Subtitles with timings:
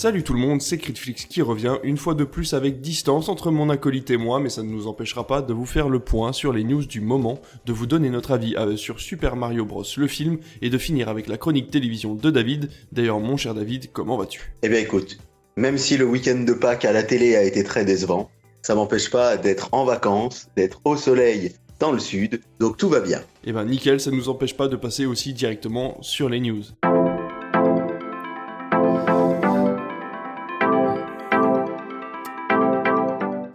[0.00, 3.50] Salut tout le monde, c'est Critflix qui revient une fois de plus avec distance entre
[3.50, 6.32] mon acolyte et moi, mais ça ne nous empêchera pas de vous faire le point
[6.32, 9.84] sur les news du moment, de vous donner notre avis euh, sur Super Mario Bros
[9.98, 12.70] le film et de finir avec la chronique télévision de David.
[12.92, 14.54] D'ailleurs mon cher David, comment vas-tu?
[14.62, 15.18] Eh bien écoute,
[15.58, 18.30] même si le week-end de Pâques à la télé a été très décevant,
[18.62, 23.00] ça m'empêche pas d'être en vacances, d'être au soleil dans le sud, donc tout va
[23.00, 23.20] bien.
[23.44, 26.62] Eh ben nickel, ça ne nous empêche pas de passer aussi directement sur les news.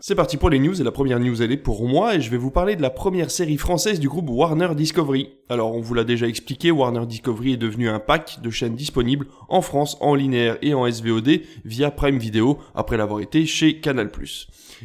[0.07, 2.29] C'est parti pour les news et la première news elle est pour moi et je
[2.29, 5.29] vais vous parler de la première série française du groupe Warner Discovery.
[5.49, 9.25] Alors on vous l'a déjà expliqué, Warner Discovery est devenu un pack de chaînes disponibles
[9.49, 14.11] en France en linéaire et en SVOD via Prime Video après l'avoir été chez Canal+.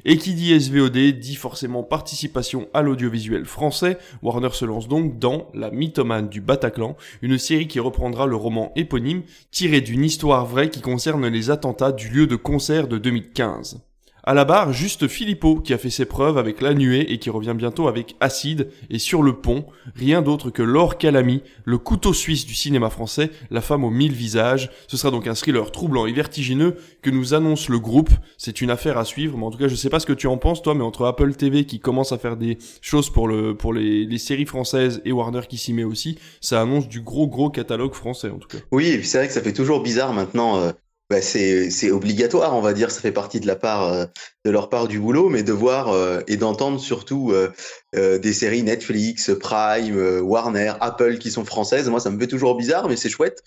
[0.07, 3.99] Et qui dit SVOD dit forcément participation à l'audiovisuel français.
[4.23, 8.73] Warner se lance donc dans La mythomane du Bataclan, une série qui reprendra le roman
[8.75, 13.83] éponyme tiré d'une histoire vraie qui concerne les attentats du lieu de concert de 2015.
[14.23, 17.31] À la barre, juste Philippot qui a fait ses preuves avec La Nuée et qui
[17.31, 22.13] revient bientôt avec Acide et Sur le pont, rien d'autre que Laure Calamy, le couteau
[22.13, 24.71] suisse du cinéma français, la femme aux mille visages.
[24.89, 28.11] Ce sera donc un thriller troublant et vertigineux que nous annonce le groupe.
[28.37, 30.27] C'est une affaire à suivre, mais en tout cas je sais pas ce que tu
[30.27, 33.57] en penses toi, mais entre Apple TV qui commence à faire des choses pour le
[33.57, 37.49] pour les, séries françaises et Warner qui s'y met aussi, ça annonce du gros gros
[37.49, 38.59] catalogue français en tout cas.
[38.71, 40.59] Oui, c'est vrai que ça fait toujours bizarre maintenant.
[40.59, 40.73] euh,
[41.11, 44.07] bah, c'est obligatoire, on va dire, ça fait partie de la part euh,
[44.45, 47.51] de leur part du boulot, mais de voir euh, et d'entendre surtout euh,
[47.97, 51.89] euh, des séries Netflix, Prime, euh, Warner, Apple qui sont françaises.
[51.89, 53.43] Moi, ça me fait toujours bizarre, mais c'est chouette.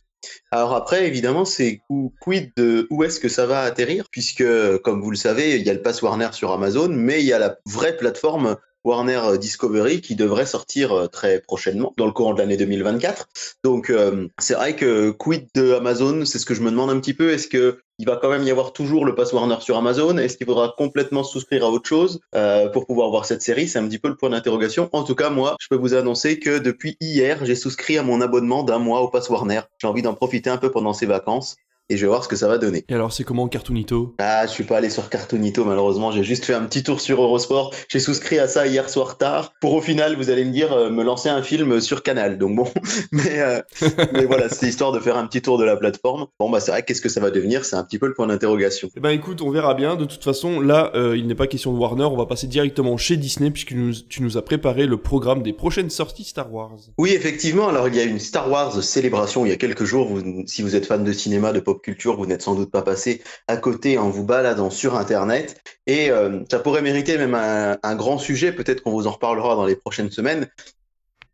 [0.52, 1.81] Alors après, évidemment, c'est
[2.19, 4.45] quid de où est-ce que ça va atterrir, puisque
[4.80, 7.34] comme vous le savez, il y a le pass Warner sur Amazon, mais il y
[7.34, 12.33] a la vraie plateforme Warner Discovery qui devrait sortir euh, très prochainement, dans le courant
[12.33, 13.27] de l'année 2024.
[13.63, 16.99] Donc euh, c'est vrai que quid de Amazon, c'est ce que je me demande un
[16.99, 17.31] petit peu.
[17.31, 20.17] Est-ce que il va quand même y avoir toujours le pass Warner sur Amazon?
[20.17, 23.67] Est-ce qu'il faudra complètement souscrire à autre chose euh, pour pouvoir voir cette série?
[23.67, 24.89] C'est un petit peu le point d'interrogation.
[24.93, 28.19] En tout cas, moi, je peux vous annoncer que depuis hier, j'ai souscrit à mon
[28.19, 29.61] abonnement d'un mois au pass Warner.
[29.79, 31.55] J'ai envie d'en profiter un peu pendant ces vacances
[31.89, 32.83] et je vais voir ce que ça va donner.
[32.89, 34.16] Et alors c'est comment Cartoonito?
[34.19, 37.21] Ah, je suis pas allé sur Cartoonito malheureusement, j'ai juste fait un petit tour sur
[37.21, 37.73] Eurosport.
[37.89, 39.53] J'ai souscrit à ça hier soir tard.
[39.61, 42.38] Pour au final, vous allez me dire euh, me lancer un film sur Canal.
[42.38, 42.66] Donc bon,
[43.11, 43.61] mais euh,
[44.13, 46.27] mais voilà, c'est histoire de faire un petit tour de la plateforme.
[46.39, 47.66] Bon bah c'est vrai, qu'est-ce que ça va devenir?
[47.66, 48.89] C'est un petit peu le point d'interrogation.
[48.95, 49.95] Eh ben écoute, on verra bien.
[49.95, 52.05] De toute façon, là, euh, il n'est pas question de Warner.
[52.05, 55.53] On va passer directement chez Disney puisque nous- tu nous as préparé le programme des
[55.53, 56.77] prochaines sorties Star Wars.
[56.97, 57.67] Oui, effectivement.
[57.69, 60.07] Alors, il y a une Star Wars célébration il y a quelques jours.
[60.07, 62.81] Vous, si vous êtes fan de cinéma, de pop culture, vous n'êtes sans doute pas
[62.81, 65.61] passé à côté en vous baladant sur Internet.
[65.88, 68.51] Et euh, ça pourrait mériter même un, grand sujet.
[68.51, 70.47] Peut-être qu'on vous en reparlera dans les prochaines semaines.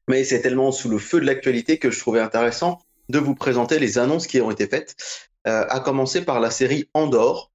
[0.08, 2.80] Mais c'est tellement sous le feu de l'actualité que je trouvais intéressant
[3.10, 4.96] de vous présenter les annonces qui ont été faites.
[5.48, 7.52] Euh, à commencer par la série Andorre,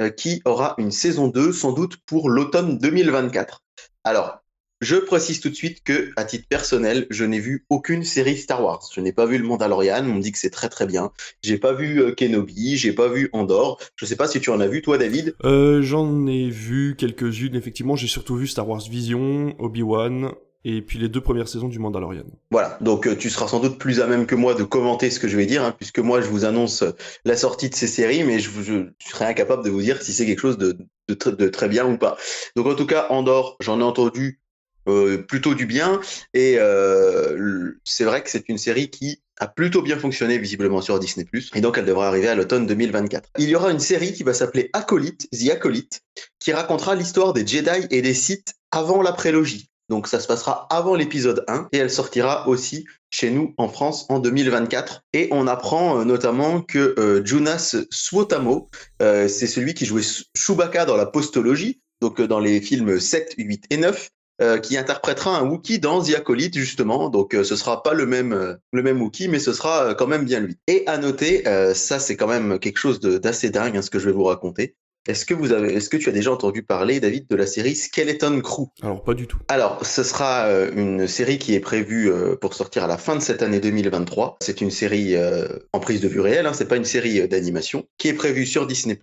[0.00, 3.62] euh, qui aura une saison 2, sans doute pour l'automne 2024.
[4.04, 4.43] Alors,
[4.84, 8.62] je précise tout de suite que, à titre personnel, je n'ai vu aucune série Star
[8.62, 8.82] Wars.
[8.94, 11.10] Je n'ai pas vu le Mandalorian, on me dit que c'est très très bien.
[11.42, 13.80] J'ai pas vu euh, Kenobi, j'ai pas vu Andorre.
[13.96, 15.34] Je sais pas si tu en as vu, toi, David.
[15.44, 17.56] Euh, J'en ai vu quelques-unes.
[17.56, 20.32] Effectivement, j'ai surtout vu Star Wars Vision, Obi-Wan
[20.66, 22.24] et puis les deux premières saisons du Mandalorian.
[22.50, 25.20] Voilà, donc euh, tu seras sans doute plus à même que moi de commenter ce
[25.20, 26.82] que je vais dire, hein, puisque moi je vous annonce
[27.26, 30.14] la sortie de ces séries, mais je, je, je serai incapable de vous dire si
[30.14, 30.78] c'est quelque chose de,
[31.08, 32.16] de très bien ou pas.
[32.56, 34.40] Donc en tout cas, Andorre, j'en ai entendu
[34.88, 36.00] euh, plutôt du bien,
[36.34, 40.98] et euh, c'est vrai que c'est une série qui a plutôt bien fonctionné visiblement sur
[40.98, 43.30] Disney+, et donc elle devrait arriver à l'automne 2024.
[43.38, 46.02] Il y aura une série qui va s'appeler Acolyte, The Acolyte,
[46.38, 49.70] qui racontera l'histoire des Jedi et des Sith avant la prélogie.
[49.88, 54.06] Donc ça se passera avant l'épisode 1 et elle sortira aussi chez nous en France
[54.08, 55.02] en 2024.
[55.12, 58.68] Et on apprend euh, notamment que euh, Jonas Suotamo,
[59.00, 60.02] c'est celui qui jouait
[60.34, 64.10] Chewbacca dans la postologie, donc dans les films 7, 8 et 9,
[64.42, 67.08] euh, qui interprétera un Wookiee dans The Acolyte justement.
[67.08, 69.94] Donc euh, ce sera pas le même euh, le même Wookiee, mais ce sera euh,
[69.94, 70.56] quand même bien lui.
[70.66, 71.44] Et à noter,
[71.74, 74.76] ça c'est quand même quelque chose d'assez dingue hein, ce que je vais vous raconter.
[75.06, 77.74] Est-ce que vous avez, est-ce que tu as déjà entendu parler, David, de la série
[77.74, 78.68] Skeleton Crew?
[78.82, 79.36] Alors pas du tout.
[79.48, 83.14] alors, ce sera euh, une série qui est prévue euh, pour sortir à la fin
[83.14, 84.38] de cette année 2023.
[84.40, 87.84] C'est une série euh, en prise de vue réelle, hein, c'est pas une série d'animation,
[87.98, 88.98] qui est prévue sur Disney+,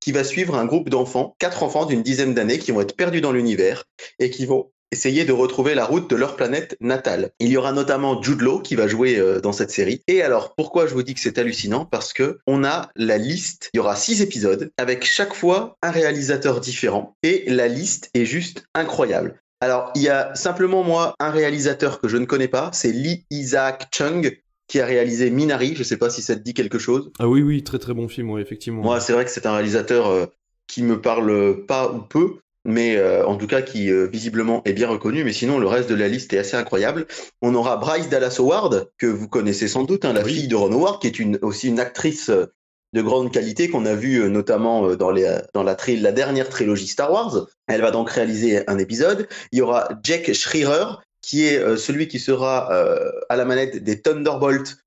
[0.00, 3.22] qui va suivre un groupe d'enfants, quatre enfants d'une dizaine d'années qui vont être perdus
[3.22, 3.84] dans l'univers
[4.18, 7.30] et qui vont essayer de retrouver la route de leur planète natale.
[7.40, 10.02] Il y aura notamment Jude Law qui va jouer euh, dans cette série.
[10.06, 11.84] Et alors, pourquoi je vous dis que c'est hallucinant?
[11.84, 13.70] Parce que on a la liste.
[13.74, 18.24] Il y aura six épisodes avec chaque fois un réalisateur différent et la liste est
[18.24, 19.40] juste incroyable.
[19.60, 23.26] Alors, il y a simplement moi un réalisateur que je ne connais pas, c'est Lee
[23.30, 24.40] Isaac Chung.
[24.68, 25.74] qui a réalisé Minari.
[25.74, 27.10] Je sais pas si ça te dit quelque chose.
[27.18, 28.82] Ah oui, oui, très très bon film, ouais, effectivement.
[28.82, 30.26] Moi, c'est vrai que c'est un réalisateur euh,
[30.68, 34.72] qui me parle pas ou peu, mais euh, en tout cas qui euh, visiblement est
[34.72, 35.24] bien reconnu.
[35.24, 37.06] Mais sinon, le reste de la liste est assez incroyable.
[37.42, 40.72] On aura Bryce Dallas Howard, que vous connaissez sans doute, hein, la fille de Ron
[40.72, 42.46] Howard, qui est une, aussi une actrice euh,
[42.94, 47.12] de grande qualité qu'on a vu notamment dans, les, dans la, la dernière trilogie Star
[47.12, 47.46] Wars.
[47.66, 49.28] Elle va donc réaliser un épisode.
[49.52, 50.84] Il y aura Jack Schreier,
[51.20, 52.72] qui est celui qui sera
[53.28, 54.78] à la manette des Thunderbolts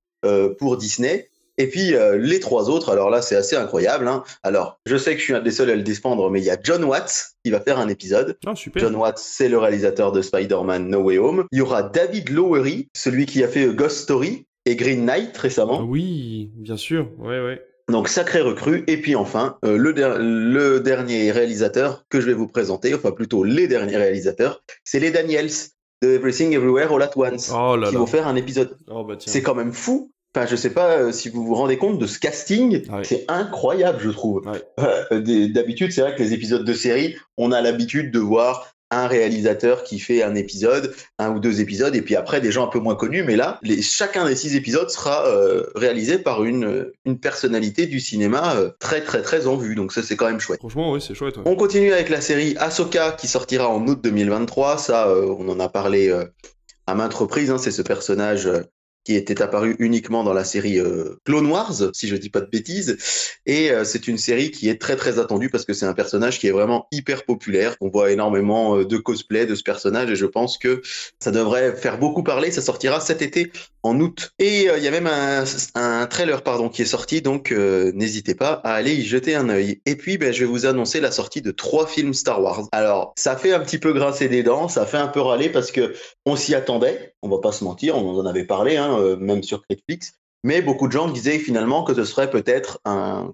[0.58, 1.30] pour Disney.
[1.58, 4.08] Et puis euh, les trois autres, alors là c'est assez incroyable.
[4.08, 4.24] Hein.
[4.44, 6.50] Alors je sais que je suis un des seuls à le défendre, mais il y
[6.50, 8.38] a John Watts qui va faire un épisode.
[8.46, 8.82] Ah, super.
[8.82, 11.46] John Watts, c'est le réalisateur de Spider-Man No Way Home.
[11.52, 15.80] Il y aura David Lowery, celui qui a fait Ghost Story et Green Knight récemment.
[15.82, 17.10] Ah oui, bien sûr.
[17.18, 17.62] Ouais, ouais.
[17.90, 18.84] Donc sacré recrue.
[18.88, 23.44] Et puis enfin, euh, le, le, dernier réalisateur que je vais vous présenter, enfin plutôt
[23.44, 25.50] les derniers réalisateurs, c'est les Daniels
[26.02, 28.78] de Everything Everywhere All At Once, oh qui vont faire un épisode.
[28.88, 31.78] Oh, bah, c'est quand même fou Enfin, je sais pas euh, si vous vous rendez
[31.78, 34.42] compte de ce casting, c'est incroyable, je trouve.
[34.80, 39.08] Euh, d'habitude, c'est vrai que les épisodes de série, on a l'habitude de voir un
[39.08, 42.70] réalisateur qui fait un épisode, un ou deux épisodes, et puis après des gens un
[42.70, 43.24] peu moins connus.
[43.24, 48.00] Mais là, les, chacun des six épisodes sera euh, réalisé par une, une personnalité du
[48.00, 49.76] cinéma très très très en vue.
[49.76, 50.60] Donc ça, c'est quand même chouette.
[50.60, 51.36] Franchement, oui, c'est chouette.
[51.44, 54.78] On continue avec la série Ahsoka qui sortira en août 2023.
[54.78, 56.10] Ça, on en a parlé
[56.88, 57.52] à maintes reprises.
[57.52, 57.58] Hein.
[57.58, 58.50] c'est ce personnage
[59.04, 62.50] qui était apparu uniquement dans la série euh, Clone Wars, si je dis pas de
[62.50, 62.98] bêtises.
[63.46, 66.40] Et euh, c'est une série qui est très très attendue parce que c'est un personnage
[66.40, 67.76] qui est vraiment hyper populaire.
[67.82, 70.82] On voit énormément euh, de cosplay de ce personnage et je pense que
[71.20, 72.52] ça devrait faire beaucoup parler.
[72.52, 73.52] Ça sortira cet été
[73.84, 74.32] en août.
[74.38, 75.44] Et il y a même un,
[75.74, 79.82] un, trailer pardon qui est sorti, donc n'hésitez pas à aller y jeter un œil.
[79.88, 82.68] Et puis ben, je vais vous annoncer la sortie de trois films Star Wars.
[82.72, 85.72] Alors ça fait un petit peu grincer des dents, ça fait un peu râler parce
[85.72, 85.96] que
[86.28, 87.11] on s'y attendait.
[87.22, 88.78] On va pas se mentir, on en avait parlé.
[88.78, 90.14] Hein, euh, même sur Netflix.
[90.44, 93.34] Mais beaucoup de gens disaient finalement que ce serait peut-être un,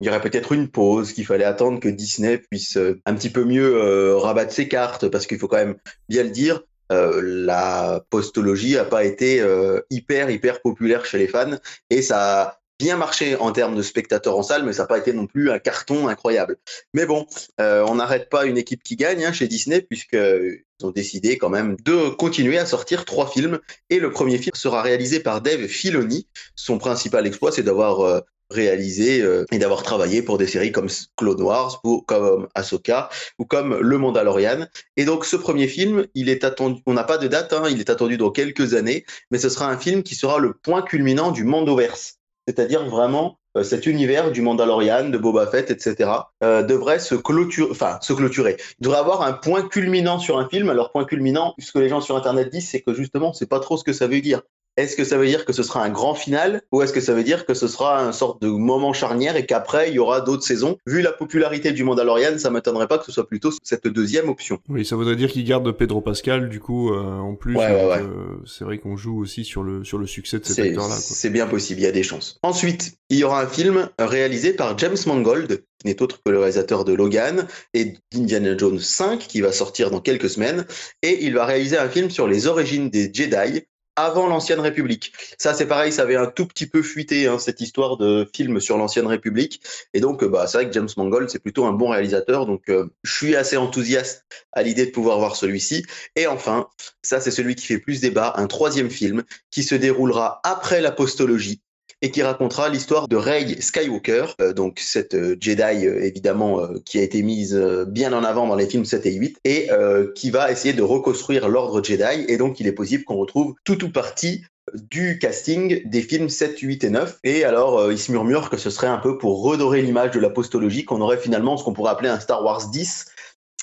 [0.00, 3.30] il y aurait peut-être une pause, qu'il fallait attendre que Disney puisse euh, un petit
[3.30, 5.76] peu mieux euh, rabattre ses cartes, parce qu'il faut quand même
[6.08, 9.44] bien le dire, la postologie n'a pas été
[9.90, 11.56] hyper hyper populaire chez les fans
[11.90, 15.12] et ça bien marché en termes de spectateurs en salle, mais ça n'a pas été
[15.12, 16.56] non plus un carton incroyable.
[16.92, 17.26] Mais bon,
[17.60, 21.50] euh, on n'arrête pas une équipe qui gagne hein, chez Disney, puisqu'ils ont décidé quand
[21.50, 23.60] même de continuer à sortir trois films.
[23.90, 26.26] Et le premier film sera réalisé par Dave Filoni.
[26.56, 30.88] Son principal exploit, c'est d'avoir euh, réalisé euh, et d'avoir travaillé pour des séries comme
[31.16, 34.66] Clone Wars, pour, comme Ahsoka ou comme Le Mandalorian.
[34.96, 37.80] Et donc ce premier film, il est attendu, on n'a pas de date, hein, il
[37.80, 41.30] est attendu dans quelques années, mais ce sera un film qui sera le point culminant
[41.30, 46.10] du Mandoverse c'est-à-dire vraiment euh, cet univers du Mandalorian, de Boba Fett, etc.,
[46.42, 48.56] euh, devrait se clôturer, enfin se clôturer.
[48.80, 50.70] Il devrait avoir un point culminant sur un film.
[50.70, 53.60] Alors point culminant, ce que les gens sur Internet disent, c'est que justement, c'est pas
[53.60, 54.42] trop ce que ça veut dire.
[54.76, 57.14] Est-ce que ça veut dire que ce sera un grand final ou est-ce que ça
[57.14, 60.20] veut dire que ce sera un sorte de moment charnière et qu'après il y aura
[60.20, 60.78] d'autres saisons?
[60.86, 64.58] Vu la popularité du Mandalorian, ça m'étonnerait pas que ce soit plutôt cette deuxième option.
[64.68, 67.56] Oui, ça voudrait dire qu'il garde Pedro Pascal du coup euh, en plus.
[67.58, 68.02] Euh,
[68.46, 70.94] c'est vrai qu'on joue aussi sur le sur le succès de cet acteur-là.
[70.94, 72.38] C'est bien possible, il y a des chances.
[72.42, 76.38] Ensuite, il y aura un film réalisé par James Mangold, qui n'est autre que le
[76.38, 80.66] réalisateur de Logan et d'Indiana Jones 5, qui va sortir dans quelques semaines,
[81.02, 83.64] et il va réaliser un film sur les origines des Jedi
[83.96, 85.12] avant l'ancienne République.
[85.38, 88.60] Ça, c'est pareil, ça avait un tout petit peu fuité hein, cette histoire de film
[88.60, 89.60] sur l'ancienne République.
[89.92, 92.46] Et donc, bah, c'est vrai que James Mangold, c'est plutôt un bon réalisateur.
[92.46, 95.84] Donc, euh, je suis assez enthousiaste à l'idée de pouvoir voir celui-ci.
[96.16, 96.68] Et enfin,
[97.02, 101.60] ça, c'est celui qui fait plus débat, un troisième film qui se déroulera après l'apostologie
[102.04, 106.98] et qui racontera l'histoire de Rey Skywalker, euh, donc cette euh, Jedi euh, évidemment qui
[106.98, 107.54] a été mise
[107.88, 109.70] bien en avant dans les films 7 et 8 et
[110.14, 113.82] qui va essayer de reconstruire l'ordre Jedi et donc il est possible qu'on retrouve tout
[113.84, 114.42] ou partie
[114.74, 117.18] du casting des films 7, 8 et 9.
[117.24, 120.84] Et alors, il se murmure que ce serait un peu pour redorer l'image de l'apostologie,
[120.84, 123.06] qu'on aurait finalement ce qu'on pourrait appeler un Star Wars 10.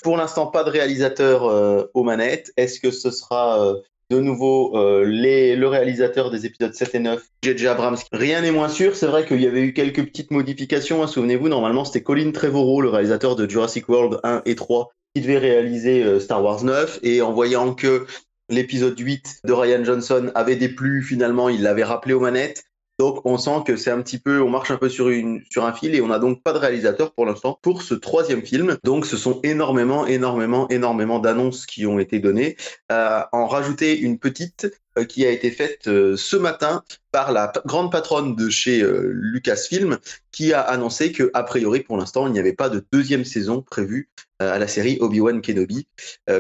[0.04, 2.52] Pour l'instant, pas de réalisateur aux manettes.
[2.56, 3.76] Est-ce que ce sera
[4.12, 7.68] de nouveau euh, le réalisateur des épisodes 7 et 9, J.J.
[7.68, 7.98] Abrams.
[8.12, 8.96] Rien n'est moins sûr.
[8.96, 11.02] C'est vrai qu'il y avait eu quelques petites modifications.
[11.02, 11.08] Hein.
[11.08, 15.38] Souvenez-vous, normalement, c'était Colin Trevorrow, le réalisateur de Jurassic World 1 et 3, qui devait
[15.38, 17.00] réaliser euh, Star Wars 9.
[17.04, 18.06] Et en voyant que
[18.50, 22.66] l'épisode 8 de Ryan Johnson avait déplu, finalement, il l'avait rappelé aux manettes.
[23.02, 25.96] Donc on sent que c'est un petit peu, on marche un peu sur, un fil
[25.96, 28.78] et on n'a donc pas de réalisateur pour l'instant pour ce troisième film.
[28.84, 32.58] Donc ce sont énormément, énormément, énormément d'annonces qui ont été données.
[32.92, 34.72] Euh, en rajouter une petite,
[35.08, 39.98] qui a été faite ce matin par la grande patronne de chez Lucasfilm,
[40.32, 43.62] qui a annoncé que, a priori, pour l'instant, il n'y avait pas de deuxième saison
[43.62, 45.88] prévue à la série Obi-Wan Kenobi,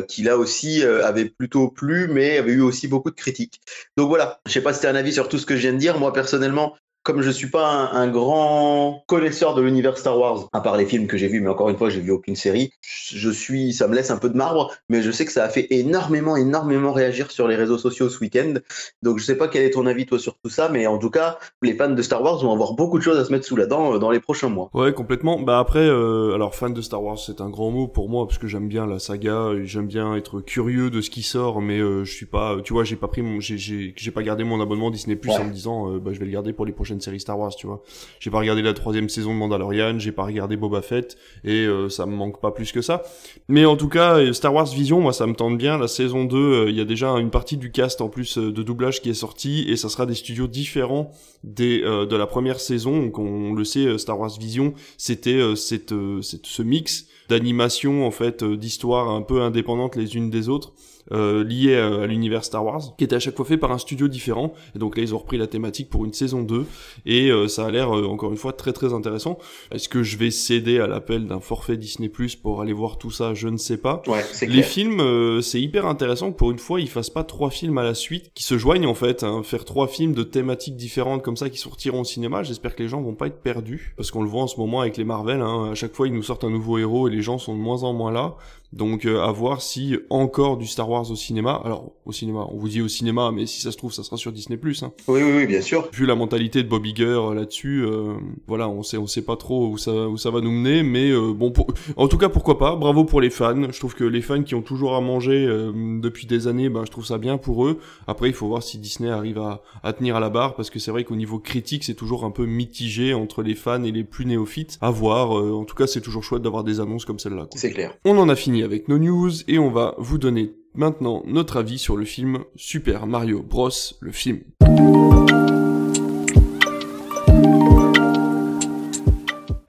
[0.07, 3.61] qui là aussi avait plutôt plu, mais avait eu aussi beaucoup de critiques.
[3.97, 5.73] Donc voilà, je sais pas si as un avis sur tout ce que je viens
[5.73, 5.99] de dire.
[5.99, 10.77] Moi, personnellement, comme je suis pas un, grand connaisseur de l'univers Star Wars, à part
[10.77, 13.73] les films que j'ai vus, mais encore une fois, j'ai vu aucune série, je suis,
[13.73, 16.35] ça me laisse un peu de marbre, mais je sais que ça a fait énormément,
[16.35, 18.55] énormément réagir sur les réseaux sociaux ce week-end.
[19.01, 21.09] Donc je sais pas quel est ton avis toi sur tout ça, mais en tout
[21.09, 23.55] cas, les fans de Star Wars vont avoir beaucoup de choses à se mettre sous
[23.55, 24.69] la dent euh, dans les prochains mois.
[24.73, 25.39] Ouais, complètement.
[25.39, 28.37] Bah après, euh, alors fan de Star Wars, c'est un grand mot pour moi parce
[28.37, 32.03] que j'aime bien la saga, j'aime bien être curieux de ce qui sort, mais euh,
[32.03, 35.15] je suis pas, tu vois, j'ai pas pris mon, j'ai, pas gardé mon abonnement Disney
[35.15, 37.55] Plus en me disant, bah je vais le garder pour les prochaines série Star Wars,
[37.55, 37.81] tu vois.
[38.19, 41.89] J'ai pas regardé la troisième saison de Mandalorian, j'ai pas regardé Boba Fett, et euh,
[41.89, 43.03] ça me manque pas plus que ça.
[43.47, 45.77] Mais en tout cas, euh, Star Wars Vision, moi ça me tente bien.
[45.77, 48.63] La saison 2, euh, il y a déjà une partie du cast en plus de
[48.63, 51.11] doublage qui est sortie, et ça sera des studios différents
[51.43, 53.01] des, de la première saison.
[53.01, 58.43] Donc on le sait, Star Wars Vision, c'était cette, cette, ce mix d'animation en fait,
[58.43, 60.73] d'histoires un peu indépendantes les unes des autres
[61.11, 64.07] euh, lié à, l'univers Star Wars, qui était à chaque fois fait par un studio
[64.07, 64.53] différent.
[64.75, 66.65] Et donc là, ils ont repris la thématique pour une saison 2,
[67.05, 69.37] et euh, ça a l'air, euh, encore une fois, très très intéressant.
[69.71, 73.11] Est-ce que je vais céder à l'appel d'un forfait Disney Plus pour aller voir tout
[73.11, 73.33] ça?
[73.33, 74.01] Je ne sais pas.
[74.07, 77.49] Ouais, Les films, euh, c'est hyper intéressant que pour une fois, ils fassent pas trois
[77.49, 80.75] films à la suite, qui se joignent en fait, hein, faire trois films de thématiques
[80.75, 82.43] différentes comme ça qui sortiront au cinéma.
[82.43, 84.81] J'espère que les gens vont pas être perdus, parce qu'on le voit en ce moment
[84.81, 85.41] avec les Marvel.
[85.41, 87.61] Hein, à chaque fois, ils nous sortent un nouveau héros et les gens sont de
[87.61, 88.35] moins en moins là.
[88.73, 91.61] Donc euh, à voir si encore du Star Wars au cinéma.
[91.65, 94.17] Alors au cinéma, on vous dit au cinéma, mais si ça se trouve, ça sera
[94.17, 94.91] sur Disney hein.
[95.07, 95.89] Oui, oui, oui, bien sûr.
[95.93, 98.13] Vu la mentalité de Bob Iger euh, là-dessus, euh,
[98.47, 101.11] voilà, on sait, on sait pas trop où ça, où ça va nous mener, mais
[101.13, 101.51] bon,
[101.97, 102.75] en tout cas, pourquoi pas.
[102.75, 103.71] Bravo pour les fans.
[103.71, 106.91] Je trouve que les fans qui ont toujours à manger depuis des années, ben je
[106.91, 107.79] trouve ça bien pour eux.
[108.07, 110.79] Après, il faut voir si Disney arrive à, à tenir à la barre, parce que
[110.79, 114.03] c'est vrai qu'au niveau critique, c'est toujours un peu mitigé entre les fans et les
[114.03, 114.77] plus néophytes.
[114.81, 115.31] À voir.
[115.31, 117.47] en tout cas, c'est toujours chouette d'avoir des annonces comme celle-là.
[117.55, 117.95] C'est clair.
[118.05, 121.77] On en a fini avec nos news et on va vous donner maintenant notre avis
[121.77, 123.69] sur le film Super Mario Bros.
[123.99, 124.41] le film.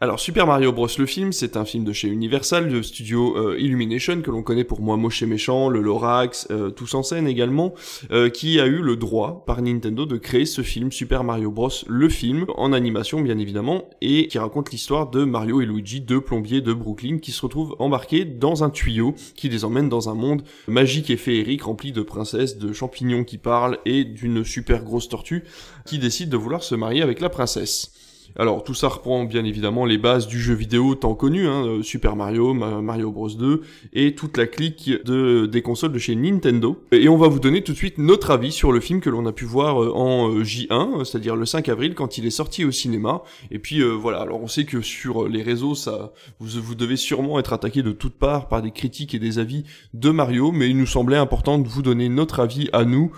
[0.03, 3.57] Alors Super Mario Bros le film, c'est un film de chez Universal, le studio euh,
[3.57, 7.29] Illumination que l'on connaît pour Moi Moche et Méchant, le Lorax, euh, tous en scène
[7.29, 7.73] également,
[8.11, 11.71] euh, qui a eu le droit par Nintendo de créer ce film Super Mario Bros
[11.87, 16.21] le film en animation bien évidemment et qui raconte l'histoire de Mario et Luigi, deux
[16.21, 20.15] plombiers de Brooklyn qui se retrouvent embarqués dans un tuyau qui les emmène dans un
[20.15, 25.09] monde magique et féerique rempli de princesses, de champignons qui parlent et d'une super grosse
[25.09, 25.45] tortue
[25.87, 27.93] qui décide de vouloir se marier avec la princesse.
[28.39, 31.83] Alors tout ça reprend bien évidemment les bases du jeu vidéo tant connu, hein, euh,
[31.83, 33.61] Super Mario, Mario Bros 2
[33.93, 36.83] et toute la clique de, des consoles de chez Nintendo.
[36.93, 39.27] Et on va vous donner tout de suite notre avis sur le film que l'on
[39.27, 42.65] a pu voir euh, en euh, J1, c'est-à-dire le 5 avril quand il est sorti
[42.65, 43.23] au cinéma.
[43.51, 47.53] Et puis voilà, alors on sait que sur les réseaux, ça, vous, devez sûrement être
[47.53, 50.87] attaqué de toutes parts par des critiques et des avis de Mario, mais il nous
[50.87, 53.13] semblait important de vous donner notre avis à nous,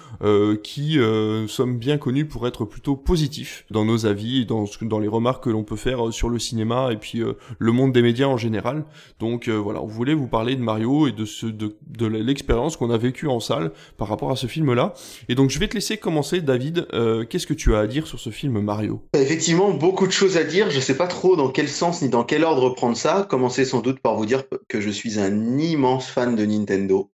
[0.62, 0.98] qui
[1.48, 5.50] sommes bien connus pour être plutôt positifs dans nos avis dans, dans les remarques que
[5.50, 8.36] l'on peut faire euh, sur le cinéma et puis euh, le monde des médias en
[8.36, 8.84] général.
[9.20, 12.76] Donc euh, voilà, on voulait vous parler de Mario et de ce de, de l'expérience
[12.76, 14.94] qu'on a vécue en salle par rapport à ce film-là.
[15.28, 16.86] Et donc je vais te laisser commencer, David.
[17.28, 19.02] Qu'est-ce que tu as à dire sur ce film Mario?
[19.14, 20.70] Effectivement, beaucoup de choses à dire.
[20.70, 23.26] Je sais pas trop dans quel sens ni dans quel ordre prendre ça.
[23.28, 27.10] Commencer sans doute par vous dire que je suis un immense fan de Nintendo.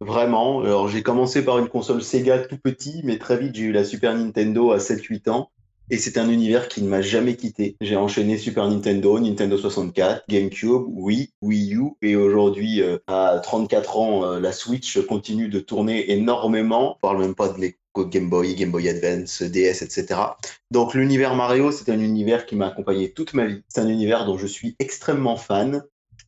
[0.00, 0.60] Vraiment.
[0.60, 3.84] Alors j'ai commencé par une console Sega tout petit, mais très vite j'ai eu la
[3.84, 5.50] Super Nintendo à 7-8 ans.
[5.90, 7.76] Et c'est un univers qui ne m'a jamais quitté.
[7.80, 13.98] J'ai enchaîné Super Nintendo, Nintendo 64, GameCube, Wii, Wii U, et aujourd'hui, euh, à 34
[13.98, 16.96] ans, euh, la Switch continue de tourner énormément.
[16.96, 20.20] On parle même pas de les Game Boy, Game Boy Advance, DS, etc.
[20.70, 23.62] Donc l'univers Mario, c'est un univers qui m'a accompagné toute ma vie.
[23.68, 25.84] C'est un univers dont je suis extrêmement fan.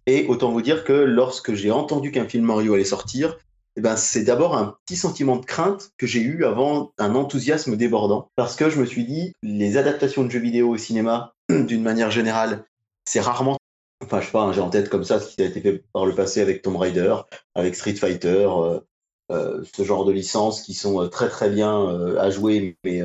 [0.07, 3.37] Et autant vous dire que lorsque j'ai entendu qu'un film Mario allait sortir,
[3.77, 7.77] eh ben, c'est d'abord un petit sentiment de crainte que j'ai eu avant un enthousiasme
[7.77, 8.31] débordant.
[8.35, 12.11] Parce que je me suis dit, les adaptations de jeux vidéo au cinéma, d'une manière
[12.11, 12.65] générale,
[13.05, 13.59] c'est rarement.
[14.03, 15.85] Enfin, je sais pas, hein, j'ai en tête comme ça ce qui a été fait
[15.93, 17.15] par le passé avec Tomb Raider,
[17.55, 18.81] avec Street Fighter, euh,
[19.33, 23.03] euh, ce genre de licences qui sont euh, très très bien euh, à jouer mais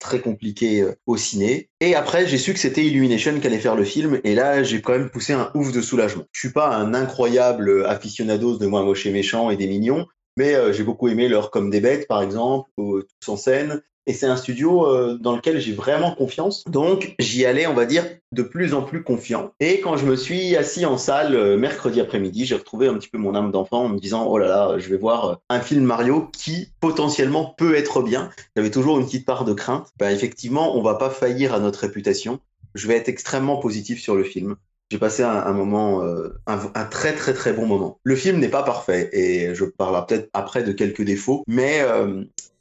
[0.00, 1.68] très compliquées au ciné.
[1.80, 4.82] Et après j'ai su que c'était Illumination qui allait faire le film et là j'ai
[4.82, 6.24] quand même poussé un ouf de soulagement.
[6.32, 10.54] Je suis pas un incroyable aficionados de moi moche et méchant et des mignons, mais
[10.72, 14.26] j'ai beaucoup aimé leur Comme des bêtes par exemple, ou Tous en scène et c'est
[14.26, 16.64] un studio euh, dans lequel j'ai vraiment confiance.
[16.64, 19.52] Donc j'y allais, on va dire, de plus en plus confiant.
[19.60, 23.08] Et quand je me suis assis en salle euh, mercredi après-midi, j'ai retrouvé un petit
[23.08, 25.60] peu mon âme d'enfant en me disant oh là là, je vais voir euh, un
[25.60, 28.30] film Mario qui potentiellement peut être bien.
[28.56, 29.86] J'avais toujours une petite part de crainte.
[29.96, 32.40] Ben, effectivement, on va pas faillir à notre réputation.
[32.74, 34.56] Je vais être extrêmement positif sur le film
[34.92, 36.02] j'ai passé un, moment,
[36.48, 38.00] un, très très très bon moment.
[38.02, 41.80] Le film n'est pas parfait et je parlerai peut-être après de quelques défauts, mais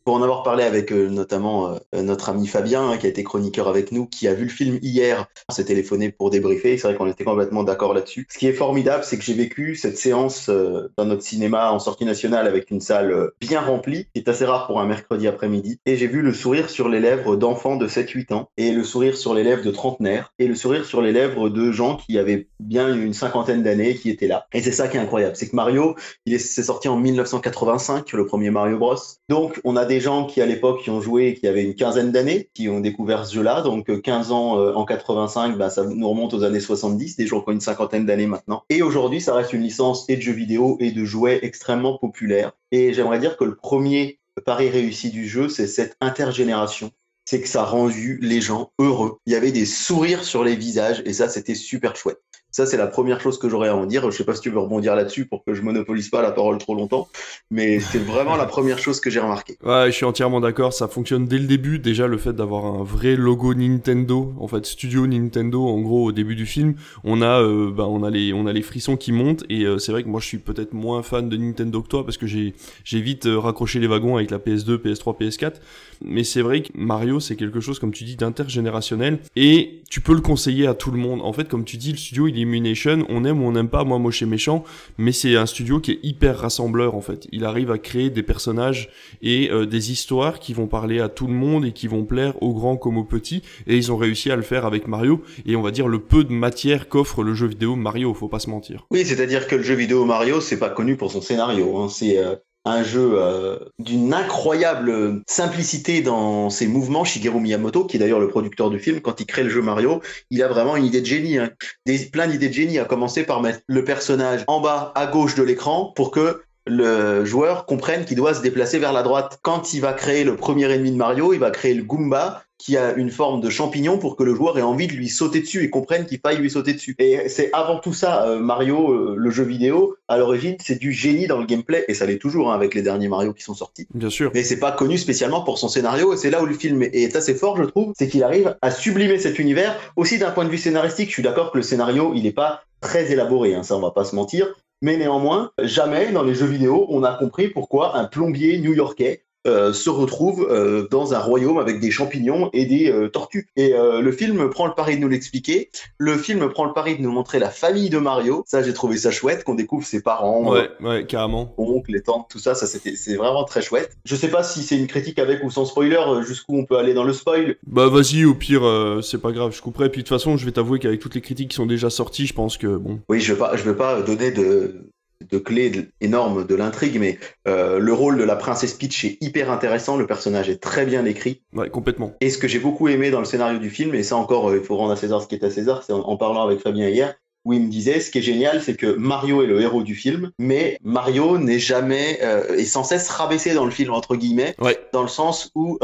[0.10, 3.24] pour en avoir parlé avec euh, notamment euh, notre ami Fabien, hein, qui a été
[3.24, 6.96] chroniqueur avec nous, qui a vu le film hier, s'est téléphoné pour débriefer, c'est vrai
[6.96, 8.26] qu'on était complètement d'accord là-dessus.
[8.32, 11.78] Ce qui est formidable, c'est que j'ai vécu cette séance euh, dans notre cinéma en
[11.78, 15.80] sortie nationale avec une salle bien remplie, qui est assez rare pour un mercredi après-midi,
[15.86, 19.16] et j'ai vu le sourire sur les lèvres d'enfants de 7-8 ans, et le sourire
[19.16, 22.48] sur les lèvres de trentenaires, et le sourire sur les lèvres de gens qui avaient
[22.60, 24.48] bien une cinquantaine d'années, qui étaient là.
[24.54, 28.12] Et c'est ça qui est incroyable, c'est que Mario, il est, c'est sorti en 1985,
[28.14, 28.96] le premier Mario Bros.
[29.30, 32.12] Donc on a des gens qui à l'époque qui ont joué, qui avaient une quinzaine
[32.12, 33.62] d'années, qui ont découvert ce jeu-là.
[33.62, 37.28] Donc 15 euh, ans euh, en 85, bah, ça nous remonte aux années 70, des
[37.28, 38.64] gens qui ont une cinquantaine d'années maintenant.
[38.70, 42.52] Et aujourd'hui, ça reste une licence et de jeux vidéo et de jouets extrêmement populaire.
[42.72, 46.92] Et j'aimerais dire que le premier pari réussi du jeu, c'est cette intergénération
[47.30, 49.20] c'est que ça a rendu les gens heureux.
[49.28, 52.18] Il y avait des sourires sur les visages et ça, c'était super chouette.
[52.52, 54.10] Ça, c'est la première chose que j'aurais à en dire.
[54.10, 56.58] Je sais pas si tu veux rebondir là-dessus pour que je monopolise pas la parole
[56.58, 57.08] trop longtemps,
[57.52, 59.58] mais c'est vraiment la première chose que j'ai remarqué.
[59.64, 60.74] Ouais, je suis entièrement d'accord.
[60.74, 61.78] Ça fonctionne dès le début.
[61.78, 66.12] Déjà, le fait d'avoir un vrai logo Nintendo, en fait, studio Nintendo, en gros, au
[66.12, 69.44] début du film, on a, euh, bah, on a les, frissons qui montent.
[69.50, 72.04] Et euh, c'est vrai que moi, je suis peut-être moins fan de Nintendo que toi
[72.04, 75.54] parce que j'ai, j'ai vite euh, raccroché les wagons avec la PS2, PS3, PS4.
[76.02, 79.20] Mais c'est vrai que Mario, c'est quelque chose, comme tu dis, d'intergénérationnel.
[79.36, 81.22] Et tu peux le conseiller à tout le monde.
[81.22, 83.84] En fait, comme tu dis, le studio, il Illumination, on aime ou on n'aime pas,
[83.84, 84.64] moi moche et méchant,
[84.98, 87.28] mais c'est un studio qui est hyper rassembleur en fait.
[87.32, 88.90] Il arrive à créer des personnages
[89.22, 92.42] et euh, des histoires qui vont parler à tout le monde et qui vont plaire
[92.42, 95.56] aux grands comme aux petits, et ils ont réussi à le faire avec Mario, et
[95.56, 98.50] on va dire le peu de matière qu'offre le jeu vidéo Mario, faut pas se
[98.50, 98.88] mentir.
[98.92, 101.90] Oui, c'est-à-dire que le jeu vidéo Mario, c'est pas connu pour son scénario, hein.
[101.90, 102.36] c'est euh,
[102.66, 107.04] un jeu euh, d'une incroyable simplicité dans ses mouvements.
[107.04, 110.02] Shigeru Miyamoto, qui est d'ailleurs le producteur du film, quand il crée le jeu Mario,
[110.30, 111.38] il a vraiment une idée de génie.
[111.38, 111.50] Hein.
[111.86, 115.36] Des, plein d'idées de génie, à commencer par mettre le personnage en bas à gauche
[115.36, 119.40] de l'écran pour que le joueur comprenne qu'il doit se déplacer vers la droite.
[119.42, 122.76] Quand il va créer le premier ennemi de Mario, il va créer le Goomba qui
[122.76, 125.64] a une forme de champignon pour que le joueur ait envie de lui sauter dessus
[125.64, 126.94] et comprenne qu'il faille lui sauter dessus.
[127.00, 130.92] Et c'est avant tout ça, euh, Mario, euh, le jeu vidéo, à l'origine, c'est du
[130.92, 133.54] génie dans le gameplay, et ça l'est toujours hein, avec les derniers Mario qui sont
[133.54, 133.88] sortis.
[133.94, 134.30] Bien sûr.
[134.34, 137.16] Mais c'est pas connu spécialement pour son scénario, et c'est là où le film est
[137.16, 139.74] assez fort, je trouve, c'est qu'il arrive à sublimer cet univers.
[139.96, 142.64] Aussi d'un point de vue scénaristique, je suis d'accord que le scénario, il n'est pas
[142.82, 146.46] très élaboré, hein, ça on va pas se mentir, mais néanmoins, jamais dans les jeux
[146.46, 151.60] vidéo, on a compris pourquoi un plombier new-yorkais euh, se retrouve euh, dans un royaume
[151.60, 153.48] avec des champignons et des euh, tortues.
[153.56, 155.70] Et le film prend le pari de nous l'expliquer.
[155.98, 158.44] Le film prend le pari de nous montrer la famille de Mario.
[158.46, 162.28] Ça, j'ai trouvé ça chouette, qu'on découvre ses parents, ouais, ouais, carrément, oncles, les tantes,
[162.30, 162.56] tout ça.
[162.56, 163.98] Ça, c'était, c'est vraiment très chouette.
[164.06, 166.00] Je sais pas si c'est une critique avec ou sans spoiler.
[166.26, 168.64] Jusqu'où on peut aller dans le spoil Bah vas-y, au pire,
[169.02, 169.90] c'est pas grave, je couperai.
[169.90, 172.28] Puis de toute façon, je vais t'avouer qu'avec toutes les critiques qui sont déjà sorties,
[172.28, 173.00] je pense que bon.
[173.10, 174.90] Oui, je vais pas, je vais pas donner de
[175.28, 179.52] de clés énormes de l'intrigue, mais euh, le rôle de la princesse Peach est hyper
[179.52, 181.42] intéressant, le personnage est très bien écrit.
[181.54, 182.14] Ouais, complètement.
[182.22, 184.58] Et ce que j'ai beaucoup aimé dans le scénario du film, et ça encore, euh,
[184.58, 186.88] il faut rendre à César ce qui est à César, c'est en, parlant avec Fabien
[186.88, 189.84] hier, où il me disait, ce qui est génial, c'est que Mario est le héros
[189.84, 194.16] du film, mais Mario n'est jamais, euh, est sans cesse rabaissé dans le film, entre
[194.16, 194.56] guillemets,
[194.94, 195.80] dans le sens où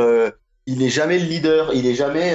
[0.67, 2.33] il n'est jamais le leader, il n'est jamais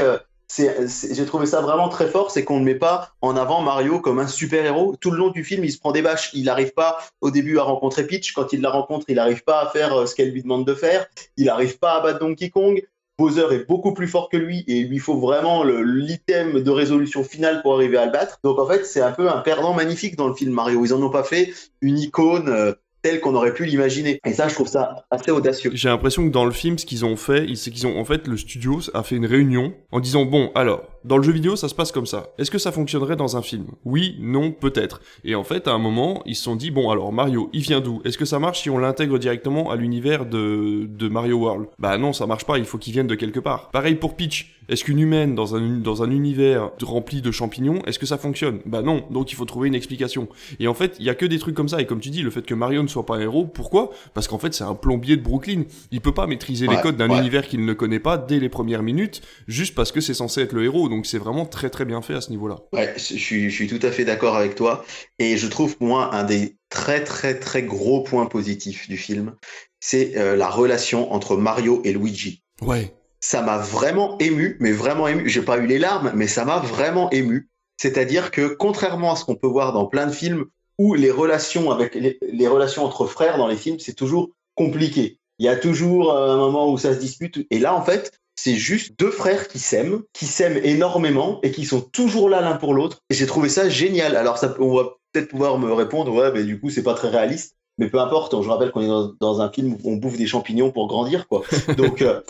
[0.57, 4.19] j'ai trouvé ça vraiment très fort, c'est qu'on ne met pas en avant Mario comme
[4.19, 4.97] un super-héros.
[5.01, 6.31] Tout le long du film, il se prend des bâches.
[6.35, 8.33] Il n'arrive pas au début à rencontrer Peach.
[8.33, 10.75] Quand il la rencontre, il n'arrive pas à faire euh, ce qu'elle lui demande de
[10.75, 11.07] faire.
[11.37, 12.83] Il n'arrive pas à battre Donkey Kong.
[13.19, 17.23] Bowser est beaucoup plus fort que lui et il lui faut vraiment l'item de résolution
[17.23, 18.39] finale pour arriver à le battre.
[18.43, 20.85] Donc en fait, c'est un peu un perdant magnifique dans le film Mario.
[20.87, 24.21] Ils en ont pas fait une icône euh, tel qu'on aurait pu l'imaginer.
[24.27, 25.71] Et ça, je trouve ça assez audacieux.
[25.75, 28.27] J'ai l'impression que dans le film, ce qu'ils ont fait, c'est qu'ils ont, en fait,
[28.27, 31.69] le studio a fait une réunion en disant, bon, alors, dans le jeu vidéo, ça
[31.69, 32.29] se passe comme ça.
[32.39, 33.67] Est-ce que ça fonctionnerait dans un film?
[33.85, 35.01] Oui, non, peut-être.
[35.25, 37.81] Et en fait, à un moment, ils se sont dit, bon, alors, Mario, il vient
[37.81, 38.03] d'où?
[38.05, 41.69] Est-ce que ça marche si on l'intègre directement à l'univers de, de Mario World?
[41.79, 43.71] Bah non, ça marche pas, il faut qu'il vienne de quelque part.
[43.71, 44.57] Pareil pour Peach.
[44.69, 48.61] Est-ce qu'une humaine dans un, dans un univers rempli de champignons, est-ce que ça fonctionne?
[48.67, 50.29] Bah non, donc il faut trouver une explication.
[50.61, 51.81] Et en fait, il y a que des trucs comme ça.
[51.81, 53.90] Et comme tu dis, le fait que Mario ne soit pas un héros, pourquoi?
[54.14, 55.64] Parce qu'en fait, c'est un plombier de Brooklyn.
[55.90, 58.83] Il peut pas maîtriser les codes d'un univers qu'il ne connaît pas dès les premières
[58.83, 60.88] minutes, juste parce que c'est censé être le héros.
[60.88, 62.57] Donc c'est vraiment très très bien fait à ce niveau-là.
[62.72, 64.85] Ouais, je suis, je suis tout à fait d'accord avec toi.
[65.18, 69.35] Et je trouve, moi, un des très très très gros points positifs du film,
[69.81, 72.42] c'est euh, la relation entre Mario et Luigi.
[72.62, 75.29] Ouais ça m'a vraiment ému, mais vraiment ému.
[75.29, 77.50] J'ai pas eu les larmes, mais ça m'a vraiment ému.
[77.76, 80.46] C'est-à-dire que contrairement à ce qu'on peut voir dans plein de films
[80.81, 85.19] où les relations avec les, relations entre frères dans les films, c'est toujours compliqué.
[85.38, 87.47] Il y a toujours un moment où ça se dispute.
[87.51, 91.66] Et là, en fait, c'est juste deux frères qui s'aiment, qui s'aiment énormément et qui
[91.66, 93.03] sont toujours là l'un pour l'autre.
[93.11, 94.16] Et j'ai trouvé ça génial.
[94.16, 97.11] Alors, ça, on va peut-être pouvoir me répondre, ouais, mais du coup, c'est pas très
[97.11, 97.57] réaliste.
[97.77, 100.71] Mais peu importe, je rappelle qu'on est dans, un film où on bouffe des champignons
[100.71, 101.43] pour grandir, quoi.
[101.77, 102.23] Donc, euh,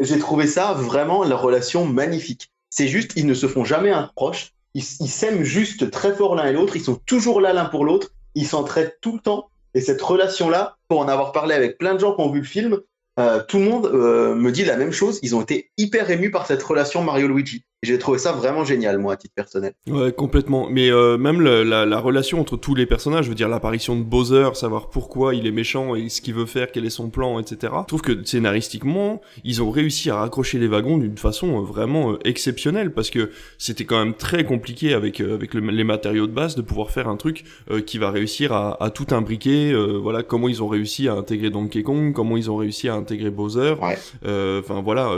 [0.00, 2.48] j'ai trouvé ça vraiment la relation magnifique.
[2.70, 4.54] C'est juste, ils ne se font jamais un proche.
[4.74, 6.76] Ils s'aiment juste très fort l'un et l'autre.
[6.76, 8.12] Ils sont toujours là l'un pour l'autre.
[8.34, 9.50] Ils s'entraident tout le temps.
[9.74, 12.46] Et cette relation-là, pour en avoir parlé avec plein de gens qui ont vu le
[12.46, 12.78] film,
[13.18, 15.18] euh, tout le monde euh, me dit la même chose.
[15.22, 17.64] Ils ont été hyper émus par cette relation Mario-Luigi.
[17.84, 19.72] J'ai trouvé ça vraiment génial, moi, à titre personnel.
[19.88, 20.68] Ouais, complètement.
[20.70, 24.04] Mais euh, même la, la, relation entre tous les personnages, je veux dire l'apparition de
[24.04, 27.40] Bowser, savoir pourquoi il est méchant et ce qu'il veut faire, quel est son plan,
[27.40, 27.72] etc.
[27.80, 32.12] Je trouve que scénaristiquement, ils ont réussi à raccrocher les wagons d'une façon euh, vraiment
[32.12, 36.54] euh, exceptionnelle parce que c'était quand même très compliqué avec avec les matériaux de base
[36.54, 37.42] de pouvoir faire un truc
[37.86, 39.74] qui va réussir à, à tout imbriquer.
[40.00, 43.30] voilà comment ils ont réussi à intégrer Donkey Kong, comment ils ont réussi à intégrer
[43.30, 43.74] Bowser.
[43.80, 45.10] Enfin voilà,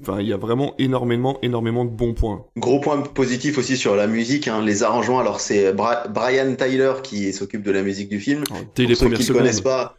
[0.00, 2.46] enfin il y a vraiment énormément énormément de bon point.
[2.56, 5.20] Gros point positif aussi sur la musique, hein, les arrangements.
[5.20, 8.44] Alors c'est Brian Tyler qui s'occupe de la musique du film.
[8.50, 9.96] Oh, Pour ceux qui ne connaissent pas,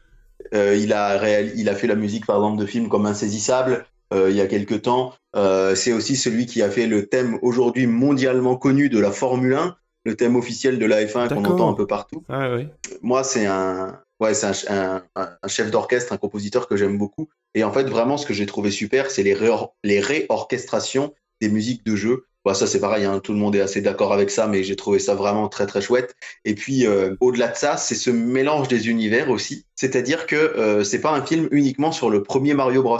[0.53, 4.29] euh, il, a il a fait la musique par exemple de films comme Insaisissable euh,
[4.29, 5.13] il y a quelques temps.
[5.35, 9.53] Euh, c'est aussi celui qui a fait le thème aujourd'hui mondialement connu de la Formule
[9.53, 9.75] 1,
[10.05, 12.23] le thème officiel de la F1 qu'on entend un peu partout.
[12.27, 12.67] Ah, oui.
[13.01, 17.29] Moi, c'est un, ouais, c'est un, un, chef d'orchestre, un compositeur que j'aime beaucoup.
[17.55, 19.37] Et en fait, vraiment, ce que j'ai trouvé super, c'est les,
[19.83, 22.25] les réorchestrations des musiques de jeu.
[22.43, 24.75] Bah, ça, c'est pareil, hein, tout le monde est assez d'accord avec ça, mais j'ai
[24.75, 26.15] trouvé ça vraiment très, très chouette.
[26.43, 29.65] Et puis, euh, au-delà de ça, c'est ce mélange des univers aussi.
[29.75, 32.99] C'est-à-dire que euh, c'est pas un film uniquement sur le premier Mario Bros.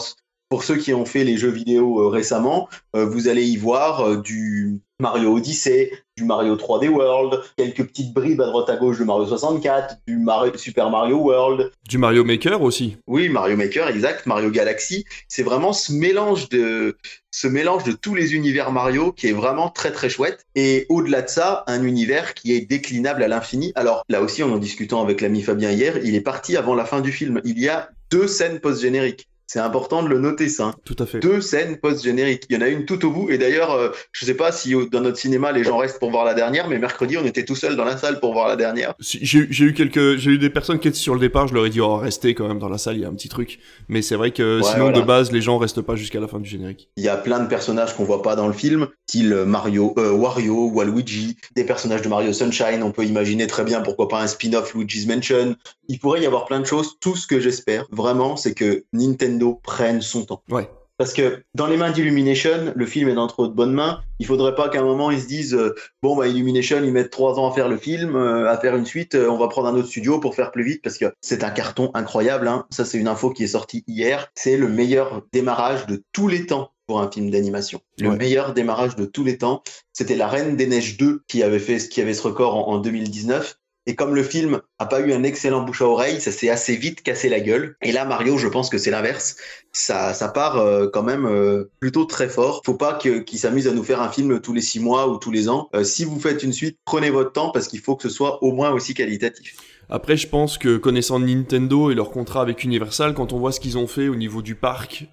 [0.49, 4.21] Pour ceux qui ont fait les jeux vidéo euh, récemment, euh, vous allez y voir
[4.21, 9.03] du Mario Odyssey, du Mario 3D World, quelques petites bribes à droite à gauche de
[9.03, 11.71] Mario 64, du Mario, Super Mario World.
[11.89, 12.97] Du Mario Maker aussi.
[13.07, 15.05] Oui, Mario Maker, exact, Mario Galaxy.
[15.27, 16.95] C'est vraiment ce mélange de
[17.31, 20.45] ce mélange de tous les univers Mario qui est vraiment très très chouette.
[20.53, 23.71] Et au-delà de ça, un univers qui est déclinable à l'infini.
[23.75, 26.85] Alors là aussi, en en discutant avec l'ami Fabien hier, il est parti avant la
[26.85, 27.41] fin du film.
[27.45, 29.27] Il y a deux scènes post-génériques.
[29.53, 30.73] C'est important de le noter, ça.
[30.85, 31.19] Tout à fait.
[31.19, 32.45] Deux scènes post-génériques.
[32.49, 33.29] Il y en a une tout au bout.
[33.31, 36.09] Et d'ailleurs, je euh, je sais pas si dans notre cinéma, les gens restent pour
[36.09, 38.55] voir la dernière, mais mercredi, on était tout seul dans la salle pour voir la
[38.55, 38.93] dernière.
[39.01, 41.69] J'ai eu quelques, j'ai eu des personnes qui étaient sur le départ, je leur ai
[41.69, 43.59] dit, oh, restez quand même dans la salle, il y a un petit truc.
[43.89, 46.49] Mais c'est vrai que sinon, de base, les gens restent pas jusqu'à la fin du
[46.49, 46.89] générique.
[46.95, 50.13] Il y a plein de personnages qu'on voit pas dans le film, style Mario, euh,
[50.13, 52.83] Wario, Waluigi, des personnages de Mario Sunshine.
[52.83, 55.57] On peut imaginer très bien pourquoi pas un spin-off Luigi's Mansion.
[55.89, 56.97] Il pourrait y avoir plein de choses.
[57.01, 60.43] Tout ce que j'espère, vraiment, c'est que Nintendo prenne son temps.
[60.49, 60.69] Ouais.
[61.01, 64.01] Parce que dans les mains d'Illumination, le film est dans trop de bonnes mains.
[64.19, 65.73] Il faudrait pas qu'à un moment ils se disent euh,
[66.03, 68.85] bon bah Illumination ils mettent trois ans à faire le film, euh, à faire une
[68.85, 71.43] suite, euh, on va prendre un autre studio pour faire plus vite parce que c'est
[71.43, 72.47] un carton incroyable.
[72.47, 72.67] Hein.
[72.69, 74.27] Ça c'est une info qui est sortie hier.
[74.35, 77.81] C'est le meilleur démarrage de tous les temps pour un film d'animation.
[77.97, 79.63] Le meilleur démarrage de tous les temps.
[79.93, 83.57] C'était La Reine des Neiges 2 qui avait fait qui avait ce record en 2019.
[83.87, 86.75] Et comme le film a pas eu un excellent bouche à oreille, ça s'est assez
[86.75, 87.75] vite cassé la gueule.
[87.81, 89.37] Et là, Mario, je pense que c'est l'inverse.
[89.71, 92.61] Ça, ça part euh, quand même euh, plutôt très fort.
[92.63, 95.31] Faut pas qu'il s'amuse à nous faire un film tous les six mois ou tous
[95.31, 95.67] les ans.
[95.73, 98.43] Euh, si vous faites une suite, prenez votre temps parce qu'il faut que ce soit
[98.43, 99.55] au moins aussi qualitatif.
[99.89, 103.59] Après, je pense que connaissant Nintendo et leur contrat avec Universal, quand on voit ce
[103.59, 105.07] qu'ils ont fait au niveau du parc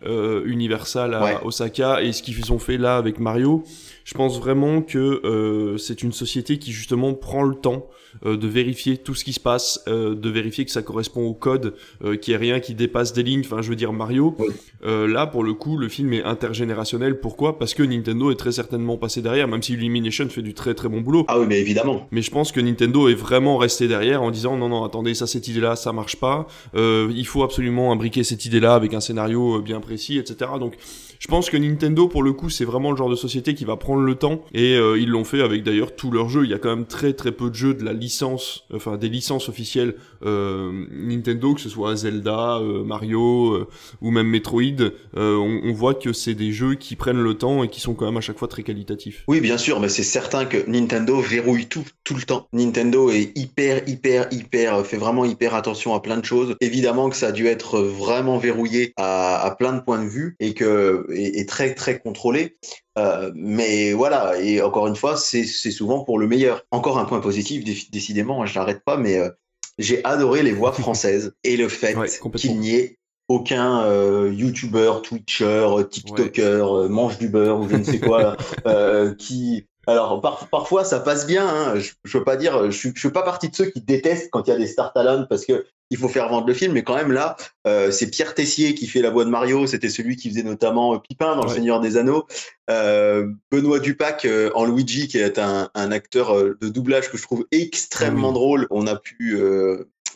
[0.44, 3.64] Universal à Osaka et ce qu'ils ont fait là avec Mario,
[4.08, 7.90] je pense vraiment que c'est une société qui justement prend le temps
[8.24, 11.34] euh, de vérifier tout ce qui se passe, euh, de vérifier que ça correspond au
[11.34, 13.42] code, euh, qu'il n'y ait rien qui dépasse des lignes.
[13.44, 14.34] Enfin, je veux dire Mario.
[14.82, 17.20] là, pour le coup, le film est intergénérationnel.
[17.20, 17.58] Pourquoi?
[17.58, 20.88] Parce que Nintendo est très certainement passé derrière, même si Illumination fait du très très
[20.88, 21.26] bon boulot.
[21.28, 22.08] Ah oui, mais évidemment.
[22.10, 25.26] Mais je pense que Nintendo est vraiment resté derrière en disant non non attendez ça
[25.26, 26.46] cette idée là ça marche pas.
[26.74, 30.52] il faut absolument imbriquer cette idée là avec un scénario bien précis, etc.
[30.58, 30.74] Donc
[31.18, 33.76] je pense que Nintendo, pour le coup, c'est vraiment le genre de société qui va
[33.76, 34.44] prendre le temps.
[34.54, 36.44] Et euh, ils l'ont fait avec d'ailleurs tous leurs jeux.
[36.44, 39.08] Il y a quand même très très peu de jeux de la licence, enfin des
[39.08, 43.66] licences officielles Nintendo, que ce soit Zelda, euh, Mario
[44.00, 44.92] ou même Metroid.
[45.14, 48.16] On, voit que c'est des jeux qui prennent le temps et qui sont quand même
[48.16, 49.24] à chaque fois très qualitatifs.
[49.28, 52.48] Oui, bien sûr, mais c'est certain que Nintendo verrouille tout, tout le temps.
[52.52, 56.56] Nintendo est hyper, hyper, hyper, fait vraiment hyper attention à plein de choses.
[56.60, 60.54] Évidemment que ça a dû être vraiment verrouillé à, plein de points de vue et
[60.54, 61.06] que
[61.46, 62.56] très très contrôlé.
[62.98, 66.62] Euh, mais voilà, et encore une fois, c'est souvent pour le meilleur.
[66.70, 69.30] Encore un point positif, décidément, je n'arrête pas, mais euh,
[69.78, 71.96] j'ai adoré les voix françaises et le fait
[72.36, 78.00] qu'il n'y ait aucun euh, YouTuber, Twitcher, TikToker, mange du beurre ou je ne sais
[78.00, 78.36] quoi,
[79.18, 80.20] qui alors
[80.50, 81.46] parfois ça passe bien.
[81.48, 81.78] Hein.
[81.78, 84.46] Je, je veux pas dire, je, je suis pas partie de ceux qui détestent quand
[84.46, 86.72] il y a des star talents parce que il faut faire vendre le film.
[86.72, 89.66] Mais quand même là, euh, c'est Pierre Tessier qui fait la voix de Mario.
[89.66, 92.26] C'était celui qui faisait notamment euh, Pipin dans Le Seigneur des Anneaux.
[92.70, 97.16] Euh, Benoît Dupac euh, en Luigi, qui est un, un, acteur euh, de doublage que
[97.16, 98.66] je trouve extrêmement ah drôle.
[98.70, 99.38] On a pu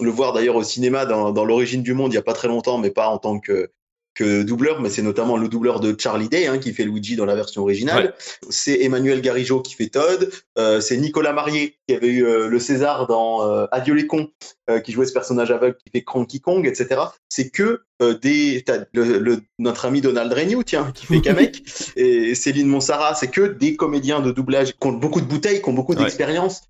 [0.00, 2.48] le voir d'ailleurs au cinéma dans, dans l'origine du monde il y a pas très
[2.48, 3.70] longtemps, mais pas en tant que
[4.14, 7.24] que doubleur, mais c'est notamment le doubleur de Charlie Day hein, qui fait Luigi dans
[7.24, 8.14] la version originale.
[8.50, 10.30] C'est Emmanuel Garigeau qui fait Todd.
[10.58, 14.28] Euh, c'est Nicolas Marié qui avait eu euh, le César dans euh, Adieu les cons,
[14.84, 17.00] qui jouait ce personnage aveugle qui fait Cranky Kong, etc.
[17.28, 17.82] C'est que
[18.22, 21.62] des le, notre ami Donald Renew, tiens, qui fait Kamek,
[21.96, 25.68] et Céline Monsara, c'est que des comédiens de doublage qui ont beaucoup de bouteilles, qui
[25.68, 26.62] ont beaucoup d'expérience,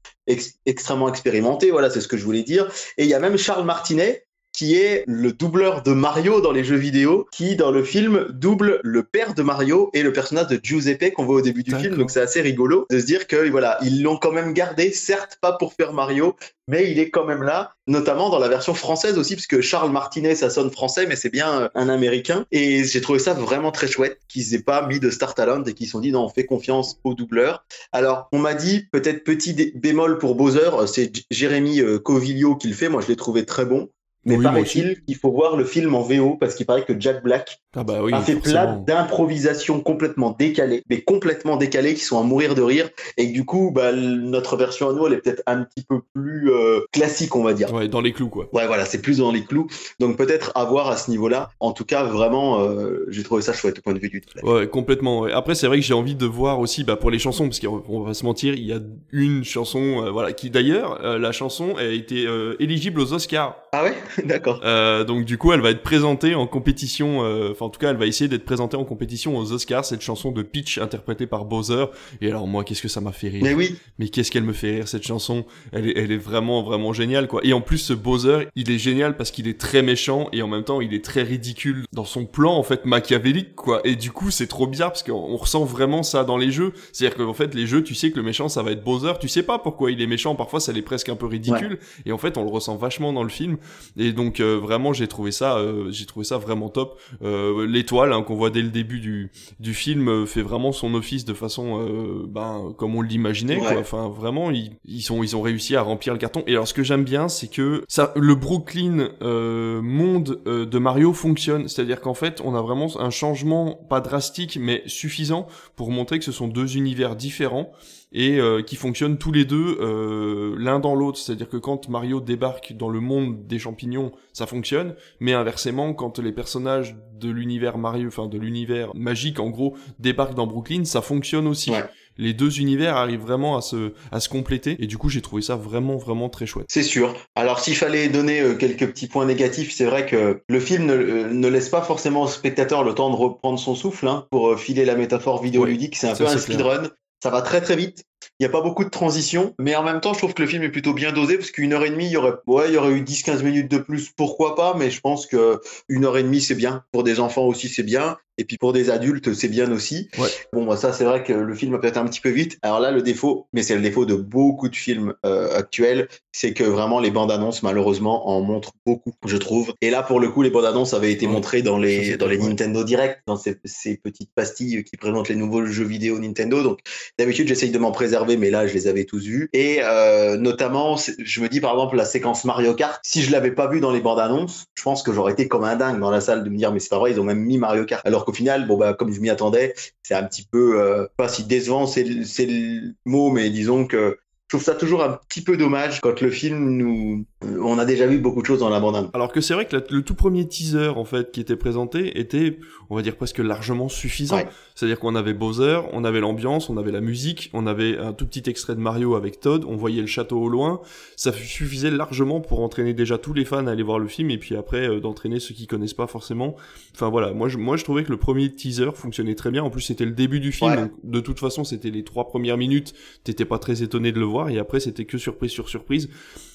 [0.67, 1.71] extrêmement expérimentés.
[1.71, 2.69] Voilà, c'est ce que je voulais dire.
[2.99, 6.65] Et il y a même Charles Martinet qui est le doubleur de Mario dans les
[6.65, 10.61] jeux vidéo, qui dans le film double le père de Mario et le personnage de
[10.63, 11.97] Giuseppe qu'on voit au début du film.
[11.97, 15.39] Donc c'est assez rigolo de se dire que voilà, ils l'ont quand même gardé, certes
[15.41, 16.37] pas pour faire Mario,
[16.69, 19.91] mais il est quand même là, notamment dans la version française aussi, parce que Charles
[19.91, 22.47] Martinet, ça sonne français, mais c'est bien un américain.
[22.53, 25.75] Et j'ai trouvé ça vraiment très chouette qu'ils aient pas mis de Star Talent et
[25.75, 27.65] qu'ils se sont dit non, on fait confiance au doubleur.
[27.91, 32.75] Alors, on m'a dit, peut-être petit bémol pour Bowser, c'est Jérémy euh, Covilio qui le
[32.75, 32.89] fait.
[32.89, 33.91] Moi, je l'ai trouvé très bon.
[34.25, 37.61] Mais paraît-il qu'il faut voir le film en VO parce qu'il paraît que Jack Black
[37.75, 42.23] ah bah oui, a fait plein d'improvisations complètement décalées, mais complètement décalées, qui sont à
[42.23, 42.91] mourir de rire.
[43.17, 46.53] Et du coup, bah, notre version à nous, elle est peut-être un petit peu plus
[46.53, 47.73] euh, classique, on va dire.
[47.73, 48.49] Ouais, dans les clous, quoi.
[48.53, 49.69] Ouais, voilà, c'est plus dans les clous.
[50.01, 51.49] Donc peut-être à voir à ce niveau-là.
[51.61, 54.45] En tout cas, vraiment, euh, j'ai trouvé ça chouette au point de vue du doublage.
[54.45, 55.25] Ouais, complètement.
[55.25, 58.03] Après, c'est vrai que j'ai envie de voir aussi, bah, pour les chansons, parce qu'on
[58.03, 58.81] va se mentir, il y a
[59.13, 62.27] une chanson, euh, voilà, qui d'ailleurs, la chanson a été
[62.61, 63.57] éligible aux Oscars.
[63.73, 63.95] Ah ouais,
[64.25, 64.61] d'accord.
[65.07, 67.21] donc du coup, elle va être présentée en compétition
[67.61, 70.43] en tout cas, elle va essayer d'être présentée en compétition aux Oscars, cette chanson de
[70.43, 71.87] Peach interprétée par Bowser.
[72.21, 73.43] Et alors, moi, qu'est-ce que ça m'a fait rire.
[73.43, 73.77] Mais oui.
[73.99, 75.45] Mais qu'est-ce qu'elle me fait rire, cette chanson.
[75.73, 77.41] Elle est, elle est vraiment, vraiment géniale, quoi.
[77.45, 80.49] Et en plus, ce Bowser, il est génial parce qu'il est très méchant et en
[80.49, 83.81] même temps, il est très ridicule dans son plan, en fait, machiavélique, quoi.
[83.85, 86.73] Et du coup, c'est trop bizarre parce qu'on ressent vraiment ça dans les jeux.
[86.93, 89.13] C'est-à-dire qu'en fait, les jeux, tu sais que le méchant, ça va être Bowser.
[89.21, 90.35] Tu sais pas pourquoi il est méchant.
[90.35, 91.79] Parfois, ça l'est presque un peu ridicule.
[92.07, 93.57] Et en fait, on le ressent vachement dans le film.
[93.97, 96.99] Et donc, euh, vraiment, j'ai trouvé ça, euh, j'ai trouvé ça vraiment top.
[97.23, 100.95] Euh, l'étoile hein, qu'on voit dès le début du, du film euh, fait vraiment son
[100.95, 103.79] office de façon euh, ben, comme on l'imaginait quoi.
[103.79, 106.75] enfin vraiment ils, ils sont ils ont réussi à remplir le carton et alors ce
[106.75, 112.01] que j'aime bien c'est que ça le Brooklyn euh, monde euh, de Mario fonctionne c'est-à-dire
[112.01, 116.33] qu'en fait on a vraiment un changement pas drastique mais suffisant pour montrer que ce
[116.33, 117.73] sont deux univers différents
[118.13, 121.19] et euh, qui fonctionnent tous les deux euh, l'un dans l'autre.
[121.19, 126.19] C'est-à-dire que quand Mario débarque dans le monde des champignons, ça fonctionne, mais inversement, quand
[126.19, 131.03] les personnages de l'univers Mario, enfin de l'univers magique en gros, débarquent dans Brooklyn, ça
[131.03, 131.73] fonctionne aussi.
[132.19, 135.41] Les deux univers arrivent vraiment à se, à se compléter et du coup j'ai trouvé
[135.41, 136.67] ça vraiment vraiment très chouette.
[136.69, 137.15] C'est sûr.
[137.35, 141.33] Alors s'il fallait donner euh, quelques petits points négatifs, c'est vrai que le film ne,
[141.33, 144.85] ne, laisse pas forcément au spectateur le temps de reprendre son souffle hein, pour filer
[144.85, 145.97] la métaphore vidéoludique.
[145.97, 146.91] c'est un peu un speedrun.
[147.23, 148.03] Ça va très très vite.
[148.41, 150.49] Il n'y a pas beaucoup de transition, mais en même temps, je trouve que le
[150.49, 153.45] film est plutôt bien dosé parce qu'une heure et demie, il y aurait, eu 10-15
[153.45, 156.83] minutes de plus, pourquoi pas, mais je pense que une heure et demie, c'est bien.
[156.91, 158.19] Pour des enfants aussi, c'est bien.
[158.39, 160.09] Et puis pour des adultes, c'est bien aussi.
[160.19, 160.29] Ouais.
[160.53, 162.59] Bon, bah, ça, c'est vrai que le film a peut-être un petit peu vite.
[162.63, 166.55] Alors là, le défaut, mais c'est le défaut de beaucoup de films euh, actuels, c'est
[166.55, 169.75] que vraiment les bandes annonces, malheureusement, en montrent beaucoup, je trouve.
[169.81, 171.33] Et là, pour le coup, les bandes annonces avaient été ouais.
[171.33, 172.49] montrées dans les, dans les ouais.
[172.49, 176.63] Nintendo Direct, dans ces, ces, petites pastilles qui présentent les nouveaux jeux vidéo Nintendo.
[176.63, 176.81] Donc,
[177.19, 179.51] d'habitude, j'essaye de m'en préserver, mais là, je les avais tous vus.
[179.53, 183.01] Et euh, notamment, je me dis par exemple la séquence Mario Kart.
[183.03, 185.65] Si je l'avais pas vu dans les bandes annonces, je pense que j'aurais été comme
[185.65, 187.41] un dingue dans la salle de me dire mais c'est pas vrai, ils ont même
[187.41, 188.05] mis Mario Kart.
[188.07, 191.29] Alors qu'au final, bon bah comme je m'y attendais, c'est un petit peu euh, pas
[191.29, 194.19] si décevant, c'est le mot, mais disons que
[194.49, 197.25] je trouve ça toujours un petit peu dommage quand le film nous
[197.61, 199.77] on a déjà vu beaucoup de choses dans la bande Alors que c'est vrai que
[199.77, 202.59] la, le tout premier teaser en fait qui était présenté était
[202.91, 204.37] on va dire presque largement suffisant.
[204.37, 204.49] Ouais.
[204.75, 208.27] C'est-à-dire qu'on avait Bowser, on avait l'ambiance, on avait la musique, on avait un tout
[208.27, 210.81] petit extrait de Mario avec Todd, on voyait le château au loin,
[211.17, 214.39] ça suffisait largement pour entraîner déjà tous les fans à aller voir le film et
[214.39, 216.57] puis après euh, d'entraîner ceux qui connaissent pas forcément.
[216.95, 219.63] Enfin voilà, moi je moi je trouvais que le premier teaser fonctionnait très bien.
[219.63, 220.77] En plus c'était le début du film, ouais.
[220.77, 224.27] donc de toute façon c'était les trois premières minutes, t'étais pas très étonné de le
[224.27, 226.09] voir et après c'était que surprise sur surprise.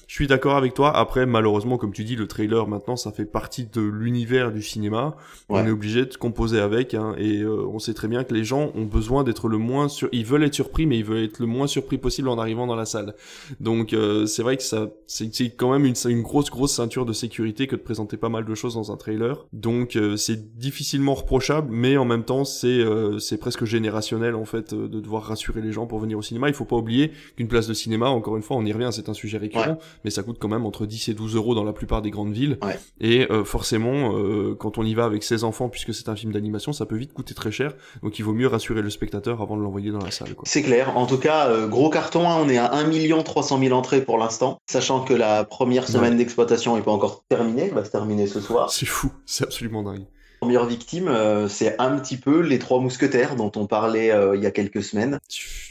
[0.08, 0.96] Je suis d'accord avec toi.
[0.96, 5.14] Après, malheureusement, comme tu dis, le trailer maintenant, ça fait partie de l'univers du cinéma.
[5.50, 8.42] On est obligé de composer avec, hein, et euh, on sait très bien que les
[8.42, 11.40] gens ont besoin d'être le moins sur, ils veulent être surpris, mais ils veulent être
[11.40, 13.14] le moins surpris possible en arrivant dans la salle.
[13.60, 17.12] Donc euh, c'est vrai que ça, c'est quand même une, une grosse grosse ceinture de
[17.12, 19.46] sécurité que de présenter pas mal de choses dans un trailer.
[19.52, 22.82] Donc euh, c'est difficilement reprochable, mais en même temps c'est
[23.18, 26.48] c'est presque générationnel en fait de devoir rassurer les gens pour venir au cinéma.
[26.48, 29.10] Il faut pas oublier qu'une place de cinéma, encore une fois, on y revient, c'est
[29.10, 31.72] un sujet récurrent, mais ça coûte quand même entre 10 et 12 euros dans la
[31.72, 32.58] plupart des grandes villes.
[33.00, 36.32] Et euh, forcément, euh, quand on y va avec ses enfants, puisque c'est un film
[36.32, 37.74] d'animation, ça peut vite coûter très cher.
[38.02, 40.34] Donc il vaut mieux rassurer le spectateur avant de l'envoyer dans la salle.
[40.44, 40.96] C'est clair.
[40.96, 42.88] En tout cas, euh, gros carton, hein, on est à 1
[43.22, 47.68] 300 000 entrées pour l'instant, sachant que la première semaine d'exploitation n'est pas encore terminée,
[47.68, 48.70] va se terminer ce soir.
[48.78, 50.04] C'est fou, c'est absolument dingue
[50.40, 51.12] première victime,
[51.48, 55.18] c'est un petit peu les trois mousquetaires dont on parlait il y a quelques semaines.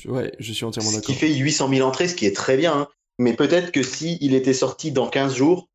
[0.06, 1.06] Ouais, je suis entièrement d'accord.
[1.06, 2.80] Ce qui fait 800 000 entrées, ce qui est très bien.
[2.80, 2.88] Hein.
[3.20, 5.70] Mais peut-être que si il était sorti dans 15 jours,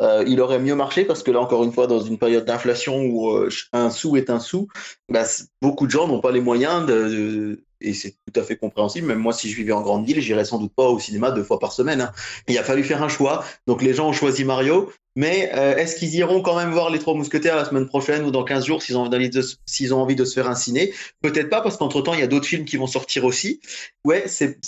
[0.00, 3.00] euh, il aurait mieux marché parce que là, encore une fois, dans une période d'inflation
[3.02, 4.68] où euh, un sou est un sou,
[5.08, 5.24] bah,
[5.60, 9.06] beaucoup de gens n'ont pas les moyens de, et c'est tout à fait compréhensible.
[9.06, 11.42] Même moi, si je vivais en grande ville, j'irais sans doute pas au cinéma deux
[11.42, 12.00] fois par semaine.
[12.00, 12.12] Hein.
[12.48, 13.44] Il a fallu faire un choix.
[13.66, 14.90] Donc les gens ont choisi Mario.
[15.16, 18.30] Mais euh, est-ce qu'ils iront quand même voir les Trois Mousquetaires la semaine prochaine ou
[18.30, 20.92] dans 15 jours s'ils ont, envie de, se faire un ciné?
[21.22, 23.60] Peut-être pas parce qu'entre-temps, il y a d'autres films qui vont sortir aussi.
[24.04, 24.60] Ouais, c'est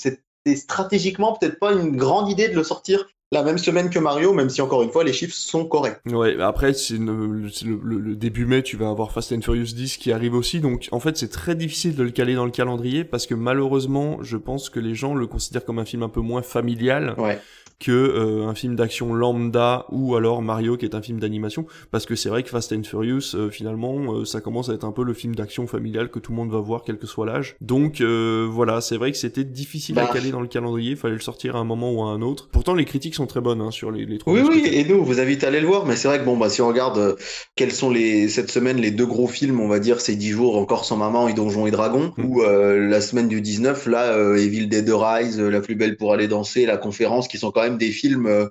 [0.57, 4.51] stratégiquement peut-être pas une grande idée de le sortir la même semaine que Mario, même
[4.51, 6.01] si encore une fois les chiffres sont corrects.
[6.07, 10.35] Ouais, après c'est le, début mai, tu vas avoir Fast and Furious 10 qui arrive
[10.35, 13.35] aussi, donc en fait c'est très difficile de le caler dans le calendrier parce que
[13.35, 17.15] malheureusement, je pense que les gens le considèrent comme un film un peu moins familial.
[17.19, 17.39] Ouais
[17.81, 21.67] que euh, un film d'action lambda ou alors Mario qui est un film d'animation.
[21.91, 24.85] Parce que c'est vrai que Fast and Furious euh, finalement euh, ça commence à être
[24.85, 27.27] un peu le film d'action familial que tout le monde va voir quel que soit
[27.27, 27.57] l'âge.
[27.61, 30.11] Donc voilà c'est vrai que c'était difficile à bah.
[30.13, 30.95] caler dans le calendrier.
[30.95, 32.49] Fallait le sortir à un moment ou à un autre.
[32.53, 35.03] Pourtant les critiques sont très bonnes hein, sur les, les trois oui oui et nous
[35.03, 37.17] vous invite à aller le voir mais c'est vrai que bon bah si on regarde
[37.57, 40.57] quels sont les cette semaine les deux gros films on va dire ces dix jours
[40.59, 42.25] encore sans maman et Donjons et Dragons mm.
[42.25, 46.67] ou la semaine du 19 là Evil Dead Rise la plus belle pour aller danser
[46.67, 48.51] la conférence qui sont quand même des films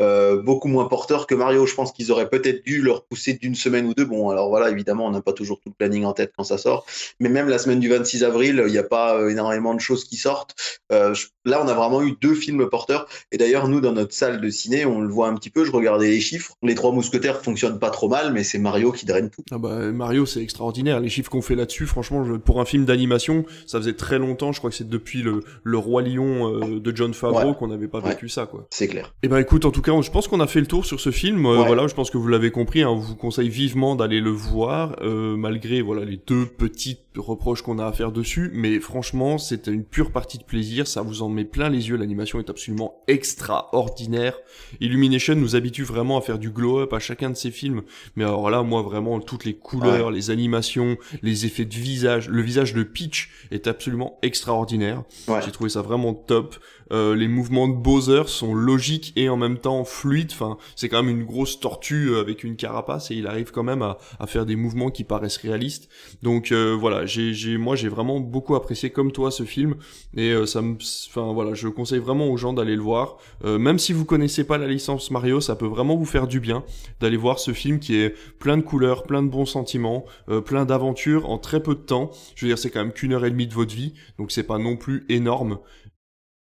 [0.00, 1.66] euh, beaucoup moins porteurs que Mario.
[1.66, 4.04] Je pense qu'ils auraient peut-être dû leur pousser d'une semaine ou deux.
[4.04, 6.58] Bon, alors voilà, évidemment, on n'a pas toujours tout le planning en tête quand ça
[6.58, 6.86] sort.
[7.20, 10.04] Mais même la semaine du 26 avril, il n'y a pas euh, énormément de choses
[10.04, 10.54] qui sortent.
[10.92, 13.06] Euh, là, on a vraiment eu deux films porteurs.
[13.32, 15.64] Et d'ailleurs, nous, dans notre salle de ciné, on le voit un petit peu.
[15.64, 16.54] Je regardais les chiffres.
[16.62, 19.42] Les trois mousquetaires fonctionnent pas trop mal, mais c'est Mario qui draine tout.
[19.50, 21.00] Ah bah, Mario, c'est extraordinaire.
[21.00, 24.52] Les chiffres qu'on fait là-dessus, franchement, pour un film d'animation, ça faisait très longtemps.
[24.52, 28.00] Je crois que c'est depuis le, le Roi Lion de John Favreau qu'on n'avait pas
[28.00, 28.66] vécu ça, quoi.
[28.70, 29.14] C'est clair.
[29.22, 31.00] Et eh ben, écoute, en tout cas, je pense qu'on a fait le tour sur
[31.00, 31.44] ce film.
[31.46, 32.82] Euh, voilà, je pense que vous l'avez compris.
[32.82, 37.62] Hein, on vous conseille vivement d'aller le voir, euh, malgré voilà les deux petites reproches
[37.62, 38.50] qu'on a à faire dessus.
[38.54, 40.86] Mais franchement, c'est une pure partie de plaisir.
[40.86, 41.96] Ça vous en met plein les yeux.
[41.96, 44.38] L'animation est absolument extraordinaire.
[44.80, 47.82] Illumination nous habitue vraiment à faire du glow-up à chacun de ses films.
[48.16, 52.42] Mais alors là, moi, vraiment, toutes les couleurs, les animations, les effets de visage, le
[52.42, 55.02] visage de Peach est absolument extraordinaire.
[55.44, 56.56] J'ai trouvé ça vraiment top.
[56.92, 60.32] Euh, les mouvements de Bowser sont logiques et en même temps fluides.
[60.32, 63.62] Enfin, c'est quand même une grosse tortue euh, avec une carapace et il arrive quand
[63.62, 65.88] même à, faire des mouvements qui paraissent réalistes.
[66.22, 69.76] Donc euh, voilà, j'ai, moi j'ai vraiment beaucoup apprécié comme toi ce film
[70.16, 70.76] et ça me,
[71.08, 73.18] enfin voilà, je conseille vraiment aux gens d'aller le voir.
[73.44, 76.64] même si vous connaissez pas la licence Mario, ça peut vraiment vous faire du bien
[77.00, 80.04] d'aller voir ce film qui est plein de couleurs, plein de bons sentiments,
[80.44, 82.10] plein d'aventures en très peu de temps.
[82.34, 84.44] Je veux dire, c'est quand même qu'une heure et demie de votre vie, donc c'est
[84.44, 85.58] pas non plus énorme.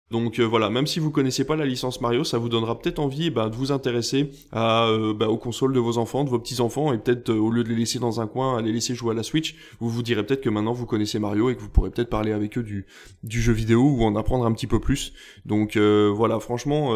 [0.10, 3.00] Donc euh, voilà, même si vous connaissez pas la licence Mario, ça vous donnera peut-être
[3.00, 6.40] envie bah, de vous intéresser à, euh, bah, aux consoles de vos enfants, de vos
[6.40, 8.96] petits-enfants, et peut-être euh, au lieu de les laisser dans un coin, à les laisser
[8.96, 11.62] jouer à la Switch, vous vous direz peut-être que maintenant vous connaissez Mario et que
[11.62, 12.86] vous pourrez peut-être parler avec eux du,
[13.24, 15.14] du jeu vidéo ou en apprendre un petit peu plus.
[15.46, 16.96] Donc voilà, franchement,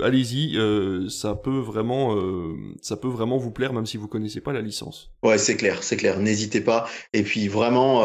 [0.00, 0.58] allez-y,
[1.10, 2.16] ça peut vraiment,
[2.80, 5.10] ça peut vraiment vous plaire même si vous connaissez pas la licence.
[5.22, 6.20] Ouais, c'est clair, c'est clair.
[6.20, 6.88] N'hésitez pas.
[7.12, 8.04] Et puis vraiment,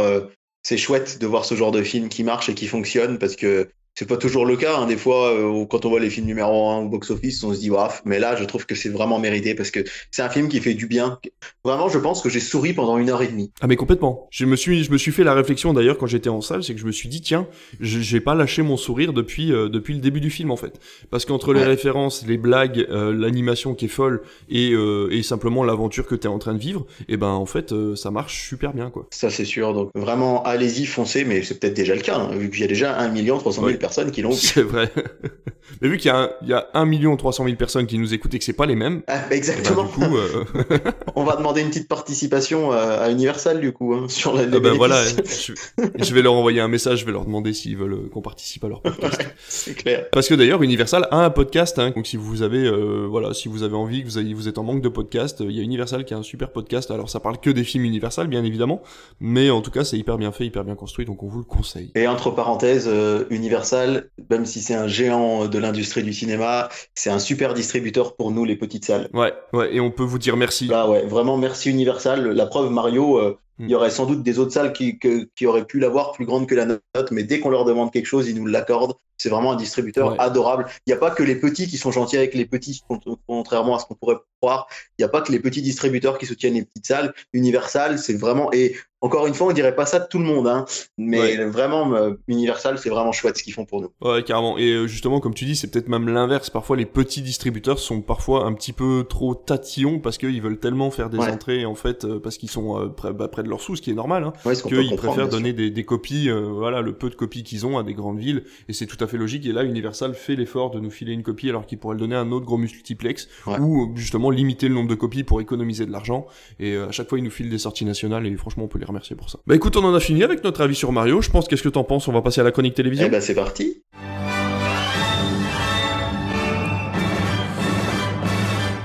[0.63, 3.69] c'est chouette de voir ce genre de film qui marche et qui fonctionne parce que
[3.95, 4.77] c'est pas toujours le cas.
[4.77, 4.87] Hein.
[4.87, 7.69] Des fois, euh, quand on voit les films numéro 1 au box-office, on se dit,
[7.69, 10.59] waf, mais là, je trouve que c'est vraiment mérité parce que c'est un film qui
[10.59, 11.19] fait du bien.
[11.63, 13.51] Vraiment, je pense que j'ai souri pendant une heure et demie.
[13.61, 14.27] Ah, mais complètement.
[14.31, 16.73] Je me suis, je me suis fait la réflexion d'ailleurs quand j'étais en salle, c'est
[16.73, 17.47] que je me suis dit, tiens,
[17.79, 20.79] j'ai pas lâché mon sourire depuis, euh, depuis le début du film en fait.
[21.09, 26.05] Parce qu'entre les références, les blagues, euh, l'animation qui est folle et, et simplement l'aventure
[26.05, 28.89] que t'es en train de vivre, et eh ben en fait, ça marche super bien
[28.89, 29.07] quoi.
[29.11, 29.73] Ça, c'est sûr.
[29.73, 32.67] Donc vraiment, allez-y, foncez, mais c'est peut-être déjà le cas, hein, vu qu'il y a
[32.67, 34.37] déjà 1 300 000 personnes qui l'ont vu.
[34.37, 34.91] C'est vrai.
[35.81, 38.13] Mais vu qu'il y a, un, il y a 1 300 000 personnes qui nous
[38.13, 39.83] écoutent et que c'est pas les mêmes, Ah, bah, eh ben, exactement.
[39.83, 40.43] du coup, euh,
[41.15, 44.59] On va demander une petite participation euh, à Universal du coup hein, sur les ah
[44.59, 45.53] ben voilà, je,
[45.97, 48.63] je vais leur envoyer un message, je vais leur demander s'ils veulent euh, qu'on participe
[48.63, 49.01] à leur podcast.
[49.21, 50.05] Ouais, c'est clair.
[50.11, 53.47] Parce que d'ailleurs, Universal a un podcast, hein, donc si vous avez, euh, voilà, si
[53.49, 55.59] vous avez envie, que vous, avez, vous êtes en manque de podcast, euh, il y
[55.59, 56.91] a Universal qui a un super podcast.
[56.91, 58.81] Alors ça parle que des films Universal, bien évidemment,
[59.19, 61.45] mais en tout cas, c'est hyper bien fait, hyper bien construit, donc on vous le
[61.45, 61.91] conseille.
[61.95, 63.25] Et entre parenthèses, euh,
[63.71, 68.31] Universal, même si c'est un géant de l'industrie du cinéma, c'est un super distributeur pour
[68.31, 69.09] nous les petites salles.
[69.13, 70.67] Ouais, ouais, et on peut vous dire merci.
[70.67, 72.29] Là, ouais, vraiment merci Universal.
[72.31, 73.65] La preuve, Mario, euh, Mm.
[73.65, 76.25] il y aurait sans doute des autres salles qui, que- qui auraient pu l'avoir plus
[76.25, 78.93] grande que la note, mais dès qu'on leur demande quelque chose, ils nous l'accordent.
[79.17, 80.15] C'est vraiment un distributeur Ouais.
[80.19, 80.65] adorable.
[80.87, 83.75] Il n'y a pas que les petits qui sont gentils avec les petits, con- contrairement
[83.75, 84.15] à ce qu'on pourrait.
[84.43, 87.13] Il n'y a pas que les petits distributeurs qui soutiennent les petites salles.
[87.33, 88.51] Universal, c'est vraiment.
[88.53, 90.65] Et encore une fois, on dirait pas ça de tout le monde, hein,
[90.97, 91.45] mais Ouais.
[91.45, 93.89] vraiment, euh, Universal, c'est vraiment chouette ce qu'ils font pour nous.
[94.01, 94.59] Ouais, carrément.
[94.59, 96.51] Et euh, justement, comme tu dis, c'est peut-être même l'inverse.
[96.51, 100.91] Parfois, les petits distributeurs sont parfois un petit peu trop tatillons parce qu'ils veulent tellement
[100.91, 101.31] faire des Ouais.
[101.31, 103.81] entrées, en fait, euh, parce qu'ils sont euh, près, bah, près de leur sous, ce
[103.81, 107.09] qui est normal, hein, Ouais, qu'ils préfèrent donner des, des copies, euh, voilà, le peu
[107.09, 108.43] de copies qu'ils ont à des grandes villes.
[108.69, 109.45] Et c'est tout à fait logique.
[109.47, 112.15] Et là, Universal fait l'effort de nous filer une copie alors qu'il pourrait le donner
[112.15, 113.57] à un autre gros multiplex euh,
[113.95, 116.25] justement limiter le nombre de copies pour économiser de l'argent.
[116.59, 118.79] Et euh, à chaque fois, ils nous filent des sorties nationales et franchement, on peut
[118.79, 119.39] les remercier pour ça.
[119.47, 121.21] Bah écoute, on en a fini avec notre avis sur Mario.
[121.21, 122.07] Je pense, qu'est-ce que t'en penses?
[122.07, 123.07] On va passer à la chronique télévision.
[123.07, 123.83] Eh ben, c'est parti.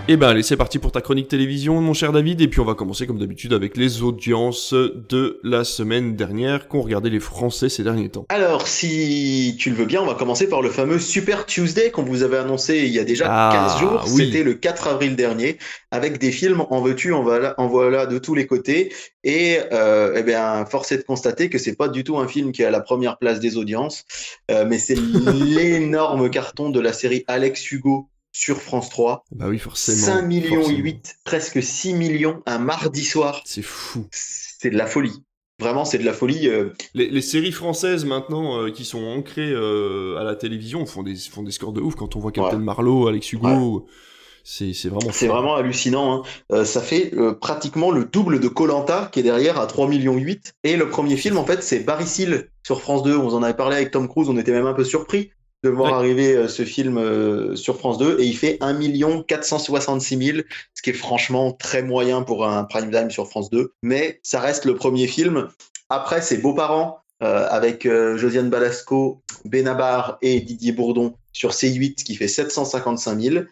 [0.08, 2.64] Eh ben allez, c'est parti pour ta chronique télévision, mon cher David, et puis on
[2.64, 7.68] va commencer comme d'habitude avec les audiences de la semaine dernière qu'ont regardé les Français
[7.68, 8.24] ces derniers temps.
[8.28, 12.04] Alors, si tu le veux bien, on va commencer par le fameux Super Tuesday qu'on
[12.04, 14.04] vous avait annoncé il y a déjà Ah, 15 jours.
[14.12, 14.26] oui.
[14.26, 15.58] C'était le 4 avril dernier,
[15.90, 18.92] avec des films en veux-tu, en voilà, en voilà de tous les côtés.
[19.24, 22.52] Et euh, eh bien, force est de constater que c'est pas du tout un film
[22.52, 24.04] qui est à la première place des audiences,
[24.52, 24.94] euh, mais c'est
[25.34, 28.08] l'énorme carton de la série Alex Hugo
[28.38, 29.24] sur France 3.
[29.32, 29.96] Bah oui, forcément.
[29.96, 30.78] 5 millions forcément.
[30.78, 33.40] 8, presque 6 millions un mardi soir.
[33.46, 34.06] C'est fou.
[34.10, 35.22] C'est de la folie.
[35.58, 36.48] Vraiment, c'est de la folie.
[36.48, 41.02] euh, Les, les séries françaises maintenant euh, qui sont ancrées euh, à la télévision font
[41.02, 42.62] des, font des scores de ouf quand on voit Captain Ouais.
[42.62, 43.86] Marlowe, Alex Hugo.
[44.48, 46.22] C'est c'est vraiment C'est vraiment hallucinant.
[46.50, 46.64] hein.
[46.64, 47.10] Ça fait
[47.40, 50.52] pratiquement le double de Colanta qui est derrière à 3 millions 8.
[50.62, 53.16] Et le premier film, en fait, c'est Barry Seal sur France 2.
[53.16, 54.28] On en avait parlé avec Tom Cruise.
[54.28, 55.30] On était même un peu surpris
[55.64, 55.98] de voir Ouais.
[55.98, 58.20] arriver euh, ce film euh, sur France 2.
[58.20, 60.38] Et il fait 1 466 000,
[60.74, 63.72] ce qui est franchement très moyen pour un prime time sur France 2.
[63.82, 65.48] Mais ça reste le premier film.
[65.88, 72.14] Après, c'est Beaux-parents euh, avec euh, Josiane Balasco, Benabar et Didier Bourdon sur C8 qui
[72.14, 73.44] fait 755 000.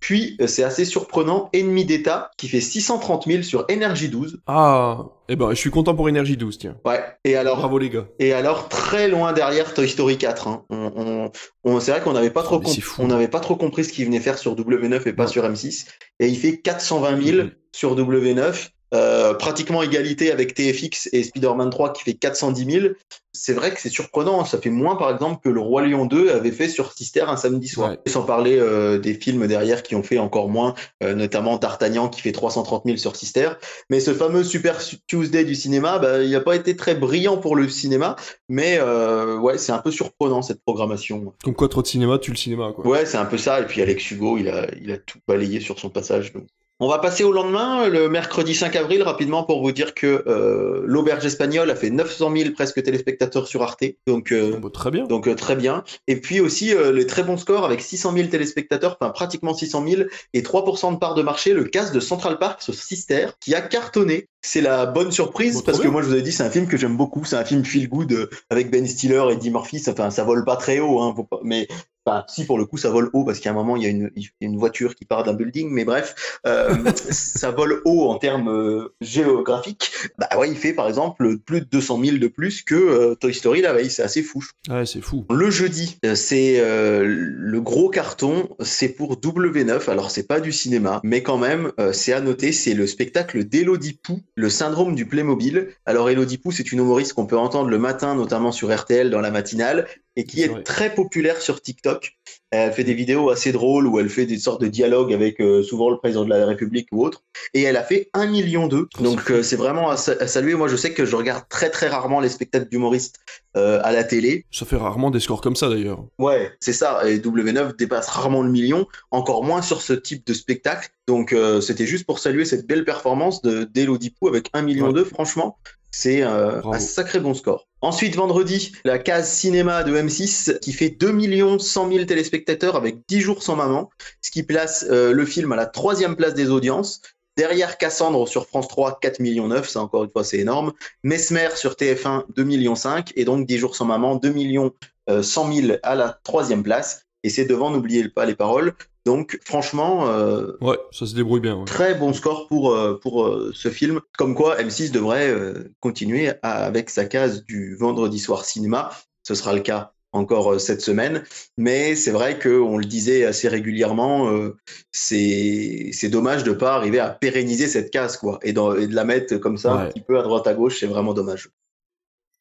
[0.00, 4.38] Puis, euh, c'est assez surprenant, Ennemi d'État, qui fait 630 000 sur Énergie 12.
[4.46, 6.76] Ah, eh ben je suis content pour Énergie 12, tiens.
[6.84, 7.02] Ouais.
[7.24, 8.06] Et alors, Bravo les gars.
[8.18, 10.46] et alors très loin derrière Toy Story 4.
[10.48, 10.64] hein.
[10.70, 11.30] On, on-
[11.64, 12.62] on- c'est vrai qu'on n'avait pas, Oh, trop
[12.98, 15.28] on pas trop compris ce qu'il venait faire sur W9 et pas Ouais.
[15.30, 15.86] sur M6.
[16.20, 17.50] Et il fait 420 000 Mhm.
[17.72, 18.68] sur W9.
[18.94, 22.86] Euh, pratiquement égalité avec TFX et Spider-Man 3 qui fait 410 000.
[23.34, 24.40] C'est vrai que c'est surprenant.
[24.40, 24.44] hein.
[24.44, 27.36] Ça fait moins, par exemple, que le Roi Lion 2 avait fait sur Sister un
[27.36, 27.90] samedi soir.
[27.90, 27.98] Ouais.
[28.06, 30.74] Sans parler euh, des films derrière qui ont fait encore moins,
[31.04, 33.50] euh, notamment D'Artagnan qui fait 330 000 sur Sister.
[33.90, 37.54] Mais ce fameux Super Tuesday du cinéma, bah, il n'a pas été très brillant pour
[37.54, 38.16] le cinéma.
[38.48, 41.32] Mais ouais, c'est un peu surprenant cette programmation.
[41.44, 42.86] Comme quoi, trop de cinéma, tu le cinéma, quoi.
[42.86, 43.60] Ouais, c'est un peu ça.
[43.60, 46.32] Et puis Alex Hugo, il a, il a tout balayé sur son passage.
[46.32, 46.44] donc.
[46.80, 50.82] On va passer au lendemain, le mercredi 5 avril, rapidement pour vous dire que euh,
[50.84, 53.82] l'Auberge espagnole a fait 900 000 presque téléspectateurs sur Arte.
[54.06, 55.04] Donc, euh, Bon, bah, très bien.
[55.04, 55.82] donc euh, très bien.
[56.06, 59.84] Et puis aussi euh, les très bons scores avec 600 000 téléspectateurs, enfin pratiquement 600
[59.88, 60.02] 000
[60.34, 63.60] et 3% de part de marché, le casse de Central Park sur Sister qui a
[63.60, 64.28] cartonné.
[64.40, 66.50] C'est la bonne surprise Bon, trop parce que moi je vous ai dit c'est un
[66.50, 69.50] film que j'aime beaucoup, c'est un film feel good euh, avec Ben Stiller et Eddie
[69.50, 69.80] Murphy.
[69.80, 71.66] Ça, Enfin ça vole pas très haut, hein, mais
[72.08, 73.88] enfin si pour le coup ça vole haut parce qu'à un moment il y a
[73.88, 77.82] une, il y a une voiture qui part d'un building, mais bref euh, ça vole
[77.84, 79.92] haut en termes euh, géographiques.
[80.18, 83.34] Bah ouais il fait par exemple plus de 200 000 de plus que euh, Toy
[83.34, 84.44] Story la veille, c'est assez fou.
[84.68, 85.26] Ouais, c'est fou.
[85.30, 89.90] le jeudi, c'est le gros carton, c'est pour W9.
[89.90, 93.98] Alors c'est pas du cinéma, mais quand même, c'est à noter, c'est le spectacle d'Elodie
[94.02, 95.68] Pou, le syndrome du Playmobil.
[95.86, 99.20] Alors Elodie Pou, c'est une humoriste qu'on peut entendre le matin, notamment sur RTL dans
[99.20, 99.86] la matinale,
[100.18, 102.12] et qui est très populaire sur TikTok.
[102.50, 105.62] Elle fait des vidéos assez drôles où elle fait des sortes de dialogues avec euh,
[105.62, 107.22] souvent le président de la République ou autre.
[107.54, 108.88] Et elle a fait 1 million d'eux.
[109.00, 110.54] Donc c'est euh, c'est vraiment à, sa- à saluer.
[110.54, 113.16] Moi je sais que je regarde très très rarement les spectacles d'humoristes
[113.56, 114.44] euh, à la télé.
[114.50, 116.04] Ça fait rarement des scores comme ça, d'ailleurs.
[116.18, 117.08] Ouais, c'est ça.
[117.08, 120.88] Et W9 dépasse rarement le million, encore moins sur ce type de spectacle.
[121.06, 124.92] Donc c'était juste pour saluer cette belle performance de d'Elodie Pou avec 1 million Ouais.
[124.94, 125.04] d'eux.
[125.04, 125.58] Franchement,
[125.90, 127.66] C'est un sacré bon score.
[127.80, 133.20] Ensuite, vendredi, la case cinéma de M6 qui fait 2 100 000 téléspectateurs avec 10
[133.20, 137.00] jours sans maman, ce qui place le film à la troisième place des audiences.
[137.36, 140.72] Derrière Cassandre sur France 3, 4 millions 9, ça encore une fois c'est énorme.
[141.04, 144.72] Mesmer sur TF1, 2 millions 5 et donc 10 jours sans maman, 2 millions
[145.08, 147.04] 100 000 à la troisième place.
[147.22, 148.74] Et c'est devant, n'oubliez pas les paroles.
[149.08, 151.64] Donc franchement, euh, ouais, ça se débrouille bien.
[151.64, 154.02] Très bon score pour euh, pour euh, ce film.
[154.18, 155.34] Comme quoi, M6 devrait
[155.80, 158.90] continuer avec sa case du vendredi soir cinéma.
[159.22, 161.24] Ce sera le cas encore cette semaine.
[161.56, 164.58] Mais c'est vrai qu'on le disait assez régulièrement, euh,
[164.92, 169.38] c'est dommage de ne pas arriver à pérenniser cette case quoi, et, de la mettre
[169.38, 171.48] comme ça un petit peu à droite à gauche, c'est vraiment dommage.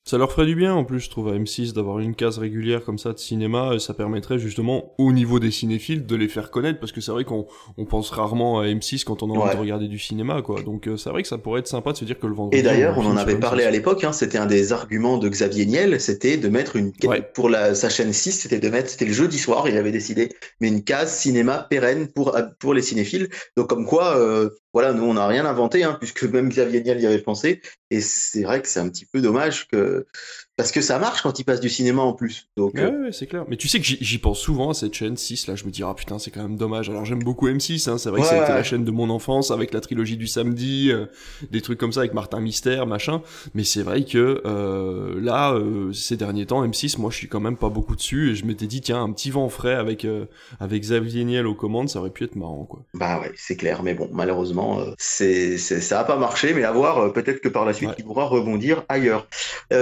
[0.08, 2.86] Ça leur ferait du bien en plus, je trouve, à M6 d'avoir une case régulière
[2.86, 6.49] comme ça de cinéma, et ça permettrait justement au niveau des cinéphiles de les faire
[6.49, 7.45] connaître, parce que c'est vrai qu'on
[7.78, 10.62] on pense rarement à M6 quand on a envie de regarder du cinéma, quoi.
[10.62, 12.58] Donc euh, c'est vrai que ça pourrait être sympa de se dire que le vendredi.
[12.58, 15.66] Et d'ailleurs, on, en avait parlé à l'époque, hein, c'était un des arguments de Xavier
[15.66, 16.93] Niel, c'était de mettre une
[17.34, 20.30] pour la sa chaîne 6, c'était de mettre, c'était le jeudi soir, il avait décidé,
[20.62, 23.28] mais une case cinéma pérenne pour pour les cinéphiles.
[23.58, 27.01] Donc comme quoi, euh, voilà, nous on n'a rien inventé, hein, puisque même Xavier Niel
[27.01, 30.05] y avait pensé, et c'est vrai que c'est un petit peu dommage que
[30.58, 32.47] parce que ça marche quand il passe du cinéma en plus.
[32.58, 33.45] Donc, ouais, euh, c'est clair.
[33.47, 35.84] Mais tu sais que j'y pense souvent à cette chaîne 6, là, je me dis,
[35.84, 36.89] ah putain, c'est quand même dommage.
[36.89, 39.72] Alors j'aime beaucoup M6, hein, c'est vrai que c'était la chaîne de mon enfance, avec
[39.72, 41.05] la trilogie du samedi, euh,
[41.51, 43.22] des trucs comme ça, avec Martin Mystère, machin.
[43.53, 45.55] Mais c'est vrai que euh, là,
[45.93, 48.66] ces derniers temps, M6, moi je suis quand même pas beaucoup dessus, et je m'étais
[48.66, 50.08] dit, tiens, un petit vent frais avec,
[50.60, 52.84] avec Xavier Niel aux commandes, ça aurait pu être marrant, quoi.
[52.95, 57.14] Bah ouais, c'est clair, mais bon, malheureusement, c'est, ça a pas marché, mais à voir,
[57.14, 59.28] peut-être que par la suite, il pourra rebondir ailleurs.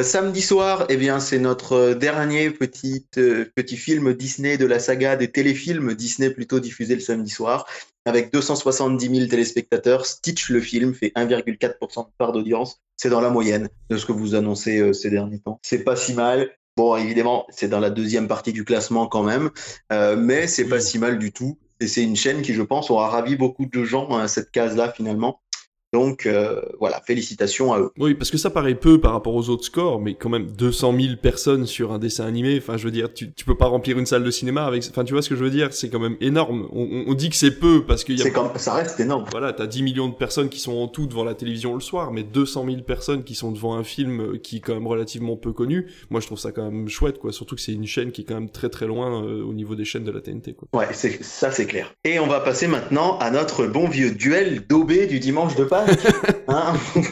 [0.01, 4.79] samedi soir, eh bien, c'est notre euh, dernier petit, euh, petit film Disney de la
[4.79, 7.65] saga des téléfilms Disney plutôt diffusé le samedi soir.
[8.05, 12.81] Avec 270 000 téléspectateurs, Stitch le film fait 1,4% de part d'audience.
[12.97, 15.59] C'est dans la moyenne de ce que vous annoncez euh, ces derniers temps.
[15.63, 16.49] C'est pas si mal.
[16.77, 19.49] Bon, évidemment, c'est dans la deuxième partie du classement quand même,
[20.17, 21.57] mais c'est pas si mal du tout.
[21.79, 24.51] Et c'est une chaîne qui, je pense, aura ravi beaucoup de gens à hein, cette
[24.51, 25.41] case-là finalement.
[25.95, 27.89] Donc euh, voilà, félicitations à eux.
[27.97, 30.93] Oui, parce que ça paraît peu par rapport aux autres scores, mais quand même 200
[30.99, 32.57] 000 personnes sur un dessin animé.
[32.57, 34.83] Enfin, je veux dire, tu, tu peux pas remplir une salle de cinéma avec.
[34.89, 35.69] Enfin, tu vois ce que je veux dire?
[35.71, 36.67] C'est quand même énorme.
[36.73, 38.29] On, on, dit que c'est peu parce qu'il y a.
[38.29, 39.23] Comme, ça reste énorme.
[39.31, 42.11] Voilà, t'as 10 millions de personnes qui sont en tout devant la télévision le soir,
[42.11, 45.53] mais 200 000 personnes qui sont devant un film qui est quand même relativement peu
[45.53, 45.87] connu.
[46.09, 47.31] Moi, je trouve ça quand même chouette, quoi.
[47.31, 49.75] Surtout que c'est une chaîne qui est quand même très très loin euh, au niveau
[49.75, 50.67] des chaînes de la TNT, quoi.
[50.73, 51.93] Ouais, ça, c'est clair.
[52.03, 55.84] Et on va passer maintenant à notre bon vieux duel d'OB du dimanche de Pâques.
[56.47, 56.73] hein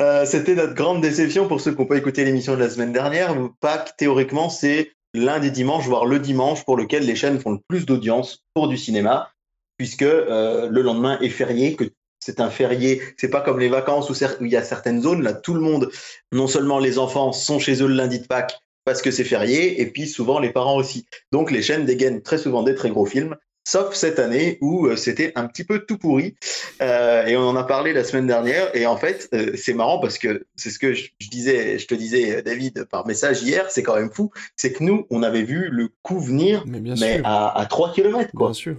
[0.00, 2.92] Euh, c'était notre grande déception pour ceux qui n'ont pas écouté l'émission de la semaine
[2.92, 3.36] dernière.
[3.60, 7.60] Pâques, théoriquement, c'est l'un des dimanches, voire le dimanche, pour lequel les chaînes font le
[7.68, 9.30] plus d'audience pour du cinéma,
[9.76, 11.76] puisque euh, le lendemain est férié,
[12.18, 13.02] c'est un férié.
[13.16, 15.22] C'est pas comme les vacances où, il y a certaines zones.
[15.22, 15.90] Là, tout le monde,
[16.32, 19.80] non seulement les enfants, sont chez eux le lundi de Pâques parce que c'est férié,
[19.80, 21.06] et puis souvent les parents aussi.
[21.32, 24.96] Donc les chaînes dégainent très souvent des très gros films sauf cette année où euh,
[24.96, 26.36] c'était un petit peu tout pourri.
[26.80, 28.74] Euh, et on en a parlé la semaine dernière.
[28.76, 31.94] Et en fait, euh, c'est marrant parce que c'est ce que je, disais, je te
[31.94, 34.30] disais, David, par message hier, c'est quand même fou.
[34.54, 38.30] C'est que nous, on avait vu le coup venir, mais, à, à 3 km.
[38.34, 38.48] Quoi.
[38.48, 38.76] Bien sûr.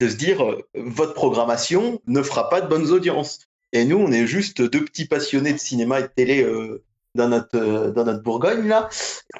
[0.00, 3.40] De se dire, votre programmation ne fera pas de bonnes audiences.
[3.72, 6.46] Et nous, on est juste deux petits passionnés de cinéma et de télé
[7.14, 8.88] dans notre euh, dans notre Bourgogne là.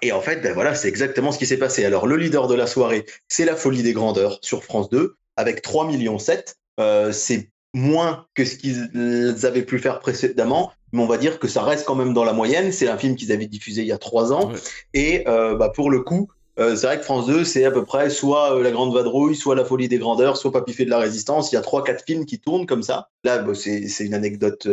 [0.02, 1.84] Et en fait, ben voilà, c'est exactement ce qui s'est passé.
[1.84, 5.62] Alors le leader de la soirée, c'est La Folie des Grandeurs sur France 2 avec
[5.62, 6.56] 3 millions 7.
[6.80, 11.48] Euh, c'est moins que ce qu'ils avaient pu faire précédemment, mais on va dire que
[11.48, 12.72] ça reste quand même dans la moyenne.
[12.72, 14.52] C'est un film qu'ils avaient diffusé il y a trois ans.
[14.94, 17.84] Et euh, bah, pour le coup, euh, c'est vrai que France 2, c'est à peu
[17.84, 20.90] près soit euh, La Grande Vadrouille, soit La Folie des Grandeurs, soit Papy fait de
[20.90, 21.50] la Résistance.
[21.50, 23.08] Il y a trois, quatre films qui tournent comme ça.
[23.24, 24.68] Là, bah, c'est une anecdote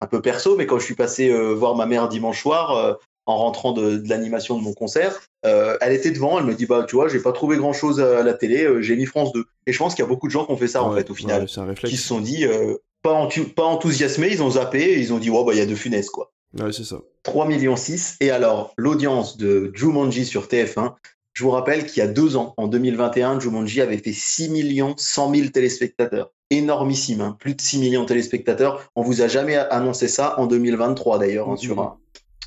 [0.00, 2.94] un peu perso, mais quand je suis passé euh, voir ma mère dimanche soir, euh,
[3.26, 6.84] en rentrant de, l'animation de mon concert, euh, elle était devant, elle me dit bah
[6.88, 9.44] tu vois j'ai pas trouvé grand chose à la télé, j'ai mis France 2.
[9.66, 11.10] Et je pense qu'il y a beaucoup de gens qui ont fait ça en fait
[11.10, 11.46] au final,
[11.84, 12.46] qui se sont dit
[13.02, 15.66] pas, pas enthousiasmés, ils ont zappé, et ils ont dit ouais bah il y a
[15.66, 16.32] de funès quoi.
[16.56, 17.00] Ouais c'est ça.
[17.24, 20.94] 3 millions 6 et alors l'audience de Jumanji sur TF1,
[21.32, 24.94] je vous rappelle qu'il y a deux ans, en 2021, Jumanji avait fait 6 millions
[24.96, 27.36] 100 000 téléspectateurs énormissime, hein.
[27.38, 28.90] plus de 6 millions de téléspectateurs.
[28.94, 31.98] On vous a jamais annoncé ça en 2023 d'ailleurs hein, sur, un,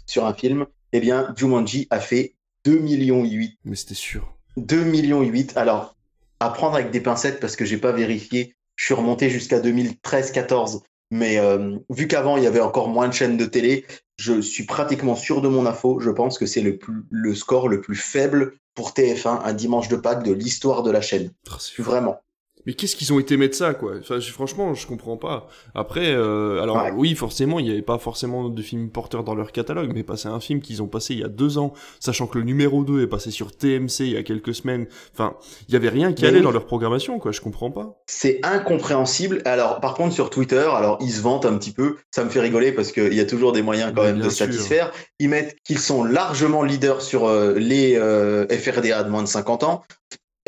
[0.06, 0.66] sur un film.
[0.94, 2.36] Eh bien, Jumanji a fait
[2.66, 3.58] 2 millions 8.
[3.66, 4.34] Mais c'était sûr.
[4.58, 5.54] 2 millions 8.
[5.56, 5.96] Alors,
[6.40, 8.56] à prendre avec des pincettes parce que j'ai pas vérifié.
[8.76, 10.82] Je suis remonté jusqu'à 2013-14.
[11.12, 13.86] Mais euh, vu qu'avant, il y avait encore moins de chaînes de télé,
[14.18, 16.00] je suis pratiquement sûr de mon info.
[16.00, 16.80] Je pense que c'est le,
[17.10, 21.02] le score le plus faible pour TF1 un dimanche de Pâques de l'histoire de la
[21.02, 21.32] chaîne.
[21.52, 22.22] Oh, Vraiment.
[22.66, 23.94] Mais qu'est-ce qu'ils ont été mettre ça, quoi?
[24.00, 25.48] Enfin, Franchement, je comprends pas.
[25.76, 29.52] Après, euh, alors oui, forcément, il n'y avait pas forcément de films porteurs dans leur
[29.52, 32.38] catalogue, mais passer un film qu'ils ont passé il y a deux ans, sachant que
[32.38, 34.88] le numéro 2 est passé sur TMC il y a quelques semaines.
[35.14, 35.36] Enfin,
[35.68, 37.32] il y avait rien qui allait dans leur programmation, quoi.
[37.32, 38.02] Je comprends pas.
[38.08, 39.42] C'est incompréhensible.
[39.46, 41.98] Alors, par contre, sur Twitter, alors ils se vantent un petit peu.
[42.12, 44.92] Ça me fait rigoler parce qu'il y a toujours des moyens quand même de satisfaire.
[45.20, 49.64] Ils mettent qu'ils sont largement leaders sur euh, les euh, FRDA de moins de 50
[49.64, 49.84] ans.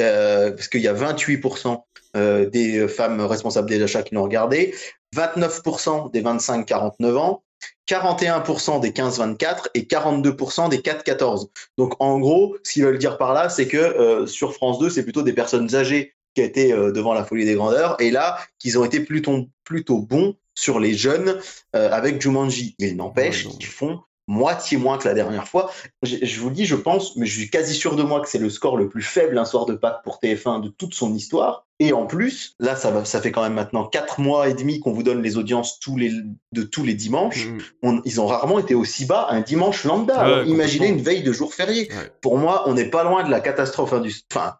[0.01, 1.81] Parce qu'il y a 28%
[2.17, 4.75] euh, des femmes responsables des achats qui l'ont regardé,
[5.15, 7.43] 29% des 25-49 ans,
[7.87, 11.47] 41% des 15-24 et 42% des 4-14.
[11.77, 14.89] Donc en gros, ce qu'ils veulent dire par là, c'est que euh, sur France 2,
[14.89, 18.37] c'est plutôt des personnes âgées qui étaient euh, devant la folie des grandeurs, et là,
[18.59, 21.39] qu'ils ont été plutôt, plutôt bons sur les jeunes
[21.71, 22.75] avec Jumanji.
[22.77, 25.71] Il n'empêche qu'ils font moitié moins que la dernière fois.
[26.03, 28.49] Je, vous dis, je pense, mais je suis quasi sûr de moi que c'est le
[28.49, 31.65] score le plus faible un soir de Pâques pour TF1 de toute son histoire.
[31.79, 34.91] Et en plus, là, ça, ça fait quand même maintenant quatre mois et demi qu'on
[34.91, 36.11] vous donne les audiences tous les,
[36.51, 37.47] de tous les dimanches.
[37.81, 38.01] Mm.
[38.05, 40.43] ils ont rarement été aussi bas un dimanche lambda.
[40.45, 41.89] Imaginez une veille de jour férié.
[42.21, 44.27] Pour moi, on n'est pas loin de la catastrophe industrielle.
[44.31, 44.57] Enfin,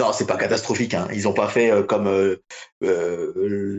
[0.00, 0.94] non, c'est pas catastrophique.
[0.94, 1.08] Hein.
[1.12, 2.42] Ils n'ont pas fait euh, comme euh,
[2.82, 3.32] euh,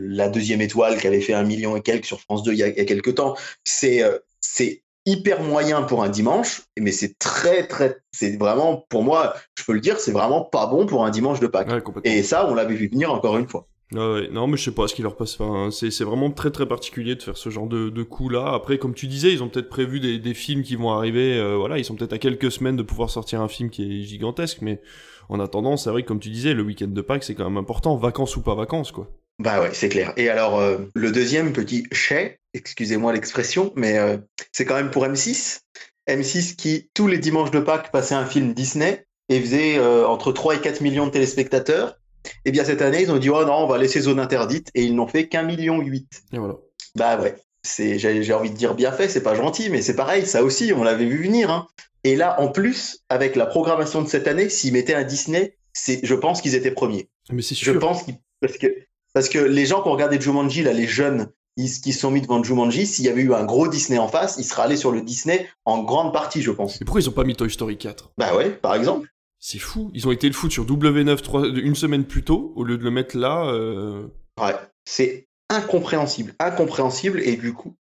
[0.08, 2.62] la deuxième étoile qui avait fait un million et quelques sur France 2 il y
[2.62, 3.36] a, il y a quelques temps.
[3.64, 4.02] C'est
[4.40, 9.64] c'est hyper moyen pour un dimanche, mais c'est très très, c'est vraiment pour moi, je
[9.64, 11.68] peux le dire, c'est vraiment pas bon pour un dimanche de Pâques.
[12.04, 13.66] et ça, on l'avait vu venir encore une fois.
[13.92, 14.28] ouais.
[14.30, 15.38] Non, mais je sais pas ce qui leur passe.
[15.40, 18.52] Enfin, c'est vraiment très très particulier de faire ce genre de, de coup là.
[18.52, 21.36] Après, comme tu disais, ils ont peut-être prévu des, des, films qui vont arriver.
[21.36, 24.02] Euh, voilà, ils sont peut-être à quelques semaines de pouvoir sortir un film qui est
[24.04, 24.80] gigantesque, mais
[25.28, 27.56] en attendant, c'est vrai que comme tu disais, le week-end de Pâques, c'est quand même
[27.56, 29.08] important, vacances ou pas vacances, quoi.
[29.42, 30.12] Bah ouais, c'est clair.
[30.16, 34.16] Et alors, euh, le deuxième petit chais, excusez-moi l'expression, mais euh,
[34.52, 35.62] c'est quand même pour M6.
[36.08, 40.30] M6 qui, tous les dimanches de Pâques, passait un film Disney et faisait euh, entre
[40.30, 41.98] 3 et 4 millions de téléspectateurs.
[42.24, 44.68] Et eh bien cette année, ils ont dit, oh non, on va laisser zone interdite,
[44.76, 46.22] et ils n'ont fait qu'un million huit.
[46.32, 46.54] Et voilà.
[46.94, 47.34] Bah ouais,
[47.64, 50.72] c'est, j'ai, envie de dire bien fait, c'est pas gentil, mais c'est pareil, ça aussi,
[50.72, 51.50] on l'avait vu venir.
[51.50, 51.66] Hein.
[52.04, 55.98] Et là, en plus, avec la programmation de cette année, s'ils mettaient un Disney, c'est,
[56.04, 57.08] je pense qu'ils étaient premiers.
[57.32, 57.74] Mais c'est sûr.
[57.74, 58.68] Je pense qu'ils, parce que
[59.14, 62.22] parce que les gens qui ont regardé Jumanji, là, les jeunes qui se sont mis
[62.22, 64.90] devant Jumanji, s'il y avait eu un gros Disney en face, ils seraient allés sur
[64.90, 66.80] le Disney en grande partie, je pense.
[66.80, 69.08] Et pourquoi ils ont pas mis Toy Story 4 Bah ouais, par exemple.
[69.38, 69.90] C'est fou.
[69.92, 72.90] Ils ont été le foutre sur W9 une semaine plus tôt, au lieu de le
[72.90, 73.44] mettre là.
[73.46, 74.06] Euh.
[74.40, 74.54] Ouais,
[74.84, 77.76] c'est incompréhensible, incompréhensible, et du coup,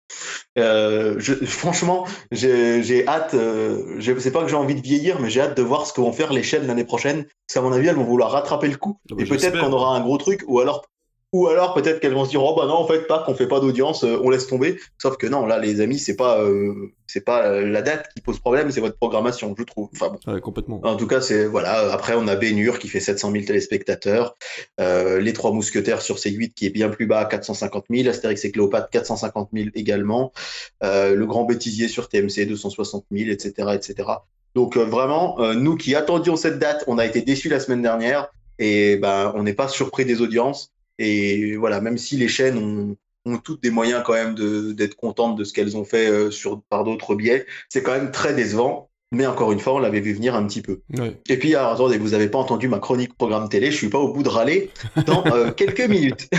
[0.57, 5.29] euh, je, franchement, j'ai hâte, euh, je sais pas que j'ai envie de vieillir, mais
[5.29, 7.71] j'ai hâte de voir ce que vont faire les chaînes l'année prochaine, parce qu'à mon
[7.71, 10.17] avis, elles vont vouloir rattraper le coup, ah bah et peut-être qu'on aura un gros
[10.17, 10.86] truc, ou alors
[11.34, 13.47] ou alors peut-être qu'elles vont se dire oh bah non en fait pas qu'on fait
[13.47, 14.77] pas d'audience, euh, on laisse tomber.
[14.97, 18.21] Sauf que non là les amis c'est pas euh, c'est pas euh, la date qui
[18.21, 19.89] pose problème, c'est votre programmation je trouve.
[19.95, 20.34] Enfin bon.
[20.34, 20.82] Ouais, complètement.
[20.84, 24.36] En tout cas c'est voilà après on a Bénur qui fait 700 000 téléspectateurs,
[24.77, 28.89] les trois mousquetaires sur C8 qui est bien plus bas 450 000, Astérix et Cléopâtre
[28.89, 30.34] 450 000 également,
[30.82, 34.09] le Grand Bêtisier sur TMC 260 000 etc etc.
[34.53, 38.29] Donc vraiment nous qui attendions cette date, on a été déçus la semaine dernière
[38.59, 40.73] et ben on n'est pas surpris des audiences.
[41.02, 44.36] Et voilà, même si les chaînes ont, toutes des moyens quand même
[44.76, 46.30] d'être contentes de ce qu'elles ont fait euh,
[46.70, 48.90] par d'autres biais, c'est quand même très décevant.
[49.14, 50.84] Mais encore une fois, on l'avait vu venir un petit peu.
[51.28, 53.97] Et puis, alors, attendez, vous n'avez pas entendu ma chronique programme télé, je suis pas
[53.97, 54.72] au bout de râler
[55.05, 56.30] dans euh, quelques minutes.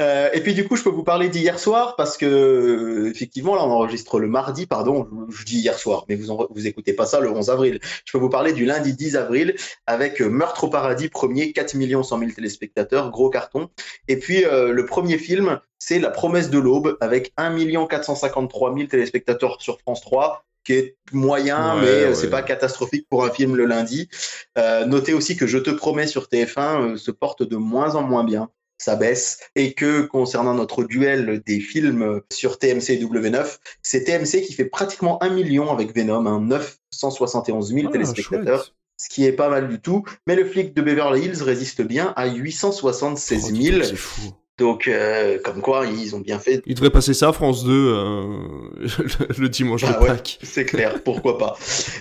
[0.00, 3.54] euh, et puis, du coup, je peux vous parler d'hier soir parce que, euh, effectivement,
[3.54, 7.06] là, on enregistre le mardi, pardon, je, dis hier soir, mais vous, vous écoutez pas
[7.06, 7.78] ça le 11 avril.
[8.04, 9.54] Je peux vous parler du lundi 10 avril
[9.86, 13.70] avec Meurtre au paradis, premier, 4 millions 100 000 téléspectateurs, gros carton.
[14.08, 19.62] Et puis, le premier film, c'est La promesse de l'aube avec 1 453 000 téléspectateurs
[19.62, 23.64] sur France 3 qui est moyen, mais euh, c'est pas catastrophique pour un film le
[23.64, 24.08] lundi.
[24.58, 28.02] Euh, notez aussi que Je te promets sur TF1 euh, se porte de moins en
[28.02, 28.50] moins bien.
[28.78, 29.40] Ça baisse.
[29.56, 34.64] Et que concernant notre duel des films sur TMC et W9, c'est TMC qui fait
[34.64, 38.74] pratiquement un million avec Venom, hein, 971 000 téléspectateurs.
[38.96, 40.04] Ce qui est pas mal du tout.
[40.26, 43.82] Mais le flic de Beverly Hills résiste bien à 876 000.
[43.82, 44.32] c'est fou.
[44.60, 46.60] Donc, euh, comme quoi, ils ont bien fait.
[46.66, 48.26] Ils devraient passer ça à France 2 euh,
[49.38, 50.38] le, dimanche ah de Pâques.
[50.42, 51.56] c'est clair, pourquoi pas.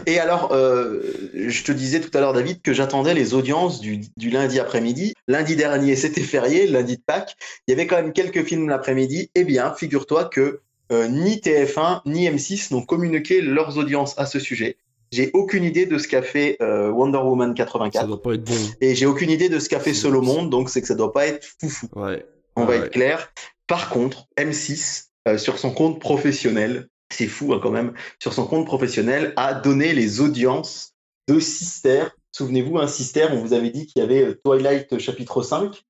[0.06, 1.02] Et alors, euh,
[1.34, 5.14] je te disais tout à l'heure, David, que j'attendais les audiences du, du lundi après-midi.
[5.30, 7.38] Lundi dernier, c'était férié, lundi de Pâques.
[7.66, 9.32] Il y avait quand même quelques films l'après-midi.
[9.36, 10.60] Eh bien, figure-toi que
[10.92, 14.76] ni TF1 ni M6 n'ont communiqué leurs audiences à ce sujet.
[15.14, 18.02] J'ai aucune idée de ce qu'a fait euh, Wonder Woman 84.
[18.02, 18.54] Ça doit pas être bon.
[18.82, 21.14] Et j'ai aucune idée de ce qu'a fait Solo Monde, donc c'est que ça doit
[21.14, 21.88] pas être foufou.
[21.96, 22.26] Ouais.
[22.60, 23.32] On va être clair.
[23.68, 28.46] Par contre, M6, euh, sur son compte professionnel, c'est fou hein, quand même, sur son
[28.46, 30.94] compte professionnel, a donné les audiences
[31.28, 32.06] de Sister.
[32.32, 35.84] Souvenez-vous, un Sister, on vous avait dit qu'il y avait euh, Twilight chapitre 5,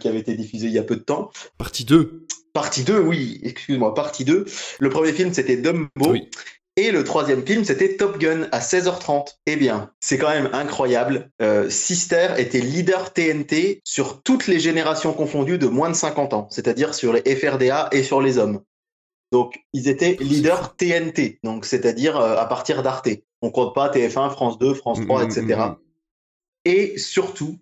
[0.00, 1.30] qui avait été diffusé il y a peu de temps.
[1.56, 2.26] Partie 2.
[2.52, 4.44] Partie 2, oui, excuse-moi, partie 2.
[4.80, 5.88] Le premier film, c'était Dumbo.
[5.98, 6.28] Oui.
[6.80, 9.36] Et le troisième film, c'était Top Gun à 16h30.
[9.44, 11.30] Eh bien, c'est quand même incroyable.
[11.42, 16.48] Euh, Sister était leader TNT sur toutes les générations confondues de moins de 50 ans,
[16.50, 18.62] c'est-à-dire sur les FRDA et sur les hommes.
[19.30, 23.10] Donc, ils étaient leader TNT, donc c'est-à-dire euh, à partir d'Arte.
[23.42, 25.60] On compte pas TF1, France 2, France 3, etc.
[26.64, 27.58] Et surtout,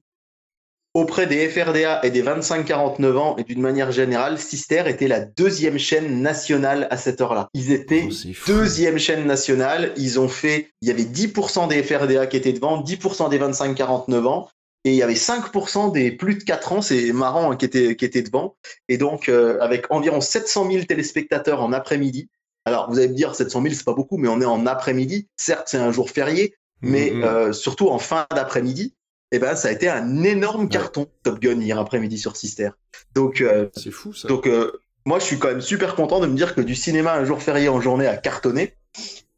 [0.98, 5.78] Auprès des FRDA et des 25-49 ans, et d'une manière générale, Sister était la deuxième
[5.78, 7.48] chaîne nationale à cette heure-là.
[7.54, 9.92] Ils étaient oh, deuxième chaîne nationale.
[9.96, 14.26] Ils ont fait, il y avait 10% des FRDA qui étaient devant, 10% des 25-49
[14.26, 14.48] ans,
[14.82, 17.94] et il y avait 5% des plus de 4 ans, c'est marrant, hein, qui, étaient,
[17.94, 18.56] qui étaient devant.
[18.88, 22.28] Et donc, euh, avec environ 700 000 téléspectateurs en après-midi.
[22.64, 25.28] Alors, vous allez me dire, 700 000, c'est pas beaucoup, mais on est en après-midi.
[25.36, 27.24] Certes, c'est un jour férié, mais mm-hmm.
[27.24, 28.94] euh, surtout en fin d'après-midi
[29.32, 32.70] eh ben, ça a été un énorme carton Top Gun hier après-midi sur Sister.
[33.14, 34.28] Donc, euh, c'est fou ça.
[34.28, 34.72] Donc, euh,
[35.04, 37.42] moi, je suis quand même super content de me dire que du cinéma un jour
[37.42, 38.74] férié en journée a cartonné.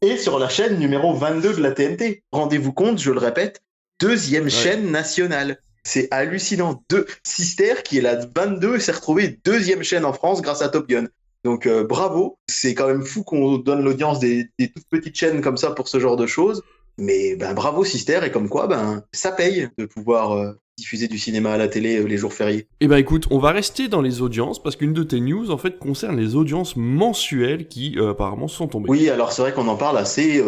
[0.01, 2.23] Et sur la chaîne numéro 22 de la TNT.
[2.31, 3.61] Rendez-vous compte, je le répète,
[3.99, 5.59] deuxième chaîne nationale.
[5.83, 6.83] C'est hallucinant.
[6.89, 10.87] Deux, Sister, qui est la 22, s'est retrouvé deuxième chaîne en France grâce à Top
[10.87, 11.07] Gun.
[11.43, 15.41] Donc euh, bravo, c'est quand même fou qu'on donne l'audience des, des, toutes petites chaînes
[15.41, 16.61] comme ça pour ce genre de choses.
[16.97, 21.17] Mais ben, bravo Sister, et comme quoi, ben, ça paye de pouvoir euh, diffuser du
[21.17, 22.67] cinéma à la télé euh, les jours fériés.
[22.79, 25.57] Eh ben écoute, on va rester dans les audiences, parce qu'une de tes news, en
[25.57, 28.89] fait, concerne les audiences mensuelles qui, euh, apparemment, sont tombées.
[28.89, 30.43] Oui, alors c'est vrai qu'on en parle assez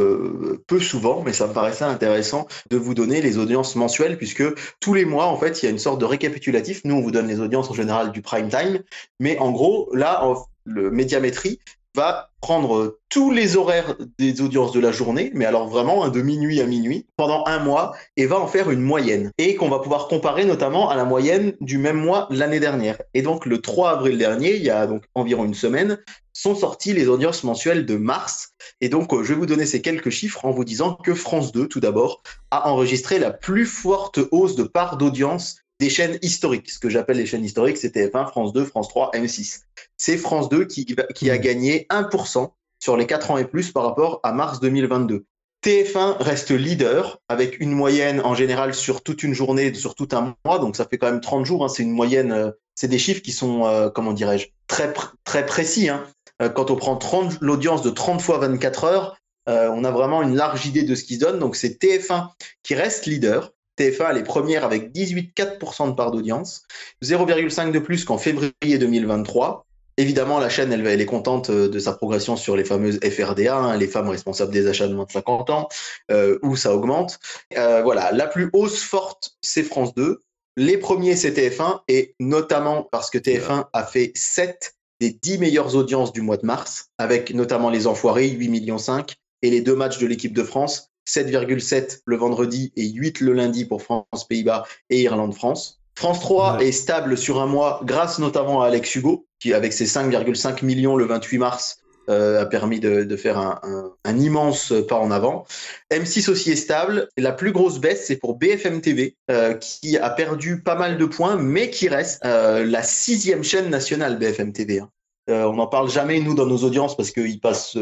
[0.68, 4.44] peu souvent, mais ça me paraissait intéressant de vous donner les audiences mensuelles, puisque
[4.80, 6.82] tous les mois, en fait, il y a une sorte de récapitulatif.
[6.84, 8.80] Nous, on vous donne les audiences en général du prime time,
[9.20, 10.24] mais en gros, là,
[10.66, 11.60] le médiamétrie
[11.96, 16.60] va prendre tous les horaires des audiences de la journée, mais alors vraiment de minuit
[16.60, 19.32] à minuit, pendant un mois, et va en faire une moyenne.
[19.38, 22.98] Et qu'on va pouvoir comparer notamment à la moyenne du même mois l'année dernière.
[23.14, 26.00] Et donc le 3 avril dernier, il y a donc environ une semaine,
[26.34, 28.50] sont sorties les audiences mensuelles de mars.
[28.82, 31.52] Et donc euh, je vais vous donner ces quelques chiffres en vous disant que France
[31.52, 36.72] 2, tout d'abord, a enregistré la plus forte hausse de part d'audience des chaînes historiques.
[36.72, 39.64] Ce que j'appelle les chaînes historiques, c'était TF1, France 2, France 3, M6.
[39.98, 41.42] C'est France 2 qui, qui a mmh.
[41.42, 45.26] gagné 1% sur les 4 ans et plus par rapport à mars 2022.
[45.62, 50.36] TF1 reste leader avec une moyenne en général sur toute une journée, sur tout un
[50.46, 51.66] mois, donc ça fait quand même 30 jours.
[51.66, 54.94] Hein, c'est une moyenne, euh, c'est des chiffres qui sont, euh, comment dirais-je, très
[55.26, 55.90] très précis.
[55.90, 56.06] Hein.
[56.42, 59.18] Euh, quand on prend l'audience de 30 fois 24 heures,
[59.48, 61.40] on a vraiment une large idée de ce qui se donne.
[61.40, 62.30] Donc c'est TF1
[62.64, 66.64] qui reste leader TF1, elle est première avec 18,4% de part d'audience,
[67.04, 69.66] 0,5 de plus qu'en février 2023.
[69.98, 73.78] Évidemment, la chaîne, elle, est contente euh, de sa progression sur les fameuses FRDA, hein,
[73.78, 75.70] les femmes responsables des achats de moins de 50 ans,
[76.12, 77.20] euh, où ça augmente.
[77.58, 80.20] Euh, voilà, la plus hausse forte, c'est France 2.
[80.58, 85.76] Les premiers, c'est TF1, et notamment parce que TF1 a fait 7 des 10 meilleures
[85.76, 89.76] audiences du mois de mars, avec notamment Les Enfoirés, 8 millions 5, et les deux
[89.76, 95.02] matchs de l'équipe de France, 7,7 le vendredi et 8 le lundi pour France-Pays-Bas et
[95.02, 95.80] Irlande-France.
[95.96, 99.86] France 3 est stable sur un mois grâce notamment à Alex Hugo, qui avec ses
[99.86, 105.46] 5,5 millions le 28 mars euh, a permis de, faire un, immense pas en avant.
[105.92, 107.08] M6 aussi est stable.
[107.18, 111.06] La plus grosse baisse, c'est pour BFM TV, euh, qui a perdu pas mal de
[111.06, 114.80] points, mais qui reste euh, la sixième chaîne nationale BFM TV.
[114.80, 114.90] Hein.
[115.30, 117.78] on n'en parle jamais, nous, dans nos audiences, parce qu'ils passent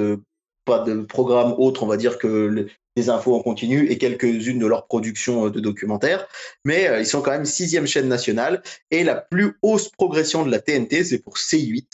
[0.65, 4.65] pas de programme autre, on va dire, que des infos en continu et quelques-unes de
[4.65, 6.27] leurs productions euh, de documentaires.
[6.65, 8.61] Mais euh, ils sont quand même sixième chaîne nationale.
[8.91, 11.85] Et la plus hausse progression de la TNT, c'est pour C8,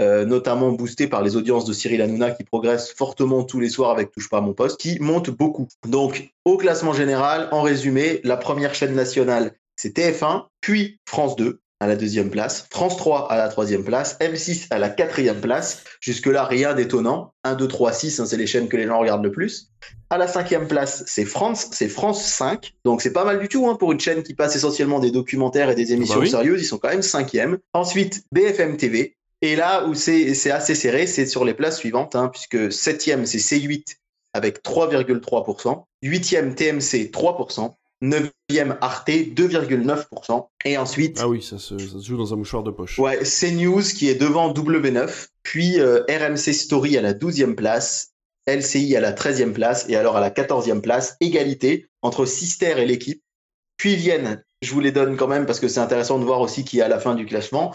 [0.00, 3.90] euh, notamment boosté par les audiences de Cyril Hanouna qui progressent fortement tous les soirs
[3.90, 5.66] avec Touche pas à mon poste, qui monte beaucoup.
[5.88, 11.60] Donc, au classement général, en résumé, la première chaîne nationale, c'est TF1, puis France 2,
[11.84, 15.84] à la deuxième place, France 3 à la troisième place, M6 à la quatrième place.
[16.00, 17.34] Jusque-là, rien d'étonnant.
[17.44, 19.70] 1, 2, 3, 6, c'est les chaînes que les gens regardent le plus.
[20.08, 22.72] À la cinquième place, c'est France, c'est France 5.
[22.84, 25.68] Donc c'est pas mal du tout hein, pour une chaîne qui passe essentiellement des documentaires
[25.68, 26.62] et des émissions bah sérieuses.
[26.62, 27.58] Ils sont quand même cinquième.
[27.74, 29.16] Ensuite, BFM TV.
[29.42, 33.38] Et là où c'est assez serré, c'est sur les places suivantes, hein, puisque septième, c'est
[33.38, 33.96] C8
[34.32, 35.84] avec 3,3%.
[36.02, 37.74] Huitième, TMC, 3%.
[38.02, 40.48] 9e Arte, 2,9%.
[40.64, 41.18] Et ensuite.
[41.20, 42.98] Ah oui, ça se, joue dans un mouchoir de poche.
[42.98, 48.12] Ouais, CNews qui est devant W9, puis euh, RMC Story à la 12e place,
[48.46, 52.86] LCI à la 13e place, et alors à la 14e place, égalité entre Sister et
[52.86, 53.22] l'équipe.
[53.76, 56.64] Puis viennent, je vous les donne quand même parce que c'est intéressant de voir aussi
[56.64, 57.74] qui est à la fin du classement.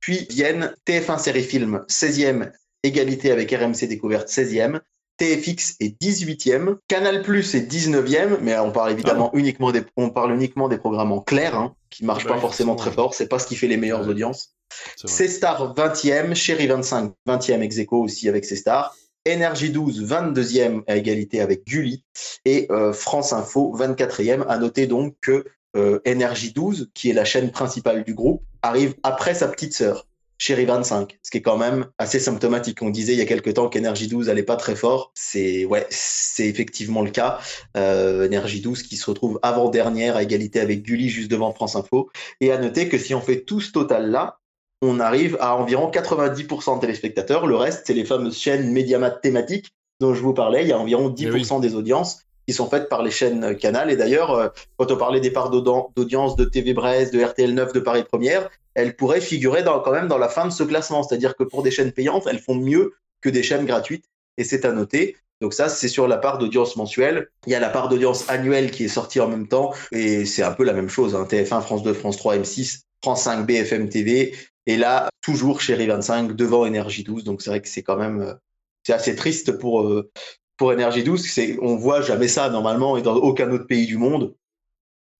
[0.00, 2.52] Puis viennent TF1 Série Film, 16e,
[2.82, 4.80] égalité avec RMC Découverte, 16e.
[5.18, 10.10] TFX est 18e, Canal Plus est 19e, mais on parle évidemment ah uniquement des, on
[10.10, 13.14] parle uniquement des programmes en clair, hein, qui marchent bah pas forcément très fort.
[13.14, 14.56] C'est pas ce qui fait les meilleures audiences.
[15.04, 18.94] C'est Star 20e, Chéri 25 20e ex aussi avec ses stars.
[19.24, 22.04] Énergie 12, 22e à égalité avec Gulli.
[22.44, 24.46] Et euh, France Info, 24e.
[24.46, 25.44] À noter donc que
[25.76, 30.06] euh, Énergie 12, qui est la chaîne principale du groupe, arrive après sa petite sœur.
[30.38, 32.82] Chéri 25, ce qui est quand même assez symptomatique.
[32.82, 35.12] On disait il y a quelque temps qu'Energy 12 allait pas très fort.
[35.14, 37.38] C'est ouais, c'est effectivement le cas.
[37.76, 42.10] Euh, 12 qui se retrouve avant dernière à égalité avec Gulli juste devant France Info.
[42.40, 44.38] Et à noter que si on fait tout ce total là,
[44.82, 47.46] on arrive à environ 90% de téléspectateurs.
[47.46, 50.62] Le reste, c'est les fameuses chaînes médiamat thématiques dont je vous parlais.
[50.62, 53.90] Il y a environ 10% eh des audiences qui sont faites par les chaînes Canal.
[53.90, 57.72] Et d'ailleurs, euh, quand on parlait des parts d'audience de TV Brest, de RTL 9,
[57.72, 61.02] de Paris Première, elles pourraient figurer quand même dans la fin de ce classement.
[61.02, 64.04] C'est-à-dire que pour des chaînes payantes, elles font mieux que des chaînes gratuites.
[64.36, 65.16] Et c'est à noter.
[65.40, 67.28] Donc ça, c'est sur la part d'audience mensuelle.
[67.46, 69.72] Il y a la part d'audience annuelle qui est sortie en même temps.
[69.92, 71.14] Et c'est un peu la même chose.
[71.14, 71.26] Hein.
[71.28, 74.34] TF1, France 2, France 3, M6, France 5, BFM TV.
[74.66, 77.24] Et là, toujours Chéri 25 devant Énergie 12.
[77.24, 78.34] Donc c'est vrai que c'est quand même euh,
[78.82, 80.10] c'est assez triste pour euh,
[80.58, 81.26] pour Énergie 12.
[81.26, 84.34] C'est on voit jamais ça normalement et dans aucun autre pays du monde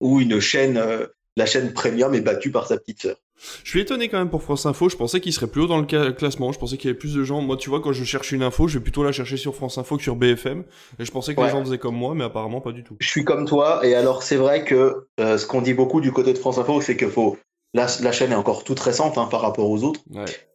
[0.01, 3.17] où une chaîne euh, la chaîne premium est battue par sa petite sœur.
[3.65, 4.89] Je suis étonné quand même pour France Info.
[4.89, 6.53] Je pensais qu'il serait plus haut dans le classement.
[6.53, 7.41] Je pensais qu'il y avait plus de gens.
[7.41, 9.79] Moi, tu vois, quand je cherche une info, je vais plutôt la chercher sur France
[9.79, 10.65] Info que sur BFM.
[10.99, 12.97] Et je pensais que les gens faisaient comme moi, mais apparemment pas du tout.
[13.01, 13.87] Je suis comme toi.
[13.87, 16.81] Et alors, c'est vrai que euh, ce qu'on dit beaucoup du côté de France Info,
[16.81, 17.37] c'est que faut
[17.75, 20.01] la, la, chaîne est encore toute récente hein, par rapport aux autres,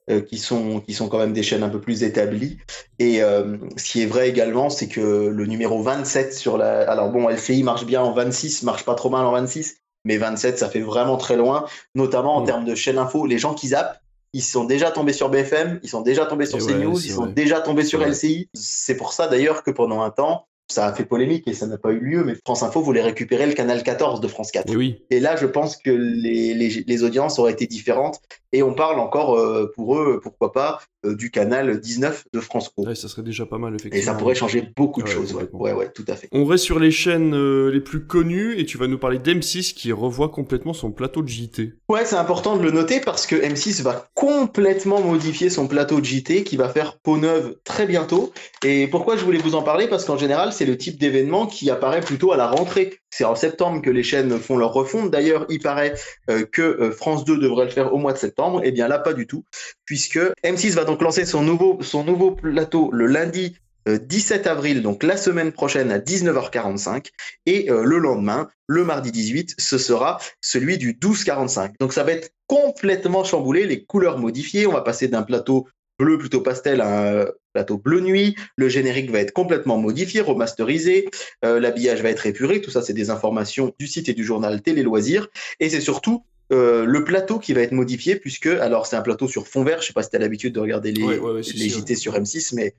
[0.09, 2.57] euh, qui sont qui sont quand même des chaînes un peu plus établies.
[2.97, 7.11] Et euh, ce qui est vrai également, c'est que le numéro 27 sur la, alors
[7.11, 10.69] bon, LCI marche bien en 26, marche pas trop mal en 26, mais 27, ça
[10.69, 12.45] fait vraiment très loin, notamment en mm.
[12.45, 13.25] termes de chaîne info.
[13.25, 14.01] Les gens qui zappent,
[14.33, 17.59] ils sont déjà tombés sur BFM, ils sont déjà tombés sur CNews, ils sont déjà
[17.59, 18.49] tombés sur LCI.
[18.53, 21.77] C'est pour ça d'ailleurs que pendant un temps, ça a fait polémique et ça n'a
[21.77, 24.71] pas eu lieu, mais France Info voulait récupérer le canal 14 de France 4.
[24.71, 25.03] Et, oui.
[25.09, 28.21] et là, je pense que les, les, les, audiences auraient été différentes
[28.53, 32.69] et on parle encore euh, pour eux, pourquoi pas, euh, du canal 19 de France
[32.69, 32.85] Pro.
[32.85, 33.99] Ouais, ça serait déjà pas mal, effectivement.
[33.99, 35.47] Et ça pourrait changer beaucoup de choses, ouais.
[35.53, 35.73] ouais.
[35.73, 36.27] ouais, tout à fait.
[36.31, 39.73] On reste sur les chaînes euh, les plus connues et tu vas nous parler d'M6
[39.73, 41.73] qui revoit complètement son plateau de JT.
[41.89, 46.05] Ouais, c'est important de le noter parce que M6 va complètement modifier son plateau de
[46.05, 48.31] JT qui va faire peau neuve très bientôt.
[48.63, 49.87] Et pourquoi je voulais vous en parler?
[49.87, 53.00] Parce qu'en général, c'est le type d'événement qui apparaît plutôt à la rentrée.
[53.11, 55.11] C'est en septembre que les chaînes font leur refonte.
[55.11, 55.93] D'ailleurs, il paraît
[56.29, 58.61] euh, que euh, France 2 devrait le faire au mois de septembre.
[58.63, 59.43] Eh bien là, pas du tout,
[59.85, 63.57] puisque M6 va donc lancer son nouveau, plateau le lundi
[63.87, 67.07] 17 euh, avril, donc la semaine prochaine à 19h45,
[67.47, 71.73] et le lendemain, le mardi 18, ce sera celui du 12h45.
[71.79, 74.67] Donc ça va être complètement chamboulé, les couleurs modifiées.
[74.67, 75.67] On va passer d'un plateau
[75.99, 78.35] bleu plutôt pastel à un plateau bleu nuit.
[78.55, 81.09] Le générique va être complètement modifié, remasterisé.
[81.45, 82.61] Euh, l'habillage va être épuré.
[82.61, 85.27] Tout ça, c'est des informations du site et du journal Télé Loisirs.
[85.59, 89.27] Et c'est surtout euh, le plateau qui va être modifié puisque alors c'est un plateau
[89.27, 89.81] sur fond vert.
[89.81, 92.75] Je sais pas si tu as l'habitude de regarder les, les JT sur M6, mais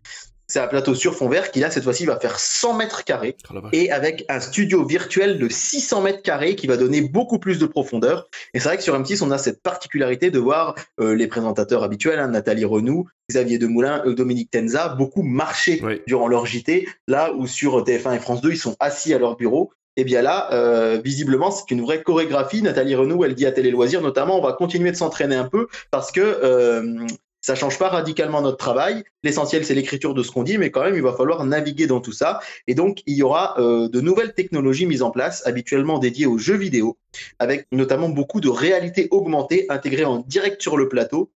[0.53, 3.37] c'est un plateau sur fond vert qui là cette fois-ci va faire 100 mètres carrés
[3.51, 7.59] oh et avec un studio virtuel de 600 mètres carrés qui va donner beaucoup plus
[7.59, 8.29] de profondeur.
[8.53, 11.83] Et c'est vrai que sur M6 on a cette particularité de voir euh, les présentateurs
[11.83, 17.47] habituels, hein, Nathalie Renou, Xavier Demoulin, Dominique Tenza, beaucoup marcher durant leur JT, là où
[17.47, 20.49] sur TF1 et France 2 ils sont assis à leur bureau et eh bien là,
[20.53, 22.63] euh, visiblement, c'est une vraie chorégraphie.
[22.63, 25.69] Nathalie Renou, elle dit à Télé Loisirs, notamment, on va continuer de s'entraîner un peu
[25.91, 27.07] parce que euh,
[27.43, 29.03] ça change pas radicalement notre travail.
[29.25, 32.01] L'essentiel, c'est l'écriture de ce qu'on dit, mais quand même, il va falloir naviguer dans
[32.01, 32.41] tout ça.
[32.69, 36.39] Et donc, il y aura euh, de nouvelles technologies mises en place, habituellement dédiées aux
[36.39, 36.97] jeux vidéo,
[37.41, 41.33] avec notamment beaucoup de réalité augmentée intégrée en direct sur le plateau.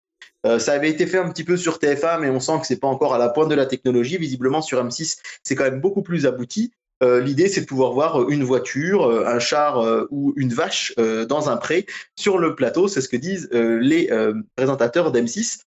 [0.46, 2.80] Euh, ça avait été fait un petit peu sur TF1, mais on sent que c'est
[2.80, 4.18] pas encore à la pointe de la technologie.
[4.18, 6.72] Visiblement, sur M6, c'est quand même beaucoup plus abouti.
[7.02, 10.94] Euh, l'idée, c'est de pouvoir voir une voiture, euh, un char euh, ou une vache
[10.96, 11.86] dans un pré
[12.16, 12.88] sur le plateau.
[12.88, 14.10] C'est ce que disent les
[14.56, 15.60] présentateurs d'M6.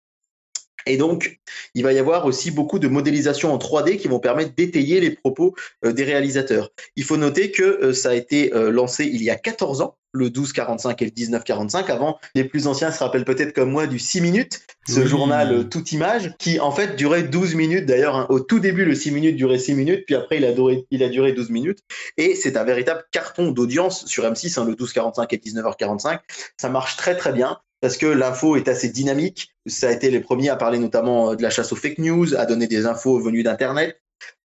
[0.85, 1.41] Et donc,
[1.73, 5.11] il va y avoir aussi beaucoup de modélisation en 3D qui vont permettre d'étayer les
[5.11, 5.53] propos
[5.83, 6.71] des réalisateurs.
[6.95, 10.95] Il faut noter que ça a été lancé il y a 14 ans le 12-45
[11.01, 11.89] et le 19-45.
[11.91, 15.63] Avant, les plus anciens se rappellent peut-être comme moi du 6 minutes, ce journal euh,
[15.63, 17.85] toute image, qui en fait durait 12 minutes.
[17.85, 20.51] D'ailleurs, hein, au tout début, le 6 minutes durait 6 minutes, puis après, il a
[20.51, 21.79] duré, il a duré 12 minutes.
[22.17, 26.19] Et c'est un véritable carton d'audience sur M6, hein, le 12-45 et 19h45.
[26.59, 29.53] Ça marche très très bien parce que l'info est assez dynamique.
[29.65, 32.35] Ça a été les premiers à parler notamment euh, de la chasse aux fake news,
[32.35, 34.01] à donner des infos venues d'Internet.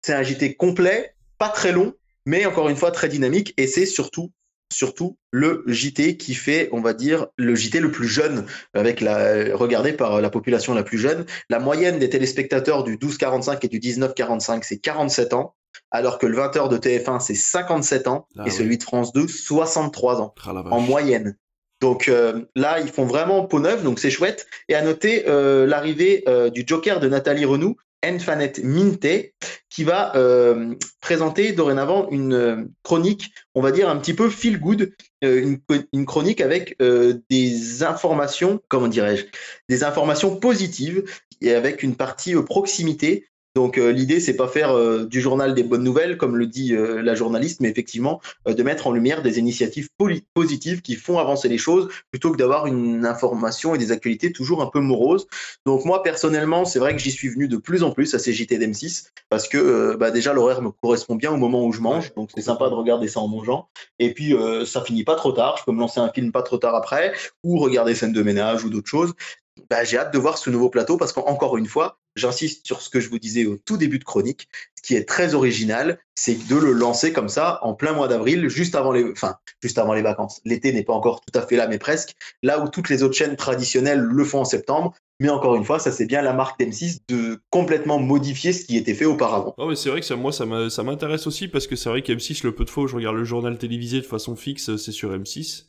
[0.03, 1.95] C'est un JT complet, pas très long,
[2.25, 4.31] mais encore une fois très dynamique et c'est surtout
[4.73, 9.57] surtout le JT qui fait, on va dire, le JT le plus jeune, avec la,
[9.57, 11.25] regardé par la population la plus jeune.
[11.51, 15.55] La moyenne des téléspectateurs du 12-45 et du 19-45, c'est 47 ans,
[15.91, 19.27] alors que le 20h de TF1, c'est 57 ans, Ah et celui de France 2,
[19.27, 21.37] 63 ans, Ah en moyenne.
[21.81, 24.47] Donc euh, là, ils font vraiment peau neuve, donc c'est chouette.
[24.69, 29.33] Et à noter euh, l'arrivée euh, du Joker de Nathalie Renou, Enfanet Minte,
[29.71, 34.61] qui va euh, présenter dorénavant une euh, chronique, on va dire un petit peu feel
[34.61, 34.93] good,
[35.25, 35.57] euh,
[35.93, 39.27] une, chronique avec des informations, comment dirais-je,
[39.69, 41.05] des informations positives
[41.41, 43.27] et avec une partie proximité.
[43.59, 46.77] Donc euh, l'idée c'est pas faire euh, du journal des bonnes nouvelles comme le dit
[46.77, 49.89] euh, la journaliste, mais effectivement de mettre en lumière des initiatives
[50.33, 54.63] positives qui font avancer les choses plutôt que d'avoir une information et des actualités toujours
[54.63, 55.27] un peu moroses.
[55.67, 58.33] Donc moi personnellement c'est vrai que j'y suis venu de plus en plus à ces
[58.33, 62.15] JT d'M6 parce que bah, déjà l'horaire me correspond bien au moment où je mange,
[62.15, 63.69] donc c'est sympa de regarder ça en mangeant.
[63.99, 66.43] Et puis euh, ça finit pas trop tard, je peux me lancer un film pas
[66.43, 69.15] trop tard après ou regarder scène de ménage ou d'autres choses.
[69.71, 72.89] Bah, j'ai hâte de voir ce nouveau plateau parce qu'encore une fois, j'insiste sur ce
[72.89, 76.49] que je vous disais au tout début de chronique, ce qui est très original, c'est
[76.49, 79.95] de le lancer comme ça en plein mois d'avril, juste avant les, enfin, juste avant
[79.95, 80.41] les vacances.
[80.45, 82.15] L'été n'est pas encore tout à fait là, mais presque.
[82.43, 84.95] Là où toutes les autres chaînes traditionnelles le font en septembre.
[85.21, 88.77] Mais encore une fois, ça c'est bien la marque d'M6 de complètement modifier ce qui
[88.77, 89.53] était fait auparavant.
[89.75, 90.45] C'est vrai que ça, moi, ça
[90.85, 93.59] m'intéresse aussi parce que c'est vrai qu'M6, le peu de fois je regarde le journal
[93.59, 95.65] télévisé de façon fixe, c'est sur M6.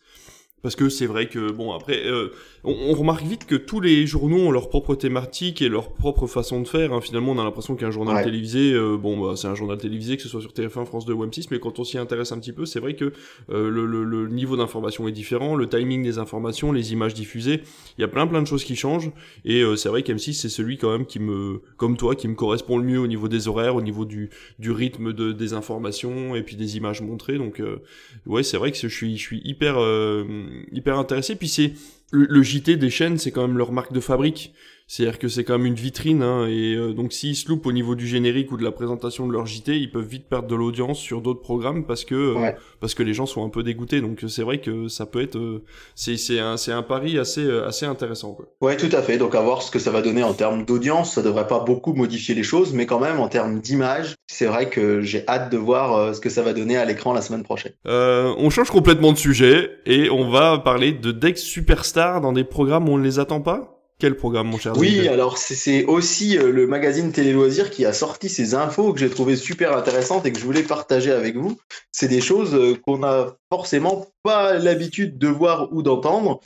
[0.61, 2.29] Parce que c'est vrai que, bon, après, euh,
[2.65, 6.27] on, on remarque vite que tous les journaux ont leur propre thématique et leur propre
[6.27, 6.91] façon de faire.
[6.93, 6.99] hein.
[6.99, 8.23] Finalement, on a l'impression qu'un journal Ouais.
[8.25, 11.13] télévisé, euh, bon, bah, c'est un journal télévisé, que ce soit sur TF1, France 2
[11.13, 13.13] ou M6, mais quand on s'y intéresse un petit peu, c'est vrai que
[13.51, 17.61] euh, le, le- le niveau d'information est différent, le timing des informations, les images diffusées,
[17.97, 19.11] il y a plein plein de choses qui changent.
[19.45, 22.35] Et euh, c'est vrai qu'M6, c'est celui quand même qui me, comme toi, qui me
[22.35, 24.29] correspond le mieux au niveau des horaires, au niveau du,
[24.59, 27.37] du rythme de, des informations et puis des images montrées.
[27.37, 27.77] Donc, euh,
[28.25, 30.25] ouais, c'est vrai que je suis, je suis hyper, euh,
[30.71, 31.35] hyper intéressé.
[31.35, 31.73] Puis c'est
[32.11, 34.53] le, JT des chaînes, c'est quand même leur marque de fabrique.
[34.91, 37.71] C'est-à-dire que c'est quand même une vitrine, hein, et euh, donc s'ils se loupent au
[37.71, 40.55] niveau du générique ou de la présentation de leur JT, ils peuvent vite perdre de
[40.55, 42.55] l'audience sur d'autres programmes parce que euh, Ouais.
[42.79, 44.01] parce que les gens sont un peu dégoûtés.
[44.01, 45.63] Donc c'est vrai que ça peut être euh,
[45.93, 48.33] c'est c'est un c'est un pari assez assez intéressant.
[48.33, 48.47] Quoi.
[48.61, 49.19] Ouais, tout à fait.
[49.19, 51.13] Donc, à voir ce que ça va donner en termes d'audience.
[51.13, 54.69] Ça devrait pas beaucoup modifier les choses, mais quand même, en termes d'image, c'est vrai
[54.71, 57.73] que j'ai hâte de voir ce que ça va donner à l'écran la semaine prochaine.
[57.85, 62.43] Euh, on change complètement de sujet et on va parler de Dex Superstar dans des
[62.43, 63.78] programmes où on ne les attend pas.
[63.99, 67.85] Quel programme, mon cher Oui, David alors c'est- aussi euh, le magazine Télé Loisirs qui
[67.85, 71.35] a sorti ces infos que j'ai trouvées super intéressantes et que je voulais partager avec
[71.35, 71.57] vous.
[71.91, 76.39] C'est des choses euh, qu'on n'a forcément pas l'habitude de voir ou d'entendre.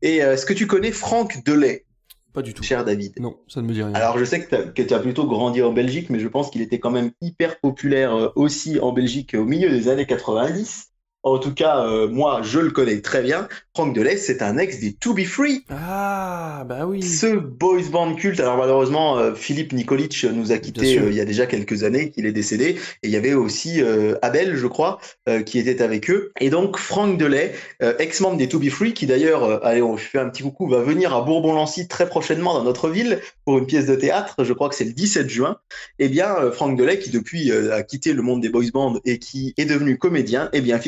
[0.00, 1.84] Et euh, est-ce que tu connais Franck Delay,
[2.32, 2.62] Pas du tout.
[2.62, 3.92] cher David Non, ça ne me dit rien.
[3.92, 6.78] Alors je sais que tu as plutôt grandi en Belgique, mais je pense qu'il était
[6.78, 10.86] quand même hyper populaire aussi en Belgique au milieu des années 90.
[11.24, 13.48] En tout cas, euh, moi, je le connais très bien.
[13.74, 15.64] Franck Delay, c'est un ex des To Be Free.
[15.70, 17.02] Ah, bah oui.
[17.02, 21.22] Ce boys band culte, alors malheureusement, euh, Philippe Nikolic nous a quittés euh, il y
[21.22, 22.76] a déjà quelques années, qu'il est décédé.
[23.02, 23.80] Et il y avait aussi
[24.20, 25.00] Abel, je crois,
[25.46, 26.30] qui était avec eux.
[26.40, 30.28] Et donc, Franck Delay, ex-membre des To Be Free, qui d'ailleurs, allez, on fait un
[30.28, 33.94] petit coucou, va venir à Bourbon-Lancy très prochainement dans notre ville pour une pièce de
[33.94, 34.44] théâtre.
[34.44, 35.56] Je crois que c'est le 17 juin.
[35.98, 39.54] Eh bien, Franck Delay, qui depuis a quitté le monde des boys bands et qui
[39.56, 40.78] est devenu comédien, eh bien,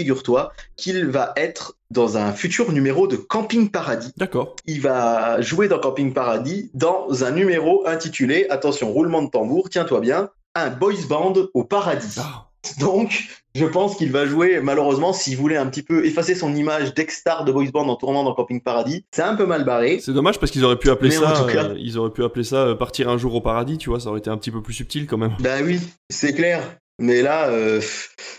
[0.76, 4.56] qu'il va être dans un futur numéro de Camping Paradis D'accord.
[4.66, 10.00] il va jouer dans Camping Paradis dans un numéro intitulé, attention, roulement de tambour, tiens-toi
[10.00, 12.16] bien, un boys band au paradis.
[12.18, 12.48] Ah,
[12.80, 16.92] Donc, je pense qu'il va jouer, malheureusement, s'il voulait un petit peu effacer son image
[16.94, 20.00] d'ex-star de boys band en tournant dans Camping Paradis, c'est un peu mal barré.
[20.02, 21.46] c'est dommage parce qu'ils auraient pu appeler Mais ça.
[21.52, 24.00] cas- euh, ils auraient pu appeler ça euh, partir un jour au paradis, tu vois.
[24.00, 25.36] Ça aurait été un petit peu plus subtil quand même.
[25.40, 25.78] Bah oui,
[26.10, 26.60] c'est clair.
[26.98, 27.80] Mais là, euh,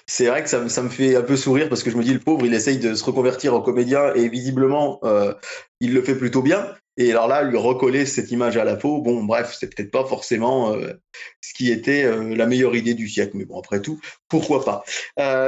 [0.08, 2.20] c'est vrai que ça, me- fait un peu sourire parce que je me dis, le
[2.20, 5.34] pauvre, il essaye de se reconvertir en comédien et visiblement, euh,
[5.80, 6.74] il le fait plutôt bien.
[6.99, 10.05] Et alors là, lui recoller cette image à la peau, bon, bref, c'est peut-être pas
[10.05, 10.93] forcément euh,
[11.41, 13.38] ce qui était la meilleure idée du siècle.
[13.38, 14.84] Mais bon, après tout, pourquoi pas.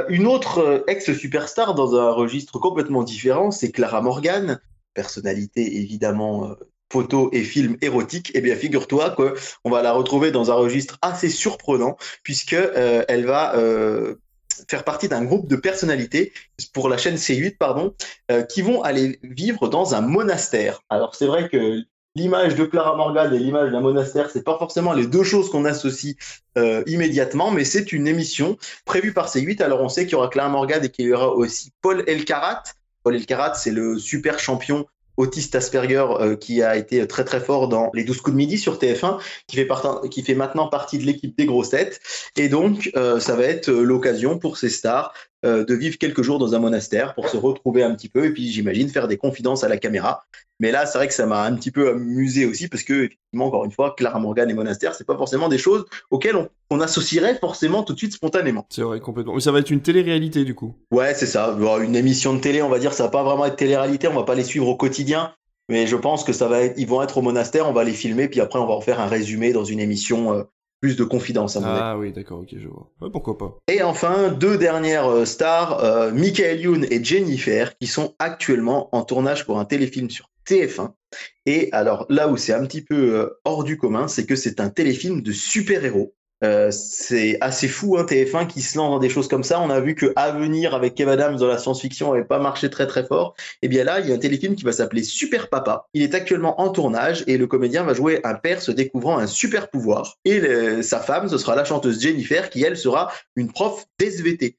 [0.08, 4.60] Une autre ex-superstar dans un registre complètement différent, c'est Clara Morgan,
[4.94, 6.54] personnalité évidemment
[6.90, 8.30] euh, photo et film érotique.
[8.34, 9.34] Eh bien, figure-toi que
[9.64, 14.16] on va la retrouver dans un registre assez surprenant puisque euh, elle va euh,
[14.68, 16.32] faire partie d'un groupe de personnalités
[16.72, 17.94] pour la chaîne C8 pardon
[18.30, 20.82] euh, qui vont aller vivre dans un monastère.
[20.90, 21.82] Alors c'est vrai que
[22.16, 25.64] l'image de Clara Morgan et l'image d'un monastère c'est pas forcément les deux choses qu'on
[25.64, 26.16] associe
[26.86, 30.48] immédiatement mais c'est une émission prévue par C8 alors on sait qu'il y aura Clara
[30.48, 32.64] Morgan et qu'il y aura aussi Paul Elkarat
[33.04, 34.86] Paul Elkarat c'est le super champion
[35.20, 38.58] autiste Asperger euh, qui a été très très fort dans les 12 coups de midi
[38.58, 39.68] sur TF1 qui fait,
[40.10, 42.00] qui fait maintenant partie de l'équipe des grossettes
[42.36, 45.12] et donc euh, ça va être euh, l'occasion pour ces stars
[45.46, 48.30] euh, de vivre quelques jours dans un monastère pour se retrouver un petit peu et
[48.30, 50.22] puis j'imagine faire des confidences à la caméra.
[50.58, 53.46] Mais là, c'est vrai que ça m'a un petit peu amusé aussi parce que, effectivement,
[53.46, 56.36] encore une fois, Clara Morgan et monastère, c'est pas forcément des choses auxquelles
[56.70, 58.66] on, associerait forcément tout de suite spontanément.
[58.68, 59.34] C'est vrai, complètement.
[59.34, 60.74] Mais ça va être une télé-réalité du coup.
[60.90, 61.56] Ouais, c'est ça.
[61.82, 64.24] Une émission de télé, on va dire, ça va pas vraiment être télé-réalité, on va
[64.24, 65.32] pas les suivre au quotidien.
[65.70, 67.92] Mais je pense que ça va être, ils vont être au monastère, on va les
[67.92, 70.42] filmer, puis après on va en faire un résumé dans une émission euh,
[70.80, 72.90] plus de confidence à mon Ah oui, d'accord, ok, je vois.
[73.00, 73.58] Ouais, pourquoi pas.
[73.68, 79.02] Et enfin, deux dernières euh, stars, euh, Michael Youn et Jennifer, qui sont actuellement en
[79.02, 80.92] tournage pour un téléfilm sur TF1.
[81.46, 84.60] Et alors là où c'est un petit peu euh, hors du commun, c'est que c'est
[84.60, 86.14] un téléfilm de super-héros.
[86.42, 89.60] Euh, c'est assez fou, hein, TF1 qui se lance dans des choses comme ça.
[89.60, 92.86] On a vu que Avenir avec Kev Adams dans la science-fiction n'avait pas marché très
[92.86, 93.34] très fort.
[93.62, 95.86] Et bien là, il y a un téléfilm qui va s'appeler Super Papa.
[95.92, 99.26] Il est actuellement en tournage et le comédien va jouer un père se découvrant un
[99.26, 100.16] super pouvoir.
[100.24, 100.40] Et
[100.82, 104.56] sa femme, ce sera la chanteuse Jennifer qui, elle, sera une prof d'SVT.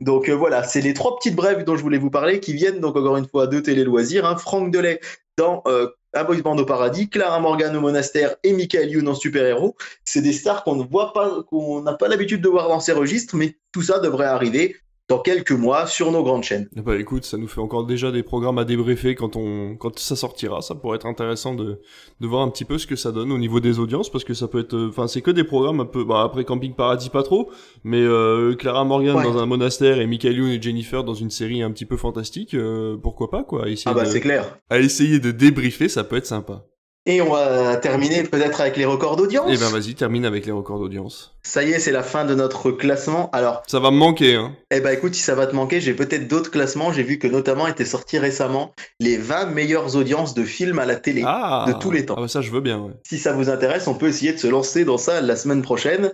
[0.00, 2.80] Donc euh, voilà, c'est les trois petites brèves dont je voulais vous parler qui viennent
[2.80, 4.24] donc encore une fois de Télé Loisirs.
[4.24, 4.36] Hein.
[4.36, 5.00] Franck Delay
[5.36, 9.14] dans euh, Un Boys Band au paradis, Clara Morgan au monastère et Michael Youn en
[9.14, 9.76] super-héros.
[10.04, 12.92] C'est des stars qu'on ne voit pas, qu'on n'a pas l'habitude de voir dans ces
[12.92, 14.76] registres, mais tout ça devrait arriver
[15.08, 16.68] dans quelques mois sur nos grandes chaînes.
[16.76, 20.16] Bah écoute, ça nous fait encore déjà des programmes à débriefer quand on quand ça
[20.16, 20.62] sortira.
[20.62, 21.80] Ça pourrait être intéressant de
[22.20, 24.34] de voir un petit peu ce que ça donne au niveau des audiences parce que
[24.34, 26.04] ça peut être, enfin c'est que des programmes un peu.
[26.04, 27.50] Bah après Camping Paradis pas trop,
[27.84, 31.62] mais euh, Clara Morgan dans un monastère et Michael Youn et Jennifer dans une série
[31.62, 33.66] un petit peu fantastique, euh, pourquoi pas quoi.
[33.86, 34.58] ah bah c'est clair.
[34.70, 36.64] À essayer de débriefer, ça peut être sympa.
[37.04, 39.50] Et on va terminer peut-être avec les records d'audience.
[39.50, 41.34] Eh ben vas-y, termine avec les records d'audience.
[41.42, 43.28] Ça y est, c'est la fin de notre classement.
[43.32, 43.64] Alors.
[43.66, 44.54] Ça va me manquer, hein.
[44.70, 46.92] Eh ben écoute, si ça va te manquer, j'ai peut-être d'autres classements.
[46.92, 50.94] J'ai vu que notamment étaient sortis récemment les 20 meilleures audiences de films à la
[50.94, 52.14] télé ah, de tous les temps.
[52.16, 52.78] Ah bah ça, je veux bien.
[52.78, 52.92] Ouais.
[53.04, 56.12] Si ça vous intéresse, on peut essayer de se lancer dans ça la semaine prochaine.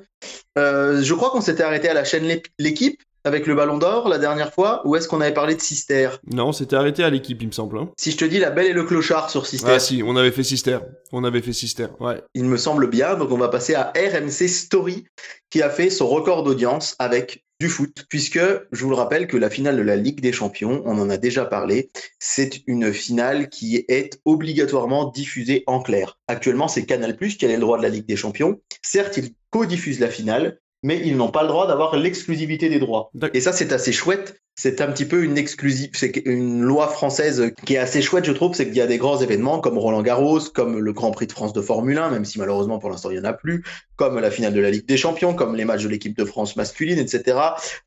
[0.57, 4.19] Euh, je crois qu'on s'était arrêté à la chaîne L'équipe avec le Ballon d'Or la
[4.19, 6.11] dernière fois ou est-ce qu'on avait parlé de Sister?
[6.33, 7.79] Non, c'était arrêté à l'équipe, il me semble.
[7.79, 7.91] Hein.
[7.97, 9.71] Si je te dis La Belle et le Clochard sur Sister.
[9.71, 10.79] Ah si, on avait fait Sister.
[11.13, 12.23] On avait fait Sister, ouais.
[12.35, 15.05] Il me semble bien, donc on va passer à RMC Story
[15.51, 19.37] qui a fait son record d'audience avec du foot, puisque je vous le rappelle que
[19.37, 23.49] la finale de la Ligue des Champions, on en a déjà parlé, c'est une finale
[23.49, 26.19] qui est obligatoirement diffusée en clair.
[26.29, 28.61] Actuellement, c'est Canal+, qui a le droit de la Ligue des Champions.
[28.83, 33.11] Certes, il co-diffuse la finale, mais ils n'ont pas le droit d'avoir l'exclusivité des droits.
[33.35, 34.41] Et ça, c'est assez chouette.
[34.61, 38.33] C'est un petit peu une exclusive, c'est une loi française qui est assez chouette, je
[38.33, 41.29] trouve, c'est qu'il y a des grands événements comme Roland Garros, comme le Grand Prix
[41.29, 43.63] de France de Formule 1, même si malheureusement pour l'instant il n'y en a plus,
[43.95, 46.57] comme la finale de la Ligue des Champions, comme les matchs de l'équipe de France
[46.57, 47.39] masculine, etc.,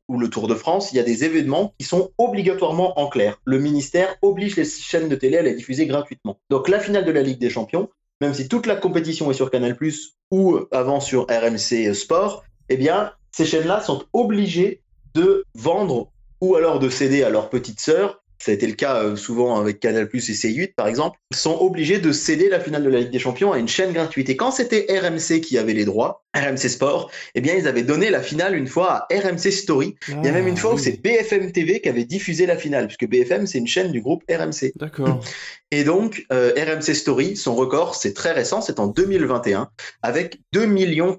[0.08, 0.92] ou le Tour de France.
[0.92, 3.38] Il y a des événements qui sont obligatoirement en clair.
[3.44, 6.38] Le ministère oblige les chaînes de télé à les diffuser gratuitement.
[6.48, 7.90] Donc la finale de la Ligue des Champions,
[8.22, 9.76] même si toute la compétition est sur Canal+,
[10.30, 14.82] ou avant sur RMC Sport, eh bien, ces chaînes-là sont obligées
[15.14, 16.10] de vendre
[16.40, 18.21] ou alors de céder à leur petite sœur.
[18.42, 21.16] Ça a été le cas euh, souvent avec Canal Plus et C8 par exemple.
[21.32, 24.28] Sont obligés de céder la finale de la Ligue des Champions à une chaîne gratuite.
[24.30, 28.10] Et quand c'était RMC qui avait les droits, RMC Sport, eh bien ils avaient donné
[28.10, 29.94] la finale une fois à RMC Story.
[30.08, 32.56] Il y a même une ah, fois où c'est BFM TV qui avait diffusé la
[32.56, 34.72] finale, puisque BFM c'est une chaîne du groupe RMC.
[34.74, 35.20] D'accord.
[35.70, 39.68] Et donc euh, RMC Story, son record, c'est très récent, c'est en 2021,
[40.02, 40.66] avec 2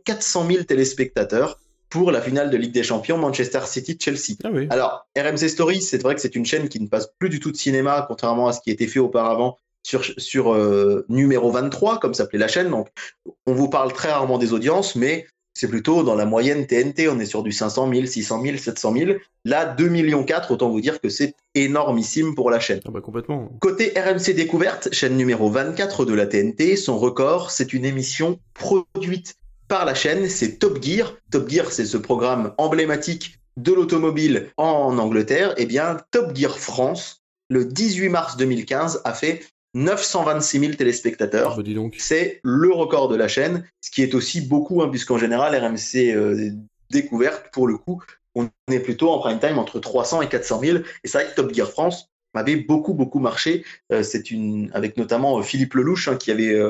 [0.04, 1.58] 400 000 téléspectateurs
[1.94, 4.38] pour la finale de Ligue des Champions Manchester City-Chelsea.
[4.44, 7.40] Ah Alors, RMC Story, c'est vrai que c'est une chaîne qui ne passe plus du
[7.40, 12.00] tout de cinéma, contrairement à ce qui était fait auparavant sur, sur euh, numéro 23,
[12.00, 12.72] comme s'appelait la chaîne.
[12.72, 12.88] Donc,
[13.46, 17.10] on vous parle très rarement des audiences, mais c'est plutôt dans la moyenne TNT.
[17.10, 19.12] On est sur du 500 000, 600 000, 700 000.
[19.46, 22.80] Là, 2 millions 4, autant vous dire que c'est énormissime pour la chaîne.
[22.88, 23.52] Ah bah complètement.
[23.62, 29.36] Côté RMC Découverte, chaîne numéro 24 de la TNT, son record, c'est une émission produite
[29.74, 31.16] par la chaîne, c'est Top Gear.
[31.32, 35.56] Top Gear, c'est ce programme emblématique de l'automobile en Angleterre.
[35.58, 39.42] Eh bien, Top Gear France, le 18 mars 2015, a fait
[39.74, 41.58] 926 000 téléspectateurs.
[41.60, 45.56] Ah c'est le record de la chaîne, ce qui est aussi beaucoup, hein, puisqu'en général,
[45.56, 46.52] RMC euh,
[46.92, 48.00] découverte, pour le coup,
[48.36, 50.78] on est plutôt en prime time entre 300 et 400 000.
[51.04, 53.66] Et c'est vrai que Top Gear France avait beaucoup, beaucoup marché.
[53.92, 56.62] Euh, c'est une, avec notamment euh, Philippe Lelouch, hein, qui avait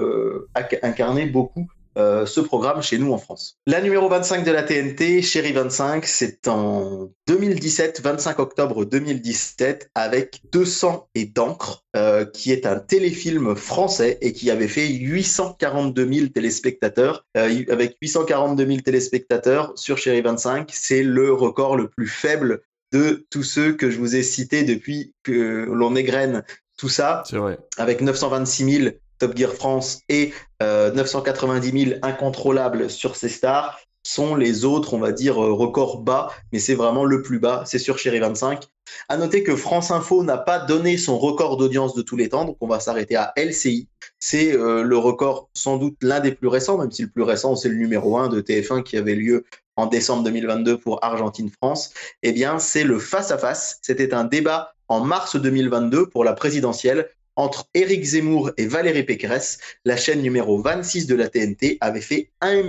[0.84, 1.68] incarné beaucoup
[1.98, 3.58] euh, ce programme chez nous en France.
[3.68, 10.42] La numéro 25 de la TNT, Chérie 25, c'est en 2017, 25 octobre 2017, avec
[10.52, 16.28] 200 et d'encre, euh, qui est un téléfilm français et qui avait fait 842 000
[16.28, 17.26] téléspectateurs.
[17.38, 23.26] Euh, avec 842 000 téléspectateurs sur Chérie 25, c'est le record le plus faible de
[23.30, 26.44] tous ceux que je vous ai cités depuis que l'on égrène
[26.78, 27.24] tout ça.
[27.26, 27.58] C'est vrai.
[27.78, 33.80] Avec 926 000 Top Gear France et 990 euh, 000 incontrôlables sur ces stars.
[34.06, 37.64] sont les autres, on va dire, euh, records bas, mais c'est vraiment le plus bas,
[37.66, 38.68] c'est sur Chéri 25.
[39.08, 42.44] À noter que France Info n'a pas donné son record d'audience de tous les temps,
[42.44, 43.88] donc on va s'arrêter à LCI.
[44.20, 47.56] C'est euh, le record sans doute l'un des plus récents, même si le plus récent
[47.56, 49.46] c'est le numéro 1 de TF1 qui avait lieu
[49.76, 51.94] en décembre 2022 pour Argentine-France.
[52.22, 53.80] Eh bien, c'est le face-à-face.
[53.82, 59.60] C'était un débat en mars 2022 pour la présidentielle entre Éric Zemmour et Valérie Pécresse,
[59.86, 62.64] la chaîne numéro 26 de la TNT avait fait 1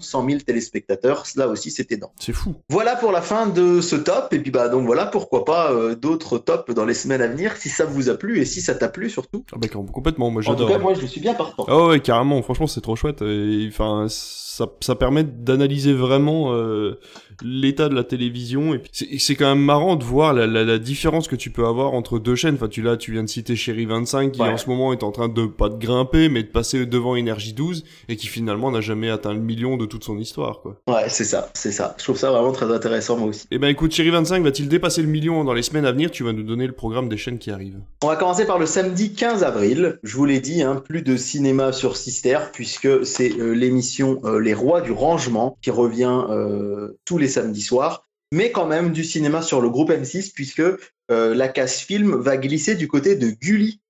[0.00, 1.24] 100 000 téléspectateurs.
[1.36, 2.12] Là aussi, c'était dans.
[2.20, 2.54] C'est fou.
[2.68, 4.32] Voilà pour la fin de ce top.
[4.32, 7.56] Et puis, bah, donc voilà, pourquoi pas euh, d'autres tops dans les semaines à venir,
[7.56, 9.44] si ça vous a plu et si ça t'a plu surtout.
[9.52, 10.66] Ah bah, complètement, moi j'adore.
[10.66, 11.64] En tout cas, moi je suis bien partant.
[11.68, 13.22] Ah ouais, carrément, franchement, c'est trop chouette.
[13.68, 17.00] Enfin, ça, ça permet d'analyser vraiment euh,
[17.42, 18.74] l'état de la télévision.
[18.74, 21.94] Et c'est quand même marrant de voir la, la, la, différence que tu peux avoir
[21.94, 22.54] entre deux chaînes.
[22.54, 25.12] Enfin, tu là, tu viens de citer Chéri 25 qui en ce moment est en
[25.12, 28.80] train de pas de grimper, mais de passer devant Énergie 12 et qui finalement n'a
[28.80, 30.80] jamais atteint le million de toute son histoire, quoi.
[30.88, 31.94] Ouais, c'est ça, c'est ça.
[31.98, 33.42] Je trouve ça vraiment très intéressant moi aussi.
[33.50, 36.10] Et eh ben écoute, Chéri 25 va-t-il dépasser le million dans les semaines à venir?
[36.10, 37.80] Tu vas nous donner le programme des chaînes qui arrivent.
[38.02, 39.98] On va commencer par le samedi 15 avril.
[40.02, 44.38] Je vous l'ai dit, hein, plus de cinéma sur Sister puisque c'est euh, l'émission euh,
[44.38, 49.04] Les Rois du Rangement qui revient euh, tous les samedis soir, mais quand même du
[49.04, 53.28] cinéma sur le groupe M6, puisque euh, la casse film va glisser du côté de
[53.28, 53.80] Gulli.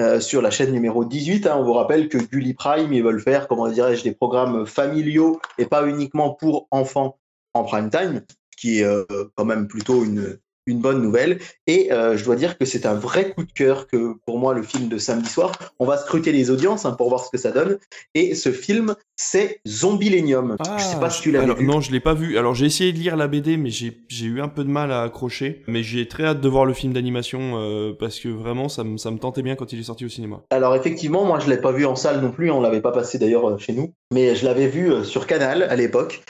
[0.00, 1.56] Euh, sur la chaîne numéro 18, hein.
[1.58, 5.66] on vous rappelle que Gulli Prime, ils veulent faire, comment dirais-je, des programmes familiaux et
[5.66, 7.18] pas uniquement pour enfants
[7.54, 8.22] en prime time,
[8.58, 9.04] qui est euh,
[9.34, 11.38] quand même plutôt une, une bonne nouvelle.
[11.66, 14.54] Et euh, je dois dire que c'est un vrai coup de cœur que pour moi
[14.54, 15.52] le film de samedi soir.
[15.78, 17.78] On va scruter les audiences hein, pour voir ce que ça donne.
[18.14, 20.56] Et ce film, c'est Zombilenium.
[20.58, 21.64] Ah, je sais pas si tu l'as vu.
[21.64, 22.36] Non, je l'ai pas vu.
[22.38, 25.02] Alors j'ai essayé de lire la BD, mais j'ai eu un peu de mal à
[25.02, 25.62] accrocher.
[25.68, 28.96] Mais j'ai très hâte de voir le film d'animation euh, parce que vraiment ça me,
[28.98, 30.42] ça me tentait bien quand il est sorti au cinéma.
[30.50, 32.50] Alors effectivement, moi je l'ai pas vu en salle non plus.
[32.50, 35.76] On l'avait pas passé d'ailleurs euh, chez nous, mais je l'avais vu sur Canal à
[35.76, 36.22] l'époque.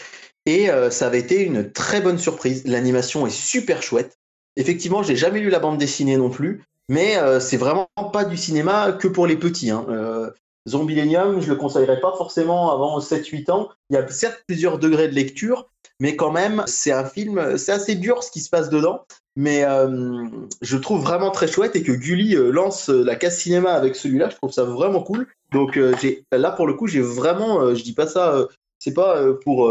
[0.49, 2.63] Et ça avait été une très bonne surprise.
[2.67, 4.17] L'animation est super chouette.
[4.57, 8.37] Effectivement, j'ai jamais lu la bande dessinée non plus, mais euh, c'est vraiment pas du
[8.37, 9.71] cinéma que pour les petits.
[9.71, 9.87] Hein.
[9.89, 10.31] Euh,
[10.69, 13.69] Zombilenium, je le conseillerais pas forcément avant 7-8 ans.
[13.91, 15.69] Il y a certes plusieurs degrés de lecture,
[16.01, 19.03] mais quand même, c'est un film, c'est assez dur ce qui se passe dedans.
[19.39, 20.25] Mais euh,
[20.63, 24.37] je trouve vraiment très chouette et que Gulli lance la case cinéma avec celui-là, je
[24.37, 25.27] trouve ça vraiment cool.
[25.53, 25.79] Donc
[26.33, 29.71] là pour le coup, j'ai vraiment, je dis pas ça, c'est pas pour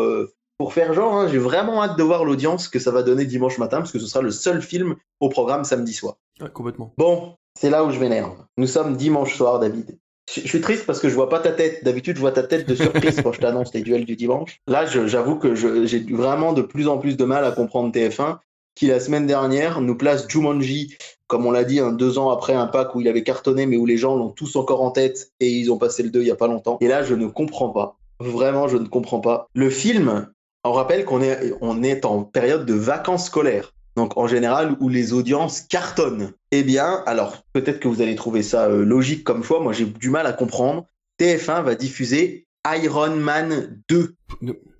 [0.58, 3.58] pour faire genre, hein, j'ai vraiment hâte de voir l'audience que ça va donner dimanche
[3.58, 6.16] matin, parce que ce sera le seul film au programme samedi soir.
[6.42, 6.94] Ouais, complètement.
[6.98, 8.36] Bon, c'est là où je m'énerve.
[8.58, 9.98] Nous sommes dimanche soir, David.
[10.34, 11.84] Je suis triste parce que je vois pas ta tête.
[11.84, 14.60] D'habitude, je vois ta tête de surprise quand je t'annonce les duels du dimanche.
[14.68, 18.40] Là, j'avoue que j'ai vraiment de plus en plus de mal à comprendre TF1,
[18.74, 22.66] qui la semaine dernière nous place Jumanji, comme on l'a dit, deux ans après un
[22.68, 25.50] pack où il avait cartonné, mais où les gens l'ont tous encore en tête et
[25.50, 26.78] ils ont passé le 2 il y a pas longtemps.
[26.82, 27.98] Et là, je ne comprends pas.
[28.20, 29.48] Vraiment, je ne comprends pas.
[29.54, 30.32] Le film,
[30.66, 33.74] on rappelle qu'on est, on est en période de vacances scolaires.
[33.96, 36.34] Donc en général où les audiences cartonnent.
[36.52, 39.62] Eh bien, alors peut-être que vous allez trouver ça euh, logique comme choix.
[39.62, 40.86] Moi, j'ai du mal à comprendre.
[41.22, 44.16] TF1 va diffuser Iron Man 2.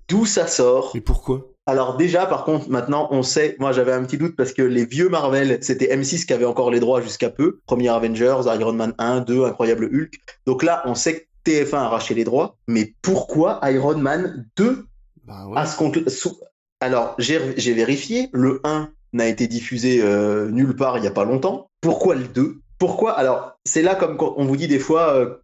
[0.08, 0.92] D'où ça sort?
[0.94, 1.52] Et pourquoi?
[1.68, 4.84] Alors déjà, par contre, maintenant, on sait, moi j'avais un petit doute parce que les
[4.84, 7.58] vieux Marvel, c'était M6 qui avait encore les droits jusqu'à peu.
[7.66, 10.14] Premier Avengers, Iron Man 1, 2, Incroyable Hulk.
[10.46, 12.56] Donc là, on sait que TF1 a arraché les droits.
[12.68, 14.86] Mais pourquoi Iron Man 2
[15.26, 15.44] bah
[16.80, 21.24] Alors, j'ai vérifié, le 1 n'a été diffusé euh, nulle part il n'y a pas
[21.24, 21.68] longtemps.
[21.80, 23.12] Pourquoi le 2 Pourquoi?
[23.12, 25.34] Alors, c'est là comme on vous dit des fois euh,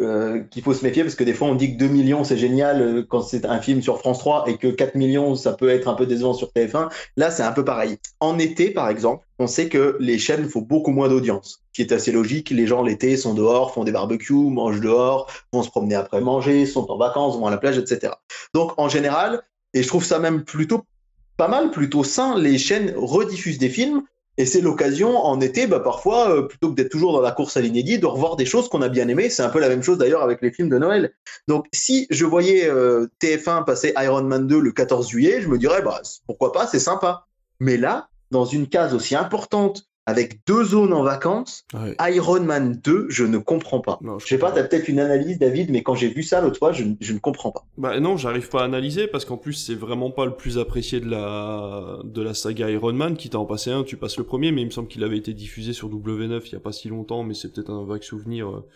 [0.00, 2.38] euh, qu'il faut se méfier parce que des fois on dit que 2 millions c'est
[2.38, 5.88] génial quand c'est un film sur France 3 et que 4 millions ça peut être
[5.88, 6.90] un peu décevant sur TF1.
[7.16, 7.98] Là, c'est un peu pareil.
[8.20, 11.92] En été, par exemple, on sait que les chaînes font beaucoup moins d'audience, qui est
[11.92, 12.50] assez logique.
[12.50, 16.66] Les gens l'été sont dehors, font des barbecues, mangent dehors, vont se promener après manger,
[16.66, 18.14] sont en vacances, vont à la plage, etc.
[18.54, 19.42] Donc en général,
[19.74, 20.84] et je trouve ça même plutôt
[21.36, 24.02] pas mal, plutôt sain, les chaînes rediffusent des films.
[24.38, 27.56] Et c'est l'occasion en été, bah, parfois, euh, plutôt que d'être toujours dans la course
[27.56, 29.28] à l'inédit, de revoir des choses qu'on a bien aimées.
[29.28, 31.14] C'est un peu la même chose d'ailleurs avec les films de Noël.
[31.48, 35.58] Donc si je voyais euh, TF1 passer Iron Man 2 le 14 juillet, je me
[35.58, 37.26] dirais, bah, pourquoi pas, c'est sympa.
[37.60, 41.64] Mais là, dans une case aussi importante, avec deux zones en vacances,
[42.00, 44.00] Iron Man 2, je ne comprends pas.
[44.18, 46.58] je, sais pas, tu as peut-être une analyse, David, mais quand j'ai vu ça l'autre
[46.58, 47.64] fois, je, ne comprends pas.
[47.78, 51.00] Bah non, j'arrive pas à analyser parce qu'en plus, c'est vraiment pas le plus apprécié
[51.00, 53.16] de la, de la saga Iron Man.
[53.16, 55.18] Qui t'a en passé un, tu passes le premier, mais il me semble qu'il avait
[55.18, 58.02] été diffusé sur W9 il y a pas si longtemps, mais c'est peut-être un vague
[58.02, 58.48] souvenir.
[58.48, 58.66] Euh,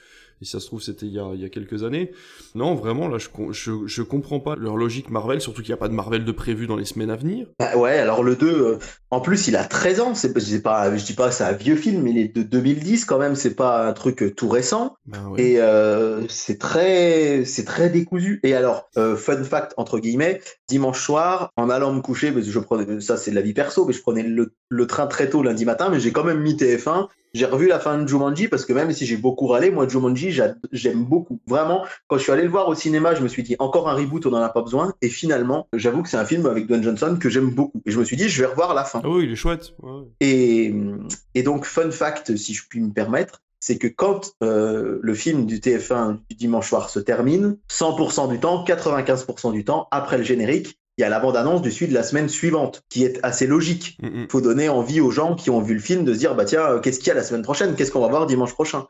[0.41, 2.13] et ça se trouve c'était il y a, il y a quelques années.
[2.55, 5.79] Non, vraiment, là, je, je, je comprends pas leur logique Marvel, surtout qu'il n'y a
[5.79, 7.47] pas de Marvel de prévu dans les semaines à venir.
[7.59, 8.79] Bah ouais, alors le 2, euh,
[9.11, 10.33] en plus, il a 13 ans, c'est
[10.63, 13.19] pas, je dis pas que c'est un vieux film, mais il est de 2010 quand
[13.19, 14.97] même, c'est pas un truc euh, tout récent.
[15.07, 18.41] Bah et euh, c'est très, c'est très décousu.
[18.43, 22.53] Et alors, euh, fun fact, entre guillemets, dimanche soir, en allant me coucher, parce que
[22.53, 25.29] je prenais, ça c'est de la vie perso, mais je prenais le, le train très
[25.31, 27.09] tôt lundi matin, mais j'ai quand même mis TF1.
[27.35, 30.33] J'ai revu la fin de Jumanji parce que même si j'ai beaucoup râlé, moi Jumanji
[30.73, 31.39] j'aime beaucoup.
[31.47, 33.95] Vraiment, quand je suis allé le voir au cinéma, je me suis dit encore un
[33.95, 34.95] reboot, on n'en a pas besoin.
[35.03, 37.83] Et finalement, j'avoue que c'est un film avec Dwayne Johnson que j'aime beaucoup.
[37.85, 39.03] Et je me suis dit, je vais revoir la fin.
[39.05, 39.75] Ah oui, il est chouette.
[40.21, 40.75] Et,
[41.35, 45.47] et donc, fun fact, si je puis me permettre, c'est que quand euh, le film
[45.47, 50.25] du TF1 du dimanche soir se termine, 100% du temps, 95% du temps, après le
[50.25, 53.47] générique, il y a la bande-annonce du suite de la semaine suivante, qui est assez
[53.47, 53.99] logique.
[54.03, 54.27] Il mm, mm.
[54.31, 56.63] faut donner envie aux gens qui ont vu le film de se dire, bah tiens,
[56.63, 57.75] euh, qu'est-ce qu'il y a la semaine prochaine?
[57.75, 58.87] Qu'est-ce qu'on va voir dimanche prochain?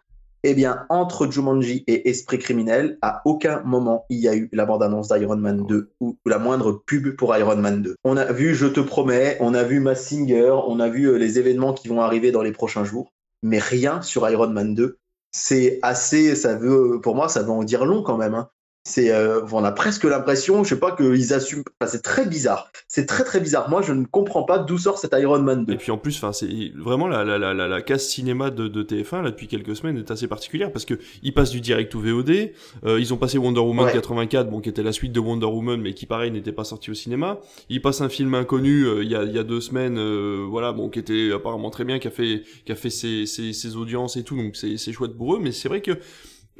[0.49, 4.65] Eh bien, entre Jumanji et Esprit criminel, à aucun moment il y a eu la
[4.65, 7.97] bande-annonce d'Iron Man 2 ou la moindre pub pour Iron Man 2.
[8.05, 11.17] On a vu Je te promets, on a vu Mass Singer, on a vu euh,
[11.17, 13.11] les événements qui vont arriver dans les prochains jours
[13.43, 14.99] mais rien sur Iron Man 2.
[15.31, 18.35] C'est assez, ça veut, pour moi, ça veut en dire long quand même.
[18.35, 18.51] Hein
[18.87, 22.71] c'est euh, on a presque l'impression je sais pas qu'ils assument enfin, c'est très bizarre.
[22.87, 23.69] C'est très très bizarre.
[23.69, 26.17] Moi je ne comprends pas d'où sort cet Iron Man 2 et puis en plus
[26.17, 26.47] enfin c'est
[26.77, 30.13] vraiment la la, la, la, case cinéma de, de, TF1 là depuis quelques semaines est
[30.13, 30.95] assez particulière parce que
[31.25, 32.53] ils passent du direct au VOD
[32.85, 35.81] euh, ils ont passé Wonder Woman 84 bon qui était la suite de Wonder Woman
[35.81, 37.41] mais qui pareil n'était pas sorti au cinéma.
[37.69, 39.99] Ils passent un film inconnu euh, il y, a, y a deux semaines
[40.45, 43.53] voilà bon qui était apparemment très bien qui a fait qui a fait ses, ses,
[43.53, 45.99] ses audiences et tout donc c'est c'est chouette pour eux mais c'est vrai que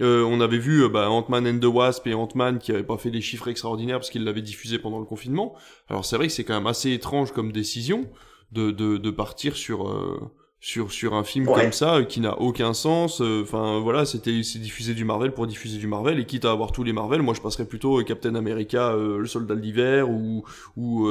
[0.01, 2.99] euh, on avait vu euh, bah, Ant-Man and the Wasp et Ant-Man qui avait pas
[2.99, 5.55] fait des chiffres extraordinaires parce qu'ils l'avaient diffusé pendant le confinement.
[5.89, 8.07] Alors c'est vrai que c'est quand même assez étrange comme décision
[8.53, 10.21] de, de, de partir sur, euh,
[10.61, 13.23] sur, sur un film comme ça qui n'a aucun sens.
[13.23, 16.73] Enfin voilà, c'était c'est diffuser du Marvel pour diffuser du Marvel et quitte à avoir
[16.73, 20.45] tous les Marvel, moi je passerais plutôt Captain America, le Soldat de l'hiver ou
[20.77, 21.09] ou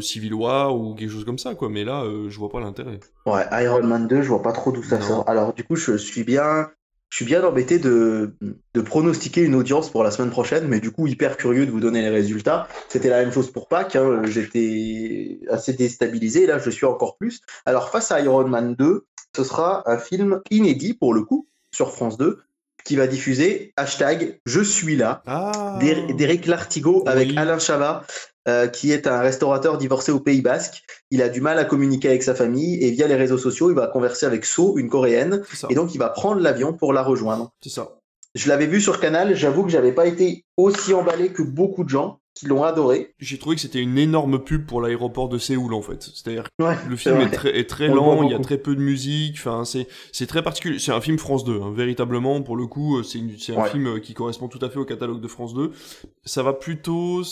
[0.00, 1.68] Civil War ou quelque chose comme ça quoi.
[1.68, 3.00] Mais là, je vois pas l'intérêt.
[3.26, 5.28] Ouais, Iron Man 2, je vois pas trop d'où ça sort.
[5.28, 6.68] Alors du coup, je suis bien
[7.14, 8.34] je suis bien embêté de,
[8.74, 11.78] de, pronostiquer une audience pour la semaine prochaine, mais du coup hyper curieux de vous
[11.78, 12.66] donner les résultats.
[12.88, 14.22] C'était la même chose pour Pâques, hein.
[14.24, 17.40] j'étais assez déstabilisé, là je suis encore plus.
[17.66, 21.92] Alors face à Iron Man 2, ce sera un film inédit pour le coup sur
[21.92, 22.40] France 2,
[22.84, 25.78] qui va diffuser hashtag Je suis là ah.
[25.80, 28.04] d'Éric Lartigot avec Alain Chabat
[28.46, 30.84] euh, qui est un restaurateur divorcé au Pays Basque.
[31.10, 33.74] Il a du mal à communiquer avec sa famille et via les réseaux sociaux, il
[33.74, 37.52] va converser avec So, une coréenne, et donc il va prendre l'avion pour la rejoindre.
[37.62, 37.98] C'est ça.
[38.34, 41.88] Je l'avais vu sur Canal, j'avoue que j'avais pas été aussi emballé que beaucoup de
[41.88, 43.14] gens qui l'ont adoré.
[43.20, 46.02] J'ai trouvé que c'était une énorme pub pour l'aéroport de Séoul en fait.
[46.02, 48.80] C'est-à-dire que le film est, très, est très lent, il y a très peu de
[48.80, 50.80] musique, enfin c'est c'est très particulier.
[50.80, 53.20] C'est un film France 2, hein, véritablement pour le coup, c'est
[53.56, 55.70] un film qui correspond tout à fait au catalogue de France 2.
[56.24, 57.22] Ça va plutôt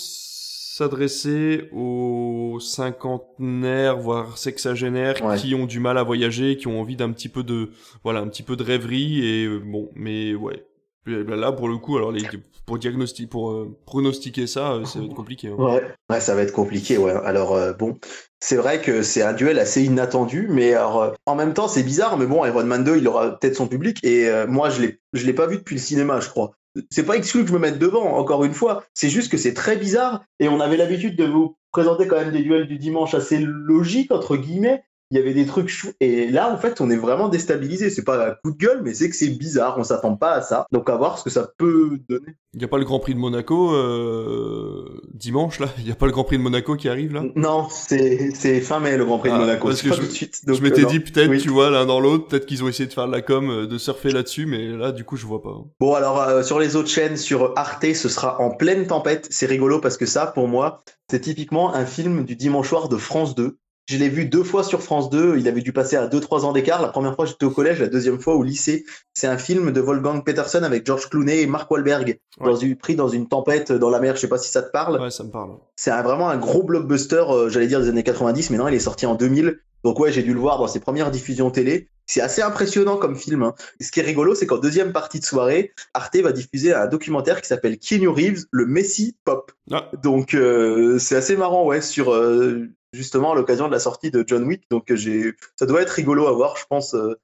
[0.74, 7.12] s'adresser aux cinquantenaires voire sexagénaires qui ont du mal à voyager, qui ont envie d'un
[7.12, 7.72] petit peu de
[8.04, 10.64] voilà un petit peu de rêverie et euh, bon mais ouais
[11.04, 12.22] là pour le coup alors les,
[12.64, 15.56] pour diagnostiquer pour euh, pronostiquer ça euh, ça va être compliqué hein.
[15.58, 15.82] ouais.
[16.08, 17.98] ouais ça va être compliqué ouais alors bon
[18.40, 22.18] c'est vrai que c'est un duel assez inattendu, mais alors, en même temps, c'est bizarre,
[22.18, 25.24] mais bon, Iron Man 2, il aura peut-être son public, et moi, je l'ai, je
[25.24, 26.50] l'ai pas vu depuis le cinéma, je crois
[26.90, 28.84] c'est pas exclu que je me mette devant, encore une fois.
[28.94, 32.32] C'est juste que c'est très bizarre et on avait l'habitude de vous présenter quand même
[32.32, 36.30] des duels du dimanche assez logiques, entre guillemets il y avait des trucs chou et
[36.30, 37.90] là en fait on est vraiment déstabilisé.
[37.90, 39.76] C'est pas un coup de gueule mais c'est que c'est bizarre.
[39.76, 40.66] On s'attend pas à ça.
[40.72, 42.34] Donc à voir ce que ça peut donner.
[42.54, 45.68] Il y a pas le Grand Prix de Monaco euh, dimanche là?
[45.78, 47.24] Il y a pas le Grand Prix de Monaco qui arrive là?
[47.36, 48.32] Non c'est
[48.62, 49.68] fin mai le Grand Prix de ah, Monaco.
[49.68, 52.64] parce que je, je m'étais euh, dit peut-être tu vois l'un dans l'autre peut-être qu'ils
[52.64, 55.16] ont essayé de faire de la com euh, de surfer là-dessus mais là du coup
[55.16, 58.86] je vois pas bon alors sur les autres chaînes sur Arte ce sera en pleine
[58.86, 59.28] tempête.
[59.28, 62.96] C'est rigolo parce que ça pour moi c'est typiquement un film du dimanche soir de
[62.96, 65.38] France 2 je l'ai vu deux fois sur France 2.
[65.38, 66.80] Il avait dû passer à 2-3 ans d'écart.
[66.80, 67.80] La première fois, j'étais au collège.
[67.80, 68.84] La deuxième fois, au lycée.
[69.12, 72.20] C'est un film de Wolfgang Peterson avec George Clooney et Mark Wahlberg.
[72.40, 74.14] Dans une, pris dans une tempête dans la mer.
[74.16, 75.00] Je sais pas si ça te parle.
[75.00, 75.56] Ouais, ça me parle.
[75.76, 78.80] C'est vraiment un gros blockbuster, euh, j'allais dire des années 90, mais non, il est
[78.80, 79.58] sorti en 2000.
[79.84, 81.88] Donc ouais, j'ai dû le voir dans ses premières diffusions télé.
[82.06, 83.42] C'est assez impressionnant comme film.
[83.42, 83.54] Hein.
[83.80, 87.40] Ce qui est rigolo, c'est qu'en deuxième partie de soirée, Arte va diffuser un documentaire
[87.40, 89.50] qui s'appelle Keanu Reeves, le Messi pop.
[89.72, 89.90] Ah.
[90.02, 94.24] Donc euh, c'est assez marrant, ouais, sur euh, justement à l'occasion de la sortie de
[94.26, 94.64] John Wick.
[94.70, 97.18] Donc j'ai, ça doit être rigolo à voir, je pense, euh,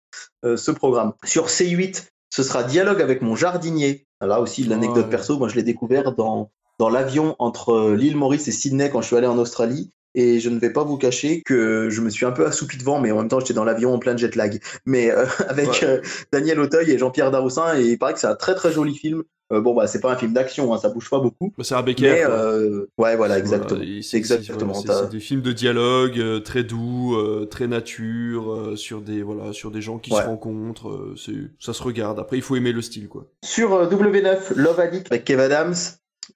[0.45, 1.13] euh, ce programme.
[1.25, 4.07] Sur C8, ce sera dialogue avec mon jardinier.
[4.21, 8.49] Là aussi, l'anecdote perso, moi je l'ai découvert dans, dans l'avion entre euh, l'île Maurice
[8.49, 9.91] et Sydney quand je suis allé en Australie.
[10.15, 12.99] Et je ne vais pas vous cacher que je me suis un peu assoupi devant,
[12.99, 14.59] mais en même temps, j'étais dans l'avion en plein jet lag.
[14.87, 15.11] Mais
[15.49, 15.85] avec
[16.33, 19.23] Daniel Auteuil et Jean-Pierre Daroussin, et il paraît que c'est un très très joli film.
[19.51, 21.53] Euh, bon, bah, c'est pas un film d'action, hein, ça bouge pas beaucoup.
[21.57, 22.27] Bah, c'est un Becker.
[22.29, 23.81] Euh, ouais, voilà, exactement.
[24.03, 27.17] c'est exactement C'est des films de dialogue euh, très doux,
[27.51, 31.15] très nature, sur des voilà, sur des gens qui se rencontrent.
[31.59, 32.19] ça se regarde.
[32.19, 33.27] Après, il faut aimer le style, quoi.
[33.45, 35.75] Sur W9, Love Addict avec Kev Adams.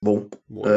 [0.01, 0.69] Bon, Ouais,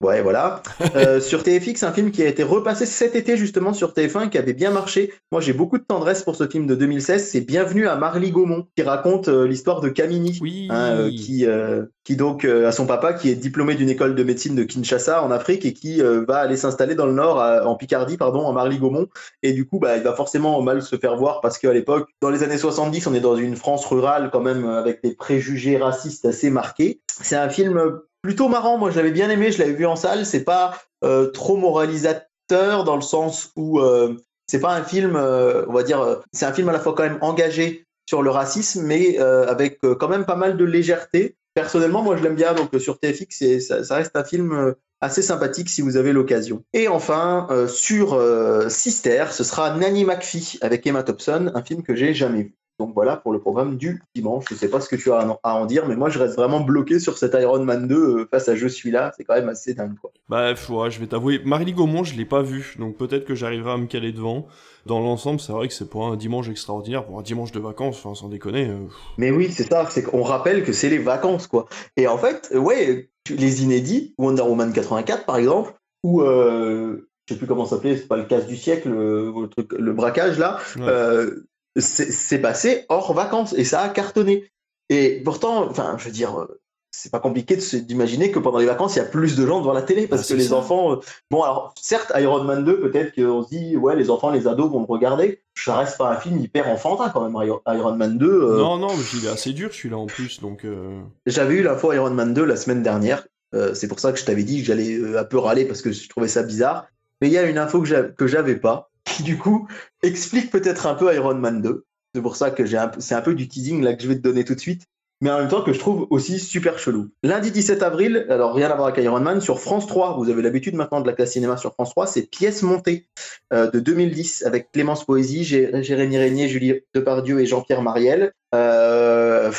[0.00, 0.62] voilà.
[0.96, 4.38] Euh, sur TFX, un film qui a été repassé cet été justement sur TF1 qui
[4.38, 5.12] avait bien marché.
[5.30, 7.28] Moi, j'ai beaucoup de tendresse pour ce film de 2016.
[7.28, 10.68] C'est Bienvenue à Marly Gaumont qui raconte euh, l'histoire de Camini, Oui.
[10.70, 14.22] hein, euh, qui, euh, qui donc a son papa qui est diplômé d'une école de
[14.24, 17.74] médecine de Kinshasa en Afrique et qui va aller s'installer dans le Nord, à- en
[17.76, 19.06] Picardie, pardon, en Marly Gaumont.
[19.42, 22.30] Et du coup, bah, il va forcément mal se faire voir parce qu'à l'époque, dans
[22.30, 26.24] les années 70, on est dans une France rurale quand même avec des préjugés racistes
[26.24, 27.00] assez marqués.
[27.20, 28.78] C'est un film plutôt marrant.
[28.78, 29.52] Moi, je l'avais bien aimé.
[29.52, 30.26] Je l'avais vu en salle.
[30.26, 34.16] C'est pas euh, trop moralisateur dans le sens où euh,
[34.46, 37.02] c'est pas un film, euh, on va dire, c'est un film à la fois quand
[37.02, 41.36] même engagé sur le racisme, mais avec quand même pas mal de légèreté.
[41.54, 42.54] Personnellement, moi, je l'aime bien.
[42.54, 46.64] Donc, sur TFX, ça, ça reste un film assez sympathique si vous avez l'occasion.
[46.72, 51.94] Et enfin, sur euh, Sister, ce sera Nanny McPhee avec Emma Thompson, un film que
[51.94, 52.57] j'ai jamais vu.
[52.78, 54.44] Donc voilà pour le programme du dimanche.
[54.50, 56.60] Je sais pas ce que tu as à en- dire, mais moi je reste vraiment
[56.60, 59.12] bloqué sur cet Iron Man 2 euh, face à Je suis là.
[59.16, 59.96] C'est quand même assez dingue.
[60.00, 60.10] Quoi.
[60.28, 63.72] Bah, ouais, je vais t'avouer, Marly Gaumont, je l'ai pas vu, donc peut-être que j'arriverai
[63.72, 64.46] à me caler devant.
[64.86, 67.96] Dans l'ensemble, c'est vrai que c'est pour un dimanche extraordinaire, pour un dimanche de vacances,
[68.02, 68.68] enfin, sans déconner.
[68.68, 68.86] euh.
[69.18, 69.86] Mais oui, c'est ça.
[69.90, 71.66] C'est qu'on rappelle que c'est les vacances, quoi.
[71.96, 77.34] Et en fait, euh, ouais, les inédits, Wonder Woman 84 par exemple, ou euh, je
[77.34, 79.92] sais plus comment ça s'appelait, c'est pas le casse du siècle, le, le truc, le
[79.92, 80.58] braquage là.
[80.76, 80.82] Ouais.
[80.88, 81.46] Euh,
[81.78, 84.50] c'est passé hors vacances et ça a cartonné.
[84.90, 86.60] Et pourtant, enfin, je veux dire, euh,
[86.90, 89.74] c'est pas compliqué d'imaginer que pendant les vacances, il y a plus de gens devant
[89.74, 90.54] la télé parce Ah, que les ça.
[90.56, 90.92] enfants.
[90.92, 90.96] euh,
[91.30, 94.70] Bon, alors, certes, Iron Man 2, peut-être qu'on se dit, ouais, les enfants, les ados
[94.70, 95.42] vont le regarder.
[95.54, 97.36] Ça reste pas un film hyper enfantin quand même,
[97.66, 98.26] Iron Man 2.
[98.26, 100.64] euh, Non, non, mais il est assez dur celui-là en plus, donc.
[100.64, 103.26] euh, J'avais eu l'info Iron Man 2 la semaine dernière.
[103.74, 106.06] C'est pour ça que je t'avais dit que j'allais un peu râler parce que je
[106.08, 106.86] trouvais ça bizarre.
[107.22, 109.66] Mais il y a une info que j'avais pas, qui du coup
[110.02, 111.84] explique peut-être un peu Iron Man 2.
[112.14, 114.20] C'est pour ça que j'ai c'est un peu du teasing là que je vais te
[114.22, 114.82] donner tout de suite.
[115.20, 117.08] Mais en même temps que je trouve aussi super chelou.
[117.24, 120.42] Lundi 17 avril, alors rien à voir avec Iron Man, sur France 3, vous avez
[120.42, 123.08] l'habitude maintenant de la classe cinéma sur France 3, c'est Pièce montée
[123.52, 128.30] euh, de 2010 avec Clémence Poésy, Jé- Jérémy Régnier, Julie Depardieu et Jean-Pierre Mariel.
[128.54, 129.50] Euh,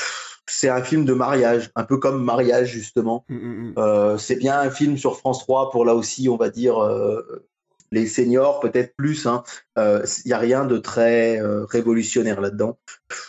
[0.47, 3.25] c'est un film de mariage, un peu comme Mariage justement.
[3.29, 3.73] hum, hum, hum.
[3.77, 7.45] Euh, c'est bien un film sur France 3 pour là aussi, on va dire, euh,
[7.91, 9.23] les seniors, peut-être plus.
[9.23, 9.43] Il hein.
[10.25, 12.77] n'y a rien de très euh, révolutionnaire là-dedans.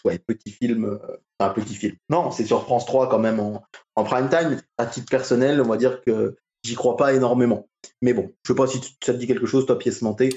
[0.05, 0.85] Ouais, petit film.
[0.85, 0.99] euh,
[1.39, 1.97] enfin, petit film.
[2.09, 3.63] Non, c'est sur France 3 quand même en,
[4.05, 4.61] prime time.
[4.79, 7.69] À titre personnel, on va dire que j'y crois pas énormément.
[8.03, 10.31] Mais bon, je sais pas si ça te dit quelque chose, toi, pièce montée.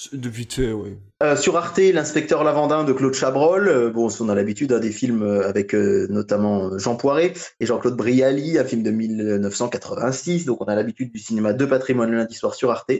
[0.00, 0.96] C'est De vite fait, ouais.
[1.24, 3.66] Euh, sur Arte, l'inspecteur Lavandin de Claude Chabrol.
[3.66, 7.66] Euh, bon, on a l'habitude hein, des films euh, avec euh, notamment Jean Poiret et
[7.66, 10.44] Jean-Claude Brialy, un film de 1986.
[10.44, 12.92] Donc, on a l'habitude du cinéma de patrimoine le lundi soir sur Arte.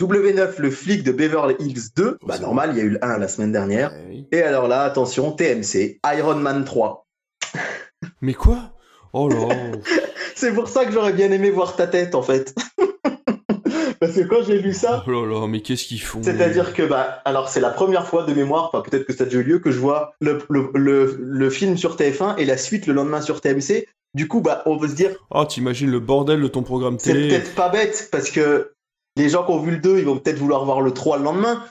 [0.00, 2.18] W9, le flic de Beverly Hills 2.
[2.24, 3.90] Bah, normal, il y a eu le 1 la semaine dernière.
[3.90, 4.28] Ouais, oui.
[4.30, 7.08] Et alors là, attention, TMC, Iron Man 3.
[8.20, 8.72] Mais quoi?
[9.12, 9.48] Oh là
[10.36, 12.54] C'est pour ça que j'aurais bien aimé voir ta tête, en fait.
[14.00, 16.82] Parce que quand j'ai lu ça, Oh là là, mais qu'est-ce qu'ils font C'est-à-dire que,
[16.82, 19.42] bah, alors c'est la première fois de mémoire, enfin peut-être que ça a déjà eu
[19.42, 22.92] lieu, que je vois le, le, le, le film sur TF1 et la suite le
[22.94, 23.86] lendemain sur TMC.
[24.14, 27.12] Du coup, bah, on peut se dire, Oh, t'imagines le bordel de ton programme c'est
[27.12, 28.72] télé peut-être pas bête, parce que
[29.16, 31.24] les gens qui ont vu le 2, ils vont peut-être vouloir voir le 3 le
[31.24, 31.62] lendemain.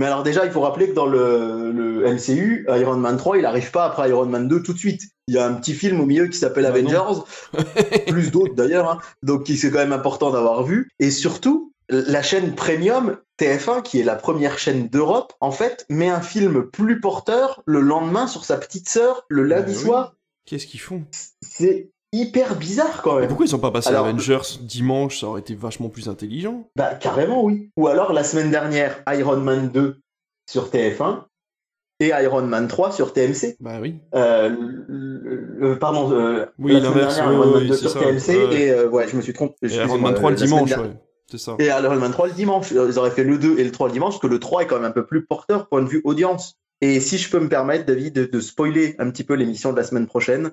[0.00, 3.44] Mais alors déjà, il faut rappeler que dans le, le MCU, Iron Man 3, il
[3.44, 5.02] arrive pas après Iron Man 2 tout de suite.
[5.28, 6.70] Il y a un petit film au milieu qui s'appelle Bah.
[6.70, 7.20] Avengers,
[8.08, 8.98] plus d'autres d'ailleurs, hein.
[9.22, 10.88] donc c'est quand même important d'avoir vu.
[11.00, 16.08] Et surtout, la chaîne Premium TF1, qui est la première chaîne d'Europe, en fait, met
[16.08, 19.84] un film plus porteur le lendemain sur sa petite sœur le lundi Bah oui.
[19.84, 20.14] soir.
[20.46, 21.04] Qu'est-ce qu'ils font?
[21.42, 23.28] C'est hyper bizarre quand Mais même.
[23.28, 26.68] pourquoi ils ont pas passé Alors- Avengers dimanche Ça aurait été vachement plus intelligent.
[26.76, 27.70] Bah carrément oui.
[27.76, 30.00] Ou alors la semaine dernière, Iron Man 2
[30.48, 31.24] sur TF1
[32.00, 33.56] et Iron Man 3 sur TMC.
[33.60, 33.96] Bah oui.
[34.14, 38.00] Euh, pardon, euh, Oui, la semaine dernière, Iron Man oui, 2 c'est sur ça.
[38.00, 39.54] TMC et euh, ouais, je me suis trompé.
[39.62, 40.90] Et Iron Man 3 le dimanche, ouais.
[41.30, 41.56] C'est ça.
[41.60, 42.70] Et Iron Man 3 le dimanche.
[42.72, 44.66] Ils auraient fait le 2 et le 3 le dimanche, parce que le 3 est
[44.66, 46.56] quand même un peu plus porteur point de vue audience.
[46.80, 49.76] Et si je peux me permettre, David, de, de spoiler un petit peu l'émission de
[49.76, 50.50] la semaine prochaine,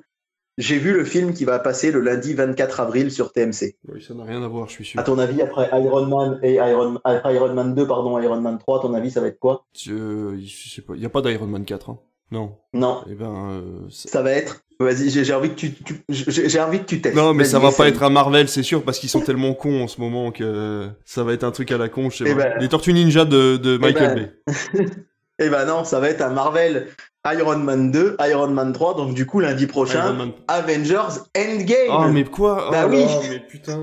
[0.57, 3.75] j'ai vu le film qui va passer le lundi 24 avril sur TMC.
[3.87, 4.99] Oui, ça n'a rien à voir, je suis sûr.
[4.99, 8.57] À ton avis, après Iron Man et Iron, après Iron Man 2, pardon, Iron Man
[8.57, 9.65] 3, à ton avis, ça va être quoi?
[9.77, 10.93] Je, je sais pas.
[10.95, 11.99] Il y a pas d'Iron Man 4, hein.
[12.29, 12.57] Non.
[12.73, 13.51] Non, Eh ben.
[13.51, 14.61] euh, ça- ça va être?
[14.81, 17.15] Vas-y, j'ai envie que tu, tu- j'ai envie que tu testes.
[17.15, 19.83] Non, mais ça va pas être un Marvel, c'est sûr, parce qu'ils sont tellement cons
[19.83, 22.35] en ce moment que ça va être un truc à la con, je sais Eh
[22.35, 22.43] pas.
[22.43, 24.85] ben- Les Tortues Ninja de, de Michael ben, Bay.
[25.39, 26.87] Eh ben non, ça va être un Marvel
[27.33, 30.31] Iron Man 2, Iron Man 3, donc du coup lundi prochain, Man.
[30.47, 31.89] Avengers Endgame.
[31.89, 33.03] Oh, mais quoi Bah oh oui.
[33.03, 33.81] là, mais putain.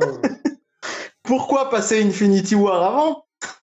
[1.23, 3.25] Pourquoi passer Infinity War avant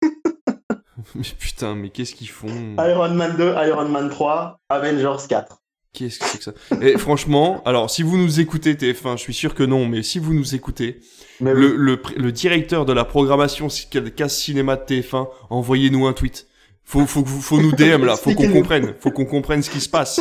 [1.14, 5.58] mais putain, mais qu'est-ce qu'ils font Iron Man 2, Iron Man 3, Avengers 4.
[5.92, 9.34] Qu'est-ce que c'est que ça Et franchement, alors si vous nous écoutez TF1, je suis
[9.34, 11.00] sûr que non, mais si vous nous écoutez,
[11.40, 13.68] Mais le, le, le directeur de la programmation
[14.16, 16.46] casse cinéma de TF1, envoyez-nous un tweet.
[16.84, 19.88] Faut, faut, faut nous DM là, faut qu'on comprenne, faut qu'on comprenne ce qui se
[19.88, 20.20] passe.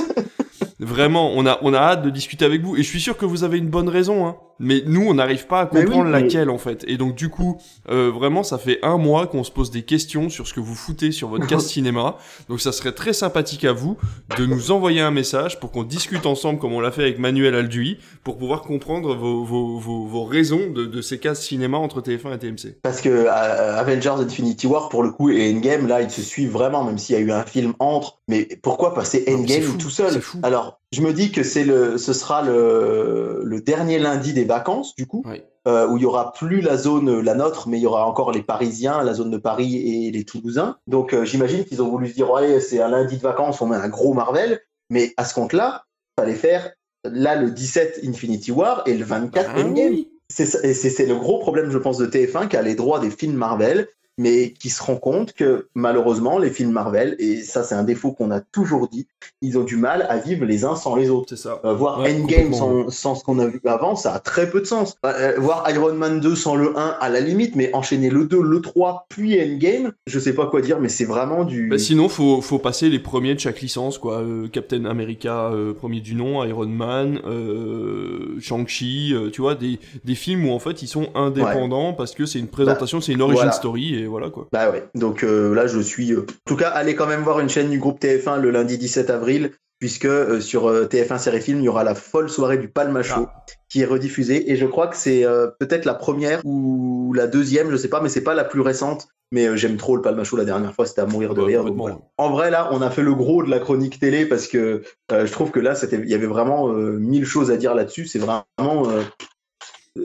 [0.79, 3.25] Vraiment, on a, on a hâte de discuter avec vous et je suis sûr que
[3.25, 4.37] vous avez une bonne raison, hein.
[4.61, 6.85] Mais nous, on n'arrive pas à oui, comprendre mais- laquelle en fait.
[6.87, 7.59] Et donc du coup,
[7.89, 10.75] euh, vraiment, ça fait un mois qu'on se pose des questions sur ce que vous
[10.75, 12.15] foutez sur votre casse cinéma.
[12.47, 13.97] Donc ça serait très sympathique à vous
[14.37, 17.55] de nous envoyer un message pour qu'on discute ensemble comme on l'a fait avec Manuel
[17.55, 22.01] Alduy pour pouvoir comprendre vos, vos, vos, vos raisons de, de ces cases cinéma entre
[22.01, 22.77] TF1 et TMC.
[22.83, 26.51] Parce que euh, Avengers Infinity War, pour le coup, et Endgame, là, ils se suivent
[26.51, 28.19] vraiment, même s'il y a eu un film entre.
[28.27, 30.21] Mais pourquoi passer Non, Endgame fou, tout seul.
[30.43, 34.95] Alors, je me dis que c'est le, ce sera le, le dernier lundi des vacances,
[34.95, 35.23] du coup,
[35.67, 38.31] euh, où il y aura plus la zone, la nôtre, mais il y aura encore
[38.31, 40.77] les Parisiens, la zone de Paris et les Toulousains.
[40.87, 43.67] Donc, euh, j'imagine qu'ils ont voulu se dire, ouais, c'est un lundi de vacances, on
[43.67, 44.59] met un gros Marvel.
[44.89, 45.85] Mais à ce compte-là,
[46.19, 46.71] fallait faire
[47.05, 49.93] là le 17 Infinity War et le 24 Ah Endgame.
[49.93, 50.09] oui.
[50.29, 52.75] C'est ça- et c'est c'est le gros problème, je pense, de TF1 qui a les
[52.75, 53.87] droits des films Marvel,
[54.21, 58.11] mais qui se rend compte que malheureusement, les films Marvel, et ça c'est un défaut
[58.11, 59.07] qu'on a toujours dit,
[59.41, 61.29] ils ont du mal à vivre les uns sans les autres.
[61.29, 61.59] C'est ça.
[61.65, 64.61] Euh, voir Ouais, Endgame sans, sans ce qu'on a vu avant, ça a très peu
[64.61, 64.95] de sens.
[65.05, 68.41] Euh, voir Iron Man 2 sans le 1 à la limite, mais enchaîner le 2,
[68.41, 71.69] le 3, puis Endgame, je sais pas quoi dire, mais c'est vraiment du...
[71.69, 74.19] Bah, sinon, faut, faut passer les premiers de chaque licence, quoi.
[74.19, 79.79] Euh, Captain America, euh, premier du nom, Iron Man, euh, Shang-Chi, euh, tu vois, des,
[80.03, 83.21] des films où en fait ils sont indépendants parce que c'est une présentation, c'est une
[83.21, 83.51] origin voilà.
[83.51, 84.47] story et voilà quoi.
[84.51, 86.11] Bah ouais, donc euh, là je suis...
[86.13, 88.77] euh, En tout cas, allez quand même voir une chaîne du groupe TF1 le lundi
[88.77, 92.57] 17 avril, puisque euh, sur euh, TF1 Série Film, il y aura la folle soirée
[92.59, 93.27] du Palma Show
[93.69, 95.25] qui est rediffusée, et je crois que c'est
[95.59, 99.07] peut-être la première ou la deuxième, je sais pas, mais c'est pas la plus récente,
[99.31, 101.63] mais j'aime trop le Palma Show la dernière fois, c'était à mourir de Bah, rire.
[101.63, 101.97] donc voilà.
[102.17, 105.31] En vrai, là, on a fait le gros de la chronique télé, parce que je
[105.31, 108.45] trouve que là, il y avait vraiment mille choses à dire là-dessus, c'est vraiment...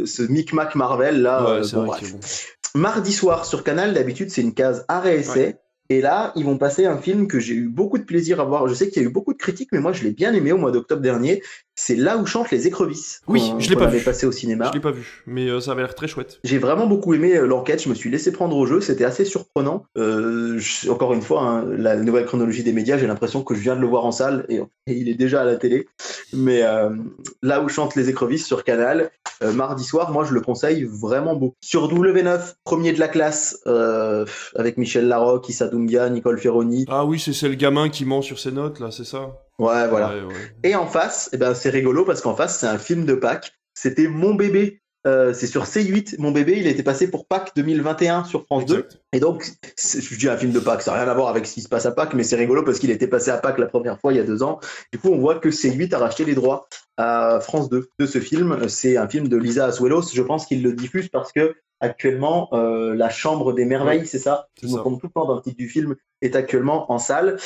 [0.05, 2.13] ce micmac Marvel là, Ouais, euh, bref.
[2.13, 2.21] bon.
[2.77, 5.47] Mardi soir sur Canal, d'habitude, c'est une case arrêt essai.
[5.47, 5.61] Ouais.
[5.89, 8.69] Et là, ils vont passer un film que j'ai eu beaucoup de plaisir à voir.
[8.69, 10.53] Je sais qu'il y a eu beaucoup de critiques, mais moi, je l'ai bien aimé
[10.53, 11.43] au mois d'octobre dernier.
[11.79, 13.21] C'est Là où chantent les écrevisses.
[13.29, 14.01] Oui, je l'ai pas vu.
[14.01, 14.67] passé au cinéma.
[14.69, 16.41] Je l'ai pas vu, mais euh, ça avait l'air très chouette.
[16.43, 17.83] J'ai vraiment beaucoup aimé euh, l'enquête.
[17.83, 18.81] Je me suis laissé prendre au jeu.
[18.81, 19.85] C'était assez surprenant.
[19.99, 23.61] Euh, je- encore une fois, hein, la nouvelle chronologie des médias, j'ai l'impression que je
[23.61, 25.87] viens de le voir en salle et, et il est déjà à la télé.
[26.33, 26.63] Mais
[27.43, 29.11] là où chantent les écrevisses sur Canal,
[29.55, 31.55] mardi soir, moi je le conseille vraiment beaucoup.
[31.61, 33.59] Sur W9, premier de la classe,
[34.55, 36.85] avec Michel Larocque, Issa Doumbia, Nicole Ferroni.
[36.89, 39.89] Ah oui, c'est c'est le gamin qui ment sur ses notes là, c'est ça Ouais,
[39.89, 40.15] voilà.
[40.15, 40.35] Ouais, ouais.
[40.65, 43.53] Et en face, eh ben, c'est rigolo parce qu'en face, c'est un film de Pâques.
[43.75, 44.81] C'était Mon bébé.
[45.07, 46.17] Euh, c'est sur C8.
[46.19, 48.75] Mon bébé, il était passé pour Pâques 2021 sur France 2.
[48.79, 49.01] Exact.
[49.13, 49.47] Et donc,
[49.77, 51.63] c'est- je dis un film de Pâques, ça n'a rien à voir avec ce qui
[51.63, 54.01] se passe à Pâques, mais c'est rigolo parce qu'il était passé à Pâques la première
[54.01, 54.59] fois il y a deux ans.
[54.93, 56.67] Du coup, on voit que C8 a racheté les droits
[56.97, 58.69] à France 2 de ce film.
[58.69, 60.11] C'est un film de Lisa Asuelos.
[60.13, 64.49] Je pense qu'il le diffuse parce que actuellement, euh, La Chambre des Merveilles, c'est ça?
[64.61, 67.37] Je me trompe tout le temps dans le titre du film, est actuellement en salle.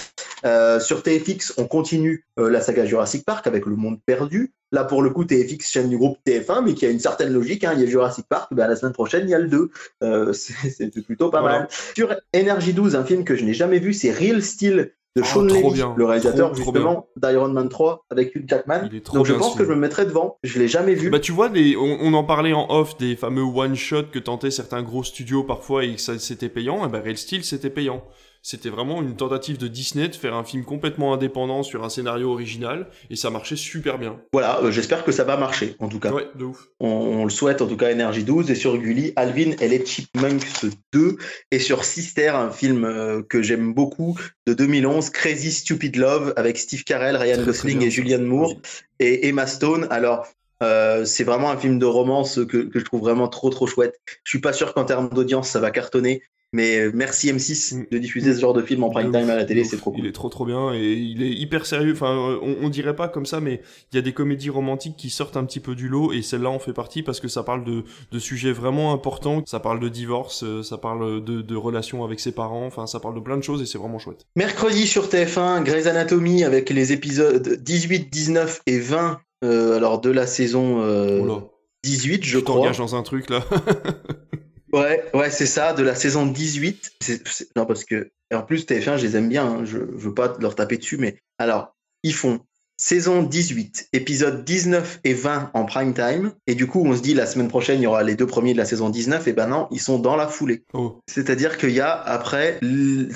[0.45, 4.53] Euh, sur TFX, on continue euh, la saga Jurassic Park avec Le Monde Perdu.
[4.73, 7.65] Là, pour le coup, TFX, chaîne du groupe TF1, mais qui a une certaine logique.
[7.65, 7.73] hein.
[7.75, 9.71] Il y a Jurassic Park, ben, la semaine prochaine, il y a le 2.
[10.03, 11.59] Euh, c'est plutôt pas Voilà.
[11.61, 11.69] mal.
[11.97, 15.25] Sur Energy 12, un film que je n'ai jamais vu, c'est Real Steel de Oh,
[15.25, 15.93] Sean trop Levy, bien.
[15.99, 18.83] le réalisateur Trop, justement d'Iron Man 3 avec Hugh Jackman.
[18.89, 20.39] Il est trop Donc je pense que je me mettrai devant.
[20.45, 21.11] Je l'ai jamais vu.
[21.11, 24.85] Bah tu vois, on, on en parlait en off des fameux one-shot que tentaient certains
[24.85, 28.05] gros studios parfois et que ça c'était payant, et ben Real Steel c'était payant.
[28.43, 32.31] C'était vraiment une tentative de Disney de faire un film complètement indépendant sur un scénario
[32.31, 34.19] original, et ça marchait super bien.
[34.33, 36.11] Voilà, euh, j'espère que ça va marcher en tout cas.
[36.13, 36.69] Ouais, de ouf.
[36.81, 39.85] On, on le souhaite en tout cas Energy 12 et sur Gulli Alvin et les
[39.85, 41.17] Chipmunks 2
[41.51, 46.59] et sur Sister un film euh, que j'aime beaucoup de 2011 Crazy Stupid Love avec
[46.59, 47.91] Steve Carell, Ryan Gosling et.
[47.91, 48.55] Julianne Moore
[48.99, 49.87] et Emma Stone.
[49.91, 50.27] Alors
[50.63, 54.01] euh, c'est vraiment un film de romance que, que je trouve vraiment trop trop chouette.
[54.25, 56.23] Je suis pas sûr qu'en termes d'audience ça va cartonner,
[56.53, 57.87] mais euh, merci M6 Mm.
[57.91, 60.01] de diffuser ce genre de film en prime time à la télé, c'est trop cool.
[60.01, 61.93] Il est trop trop bien et il est hyper sérieux.
[61.93, 63.61] Enfin, on, on dirait pas comme ça, mais
[63.93, 66.51] il y a des comédies romantiques qui sortent un petit peu du lot et celle-là
[66.51, 69.43] en fait partie parce que ça parle de, de sujets vraiment importants.
[69.47, 72.67] Ça parle de divorce, euh, ça parle de, de relations avec ses parents.
[72.67, 74.27] Enfin, ça parle de plein de choses et c'est vraiment chouette.
[74.37, 80.11] Mercredi sur TF1, Grey's Anatomy avec les épisodes 18, 19 et 20 euh, alors de
[80.11, 81.45] la saison euh, Oh là,
[81.85, 82.57] 18, je crois.
[82.57, 83.43] t'engage dans un truc là.
[84.73, 86.93] Ouais, ouais, c'est ça, de la saison 18.
[87.01, 90.07] C'est- c'est- Non, parce que, en plus, TF1, je les aime bien, hein, je, je
[90.07, 92.41] veux pas leur taper dessus, mais alors, ils font
[92.77, 97.13] saison 18, épisode 19 et 20 en prime time, et du coup, on se dit
[97.13, 99.49] la semaine prochaine, il y aura les deux premiers de la saison 19, et ben
[99.49, 100.65] non, ils sont dans la foulée.
[100.73, 102.59] Oh, C'est-à-dire qu'il y a après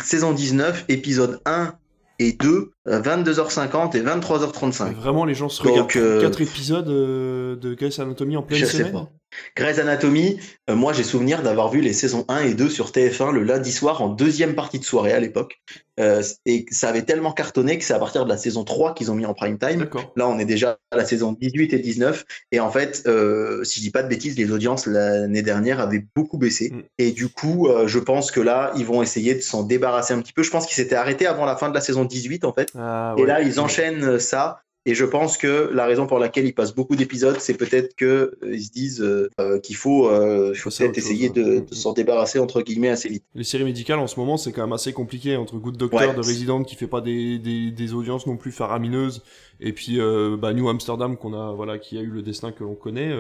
[0.05, 1.75] saison 19, épisode 1
[2.19, 4.95] et 2 22h50 et 23h35.
[4.95, 8.87] vraiment, les gens se regardent 4 épisodes de Grey's Anatomy en pleine je semaine.
[8.87, 9.11] Sais pas.
[9.57, 10.39] Grey's Anatomy,
[10.71, 13.73] euh, moi j'ai souvenir d'avoir vu les saisons 1 et 2 sur TF1 le lundi
[13.73, 15.61] soir en deuxième partie de soirée à l'époque.
[16.01, 19.11] Euh, et ça avait tellement cartonné que c'est à partir de la saison 3 qu'ils
[19.11, 19.89] ont mis en prime time.
[20.17, 22.25] Là on est déjà à la saison 18 et 19.
[22.53, 26.05] Et en fait, euh, si je dis pas de bêtises, les audiences l'année dernière avaient
[26.17, 26.71] beaucoup baissé.
[26.71, 26.83] Mm.
[26.99, 30.33] Et du coup, je pense que là, ils vont essayer de s'en débarrasser un petit
[30.33, 30.43] peu.
[30.43, 32.71] Je pense qu'ils s'étaient arrêtés avant la fin de la saison 18 en fait.
[32.77, 36.55] Ah, et là, ils enchaînent ça et je pense que la raison pour laquelle ils
[36.55, 41.31] passent beaucoup d'épisodes, c'est peut-être qu'ils euh, se disent euh, euh, qu'il faut, peut-être essayer
[41.31, 43.25] de, s'en débarrasser entre guillemets assez vite.
[43.35, 46.19] Les séries médicales en ce moment, c'est quand même assez compliqué entre Good Doctor de
[46.19, 49.23] Resident qui fait pas des, des, des, audiences non plus faramineuses
[49.61, 49.99] et puis
[50.39, 53.11] bah, New Amsterdam qu'on a voilà qui a eu le destin que l'on connaît.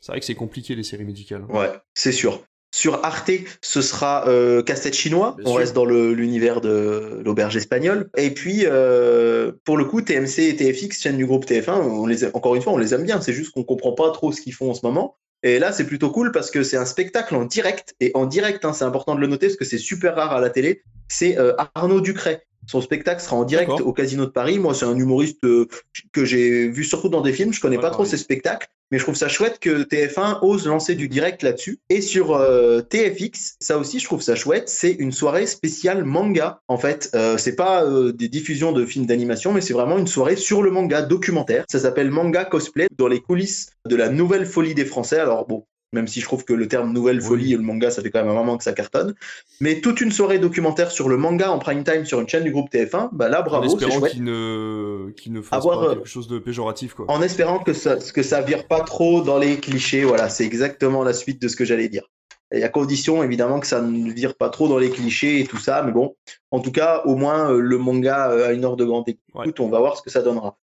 [0.00, 1.44] c'est vrai que c'est compliqué les séries médicales.
[1.48, 2.42] Ouais, c'est sûr.
[2.84, 3.30] Sur Arte,
[3.62, 5.38] ce sera euh, casse-tête chinois.
[5.46, 8.10] on reste dans l'univers de l'auberge espagnole.
[8.14, 12.26] Et puis, euh, pour le coup, TMC et TFX, chaîne du groupe TF1, on les
[12.26, 13.22] encore une fois, on les aime bien.
[13.22, 15.16] C'est juste qu'on comprend pas trop ce qu'ils font en ce moment.
[15.42, 17.94] Et là, c'est plutôt cool parce que c'est un spectacle en direct.
[18.00, 20.42] Et en direct, hein, c'est important de le noter parce que c'est super rare à
[20.42, 20.82] la télé.
[21.08, 24.58] C'est euh, Arnaud Ducret son spectacle sera en direct au Casino de Paris.
[24.58, 25.68] Moi, c'est un humoriste euh,
[26.12, 27.52] que j'ai vu surtout dans des films.
[27.52, 30.94] Je connais pas trop ses spectacles, mais je trouve ça chouette que TF1 ose lancer
[30.94, 31.80] du direct là-dessus.
[31.88, 34.68] Et sur euh, TFX, ça aussi, je trouve ça chouette.
[34.68, 36.60] C'est une soirée spéciale manga.
[36.68, 37.84] En fait, euh, c'est pas
[38.14, 41.64] des diffusions de films d'animation, mais c'est vraiment une soirée sur le manga documentaire.
[41.68, 45.18] Ça s'appelle Manga Cosplay dans les coulisses de la nouvelle folie des Français.
[45.18, 45.64] Alors bon,
[45.94, 48.20] même si je trouve que le terme nouvelle folie et le manga, ça fait quand
[48.20, 49.14] même un moment que ça cartonne.
[49.60, 52.50] Mais toute une soirée documentaire sur le manga en prime time sur une chaîne du
[52.50, 54.12] groupe TF1, bah là, bravo, c'est chouette.
[54.12, 57.06] qu'il ne, qu'il ne fasse pas quelque chose de péjoratif, quoi.
[57.08, 61.04] En espérant que ça, que ça vire pas trop dans les clichés, voilà, c'est exactement
[61.04, 62.04] la suite de ce que j'allais dire.
[62.52, 65.58] Y a condition, évidemment, que ça ne vire pas trop dans les clichés et tout
[65.58, 66.14] ça, mais bon,
[66.50, 69.60] en tout cas, au moins, euh, le manga euh, a une heure de grande écoute,
[69.60, 70.56] on va voir ce que ça donnera.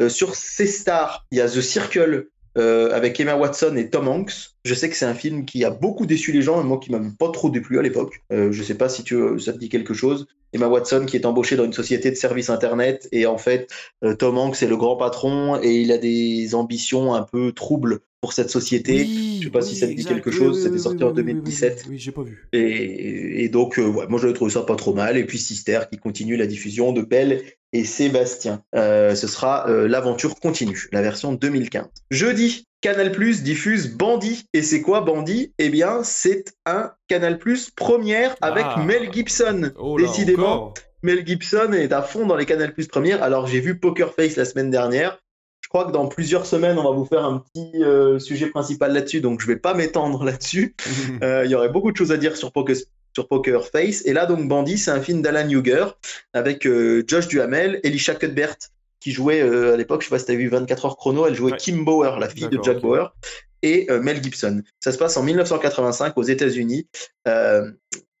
[0.00, 4.08] Euh, sur ces stars, il y a The Circle, euh, avec Emma Watson et Tom
[4.08, 4.50] Hanks.
[4.64, 6.90] Je sais que c'est un film qui a beaucoup déçu les gens, et moi qui
[6.90, 8.22] m'a pas trop déplu à l'époque.
[8.32, 10.26] Euh, je sais pas si tu, ça te dit quelque chose.
[10.52, 13.68] Emma Watson qui est embauchée dans une société de services internet et en fait
[14.04, 18.00] euh, Tom Hanks est le grand patron et il a des ambitions un peu troubles
[18.20, 19.06] pour cette société.
[19.38, 20.62] je sais pas si ça te dit quelque chose.
[20.62, 21.86] C'était sorti en 2017.
[21.90, 22.48] Oui, j'ai pas vu.
[22.52, 25.18] Et, donc ouais, moi j'avais trouvé ça pas trop mal.
[25.18, 27.42] Et puis Sister qui continue la diffusion de Belle
[27.72, 28.62] et Sébastien.
[28.74, 31.86] Euh, ce sera euh, l'aventure continue, la version 2015.
[32.10, 34.44] Jeudi, Canal Plus diffuse Bandit.
[34.52, 38.82] Et c'est quoi Bandit Eh bien, c'est un Canal Plus première avec ah.
[38.84, 39.72] Mel Gibson.
[39.78, 43.22] Oh Décidément, Mel Gibson est à fond dans les Canal Plus premières.
[43.22, 45.18] Alors, j'ai vu Poker Face la semaine dernière.
[45.60, 48.92] Je crois que dans plusieurs semaines, on va vous faire un petit euh, sujet principal
[48.92, 50.76] là-dessus, donc je vais pas m'étendre là-dessus.
[51.22, 52.76] Il y aurait beaucoup de choses à dire sur Poker,
[53.16, 54.04] sur Poker Face.
[54.04, 55.86] Et là, donc, Bandit, c'est un film d'Alan Huger
[56.34, 58.56] avec euh, Josh Duhamel, Elisha Cuthbert,
[59.00, 61.26] qui jouait euh, à l'époque, je sais pas si tu as vu 24 heures chrono,
[61.26, 63.16] elle jouait Kim Bauer, la fille de Jack Bauer,
[63.62, 64.62] et euh, Mel Gibson.
[64.80, 66.88] Ça se passe en 1985 aux États-Unis.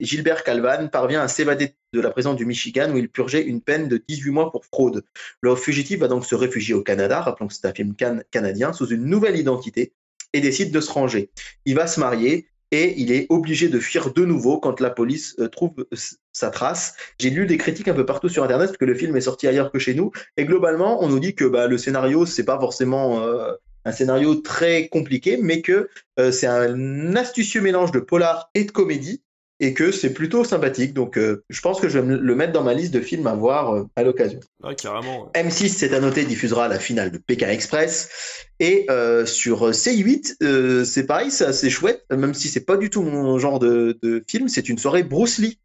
[0.00, 3.88] Gilbert Calvan parvient à s'évader de la prison du Michigan où il purgeait une peine
[3.88, 5.04] de 18 mois pour fraude.
[5.42, 7.94] Le fugitif va donc se réfugier au Canada, rappelons que c'est un film
[8.30, 9.92] canadien, sous une nouvelle identité
[10.32, 11.30] et décide de se ranger.
[11.66, 15.36] Il va se marier et il est obligé de fuir de nouveau quand la police
[15.38, 15.96] euh, trouve euh,
[16.32, 16.94] sa trace.
[17.18, 19.46] J'ai lu des critiques un peu partout sur internet parce que le film est sorti
[19.46, 22.58] ailleurs que chez nous et globalement on nous dit que bah, le scénario c'est pas
[22.58, 23.52] forcément euh,
[23.84, 25.88] un scénario très compliqué mais que
[26.32, 29.22] c'est un astucieux mélange de polar et de comédie
[29.60, 30.92] et que c'est plutôt sympathique.
[30.92, 33.34] Donc, euh, je pense que je vais le mettre dans ma liste de films à
[33.34, 34.40] voir euh, à l'occasion.
[34.76, 35.30] carrément.
[35.34, 38.10] M6, c'est à noter, diffusera la finale de Pékin Express.
[38.60, 43.02] Et euh, sur C8, c'est pareil, c'est assez chouette, même si c'est pas du tout
[43.02, 44.48] mon genre de, de film.
[44.48, 45.58] C'est une soirée Bruce Lee.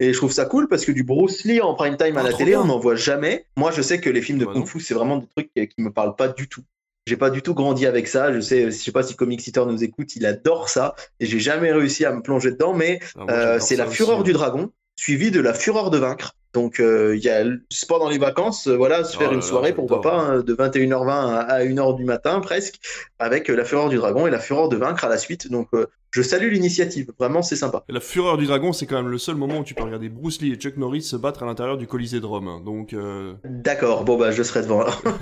[0.00, 2.30] Et je trouve ça cool parce que du Bruce Lee en prime time à ah,
[2.30, 3.46] la télé, on n'en voit jamais.
[3.56, 5.68] Moi, je sais que les films de bah Kung Fu, c'est vraiment des trucs qui,
[5.68, 6.62] qui me parlent pas du tout.
[7.06, 8.32] J'ai pas du tout grandi avec ça.
[8.32, 11.72] Je sais, je sais pas si Comic nous écoute, il adore ça et j'ai jamais
[11.72, 12.74] réussi à me plonger dedans.
[12.74, 16.32] Mais ah, euh, c'est la fureur du dragon, suivi de la fureur de vaincre.
[16.52, 19.34] Donc euh, il y a le sport dans les vacances, euh, voilà, se faire oh
[19.34, 22.80] une soirée, pourquoi pas, hein, de 21h20 à 1h du matin presque,
[23.18, 25.50] avec la fureur du dragon et la fureur de vaincre à la suite.
[25.50, 25.68] Donc
[26.10, 27.84] je salue l'initiative, vraiment c'est sympa.
[27.90, 30.40] la fureur du dragon, c'est quand même le seul moment où tu peux regarder Bruce
[30.40, 32.62] Lee et Chuck Norris se battre à l'intérieur du Colisée de Rome.
[32.64, 32.96] Donc
[33.44, 35.02] D'accord, bon bah je serai devant alors.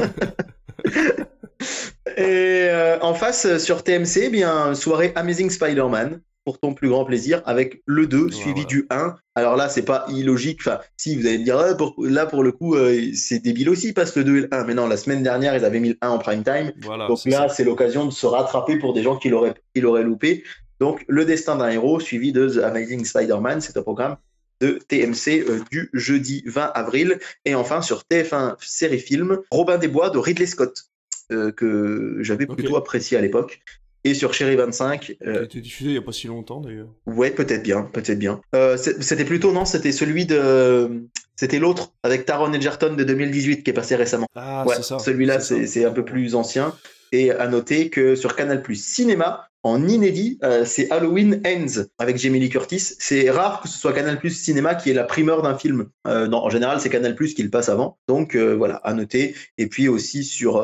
[2.17, 6.89] Et euh, en face, euh, sur TMC, eh bien, soirée Amazing Spider-Man, pour ton plus
[6.89, 9.17] grand plaisir, avec le 2 suivi du 1.
[9.35, 10.61] Alors là, c'est pas illogique.
[10.61, 13.93] Enfin, si vous allez me dire, ah, là pour le coup, euh, c'est débile aussi
[13.93, 14.65] parce que le 2 et le 1.
[14.65, 16.73] Mais non, la semaine dernière, ils avaient mis le 1 en prime time.
[17.09, 20.45] Donc là, c'est l'occasion de se rattraper pour des gens qui l'auraient, qui l'auraient loupé.
[20.81, 24.17] Donc, le destin d'un héros suivi de The Amazing Spider-Man, c'est un programme
[24.61, 27.19] de TMC du jeudi 20 avril.
[27.45, 30.85] Et enfin sur TF1 série film, Robin des Bois de Ridley Scott,
[31.31, 33.63] que j'avais plutôt apprécié à l'époque
[34.05, 35.17] et sur Chéri 25.
[35.27, 36.89] Euh, a été diffusé il n'y a pas si longtemps d'ailleurs.
[37.07, 38.41] Ouais, peut-être bien, peut-être bien.
[38.55, 41.05] Euh, c'était plutôt, non, c'était celui de.
[41.37, 44.29] C'était l'autre, avec Taron Egerton de 2018 qui est passé récemment.
[44.37, 44.99] Ah, c'est ça.
[45.01, 46.75] Celui-là, c'est un peu plus ancien.
[47.11, 52.19] Et à noter que sur Canal Plus Cinéma, en inédit, euh, c'est Halloween Ends avec
[52.19, 52.81] Jamie Lee Curtis.
[52.99, 55.89] C'est rare que ce soit Canal Plus Cinéma qui est la primeur d'un film.
[56.07, 57.99] Euh, non, en général, c'est Canal Plus qui le passe avant.
[58.09, 59.35] Donc euh, voilà, à noter.
[59.57, 60.63] Et puis aussi sur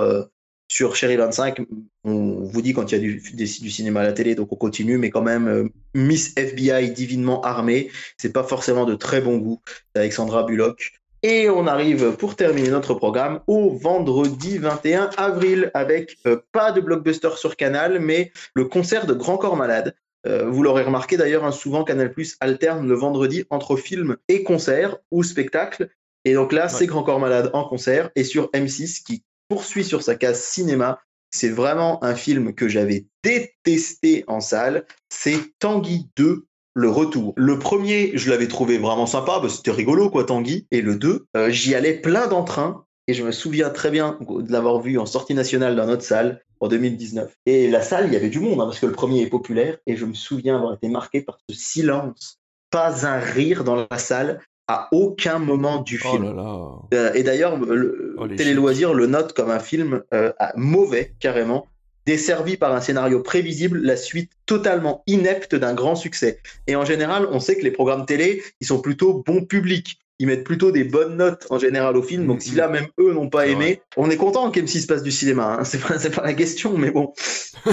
[0.71, 1.63] sur Chéri 25,
[2.05, 4.57] on vous dit quand il y a du, du, cinéma à la télé, donc on
[4.57, 9.39] continue, mais quand même, euh, Miss FBI divinement armée, c'est pas forcément de très bon
[9.39, 9.61] goût
[9.97, 10.93] Alexandra Bullock.
[11.25, 16.81] Et on arrive pour terminer notre programme au vendredi 21 avril avec euh, pas de
[16.81, 19.97] blockbuster sur Canal, mais le concert de Grand Corps Malade.
[20.27, 24.45] Euh, vous l'aurez remarqué d'ailleurs, hein, souvent Canal Plus alterne le vendredi entre film et
[24.45, 25.91] concert ou spectacle.
[26.25, 30.03] Et donc là, c'est Grand Corps Malade en concert et sur M6 qui poursuit sur
[30.03, 31.01] sa case cinéma.
[31.31, 34.87] C'est vraiment un film que j'avais détesté en salle.
[35.11, 37.35] C'est Tanguy 2, le retour.
[37.37, 40.67] Le premier, je l'avais trouvé vraiment sympa, c'était rigolo quoi, Tanguy.
[40.71, 42.85] Et le 2, euh, j'y allais plein d'entrain.
[43.07, 46.43] Et je me souviens très bien de l'avoir vu en sortie nationale dans notre salle
[46.61, 47.35] en 2019.
[47.47, 49.79] Et la salle, il y avait du monde, hein, parce que le premier est populaire.
[49.87, 52.39] Et je me souviens avoir été marqué par ce silence.
[52.71, 54.41] Pas un rire dans la salle
[54.71, 56.41] à aucun moment du oh film.
[56.95, 61.67] Euh, et d'ailleurs, le oh, Télé Loisirs le note comme un film euh, mauvais, carrément,
[62.07, 66.39] desservi par un scénario prévisible, la suite totalement inepte d'un grand succès.
[66.69, 69.99] Et en général, on sait que les programmes télé, ils sont plutôt bon public.
[70.21, 72.27] Ils mettent plutôt des bonnes notes en général au film.
[72.27, 75.57] Donc, si là, même eux n'ont pas aimé, on est content qu'M6 passe du cinéma.
[75.59, 75.65] Hein.
[75.65, 77.13] C'est pas, pas la question, mais bon.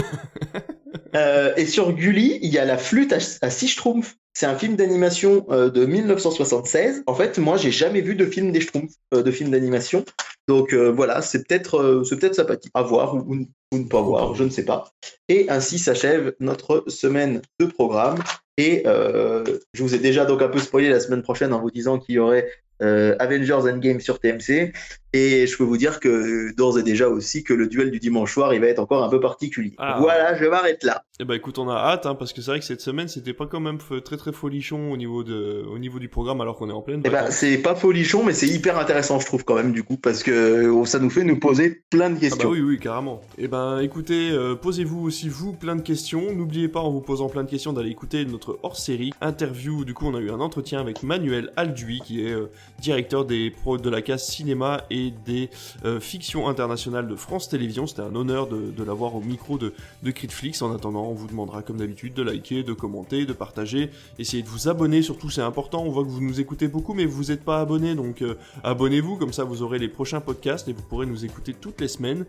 [1.15, 4.15] Euh, et sur Gulli, il y a la flûte à, à six schtroumpfs.
[4.33, 7.03] C'est un film d'animation euh, de 1976.
[7.07, 10.05] En fait, moi, j'ai jamais vu de film des Schtroumpfs, euh, de film d'animation.
[10.47, 14.43] Donc voilà, c'est peut-être c'est peut-être sympathique à voir ou, ou, ne pas voir, je
[14.43, 14.91] ne sais pas.
[15.27, 18.17] Et ainsi s'achève notre semaine de programme.
[18.57, 21.99] Et je vous ai déjà donc un peu spoilé la semaine prochaine en vous disant
[21.99, 22.49] qu'il y aurait
[22.81, 24.73] euh, Avengers Endgame sur TMC.
[25.17, 28.33] Et je peux vous dire que d'ores et déjà aussi que le duel du dimanche
[28.33, 29.73] soir, il va être encore un peu particulier.
[29.79, 29.97] Ah.
[29.99, 31.03] Voilà, je m'arrête là.
[31.19, 33.33] Eh ben écoute, on a hâte, hein, parce que c'est vrai que cette semaine, c'était
[33.33, 36.69] pas quand même très très folichon au niveau de, au niveau du programme, alors qu'on
[36.69, 37.01] est en pleine.
[37.03, 39.97] Eh ben, c'est pas folichon, mais c'est hyper intéressant, je trouve quand même du coup,
[39.97, 42.37] parce que oh, ça nous fait nous poser plein de questions.
[42.41, 43.21] Ah bah oui, oui, carrément.
[43.39, 46.31] Eh ben écoutez, euh, posez-vous aussi vous plein de questions.
[46.31, 49.85] N'oubliez pas en vous posant plein de questions d'aller écouter notre hors-série interview.
[49.85, 53.49] Du coup, on a eu un entretien avec Manuel Alduy, qui est euh, directeur des
[53.49, 55.49] pro de la case cinéma et des
[55.85, 57.87] euh, fictions internationales de France Télévisions.
[57.87, 59.73] C'était un honneur de, l'avoir au micro de,
[60.03, 60.61] de Critflix.
[60.61, 63.89] En attendant, on vous demandera comme d'habitude de liker, de commenter, de partager.
[64.19, 65.83] Essayez de vous abonner, surtout c'est important.
[65.83, 69.17] On voit que vous nous écoutez beaucoup, mais vous n'êtes pas abonné, donc euh, abonnez-vous,
[69.17, 72.25] comme ça vous aurez les prochains podcasts et vous pourrez nous écouter toutes les semaines.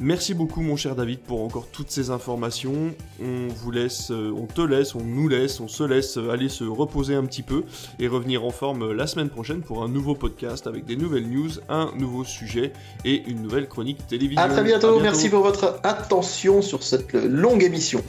[0.00, 2.94] Merci beaucoup mon cher David pour encore toutes ces informations.
[3.20, 6.62] On vous laisse, euh, on te laisse, on nous laisse, on se laisse aller se
[6.62, 7.64] reposer un petit peu
[7.98, 11.50] et revenir en forme la semaine prochaine pour un nouveau podcast avec des nouvelles news,
[11.68, 12.72] un nouveau sujet
[13.04, 14.40] et une nouvelle chronique télévision.
[14.40, 18.00] À très bientôt, merci pour votre attention sur cette longue émission.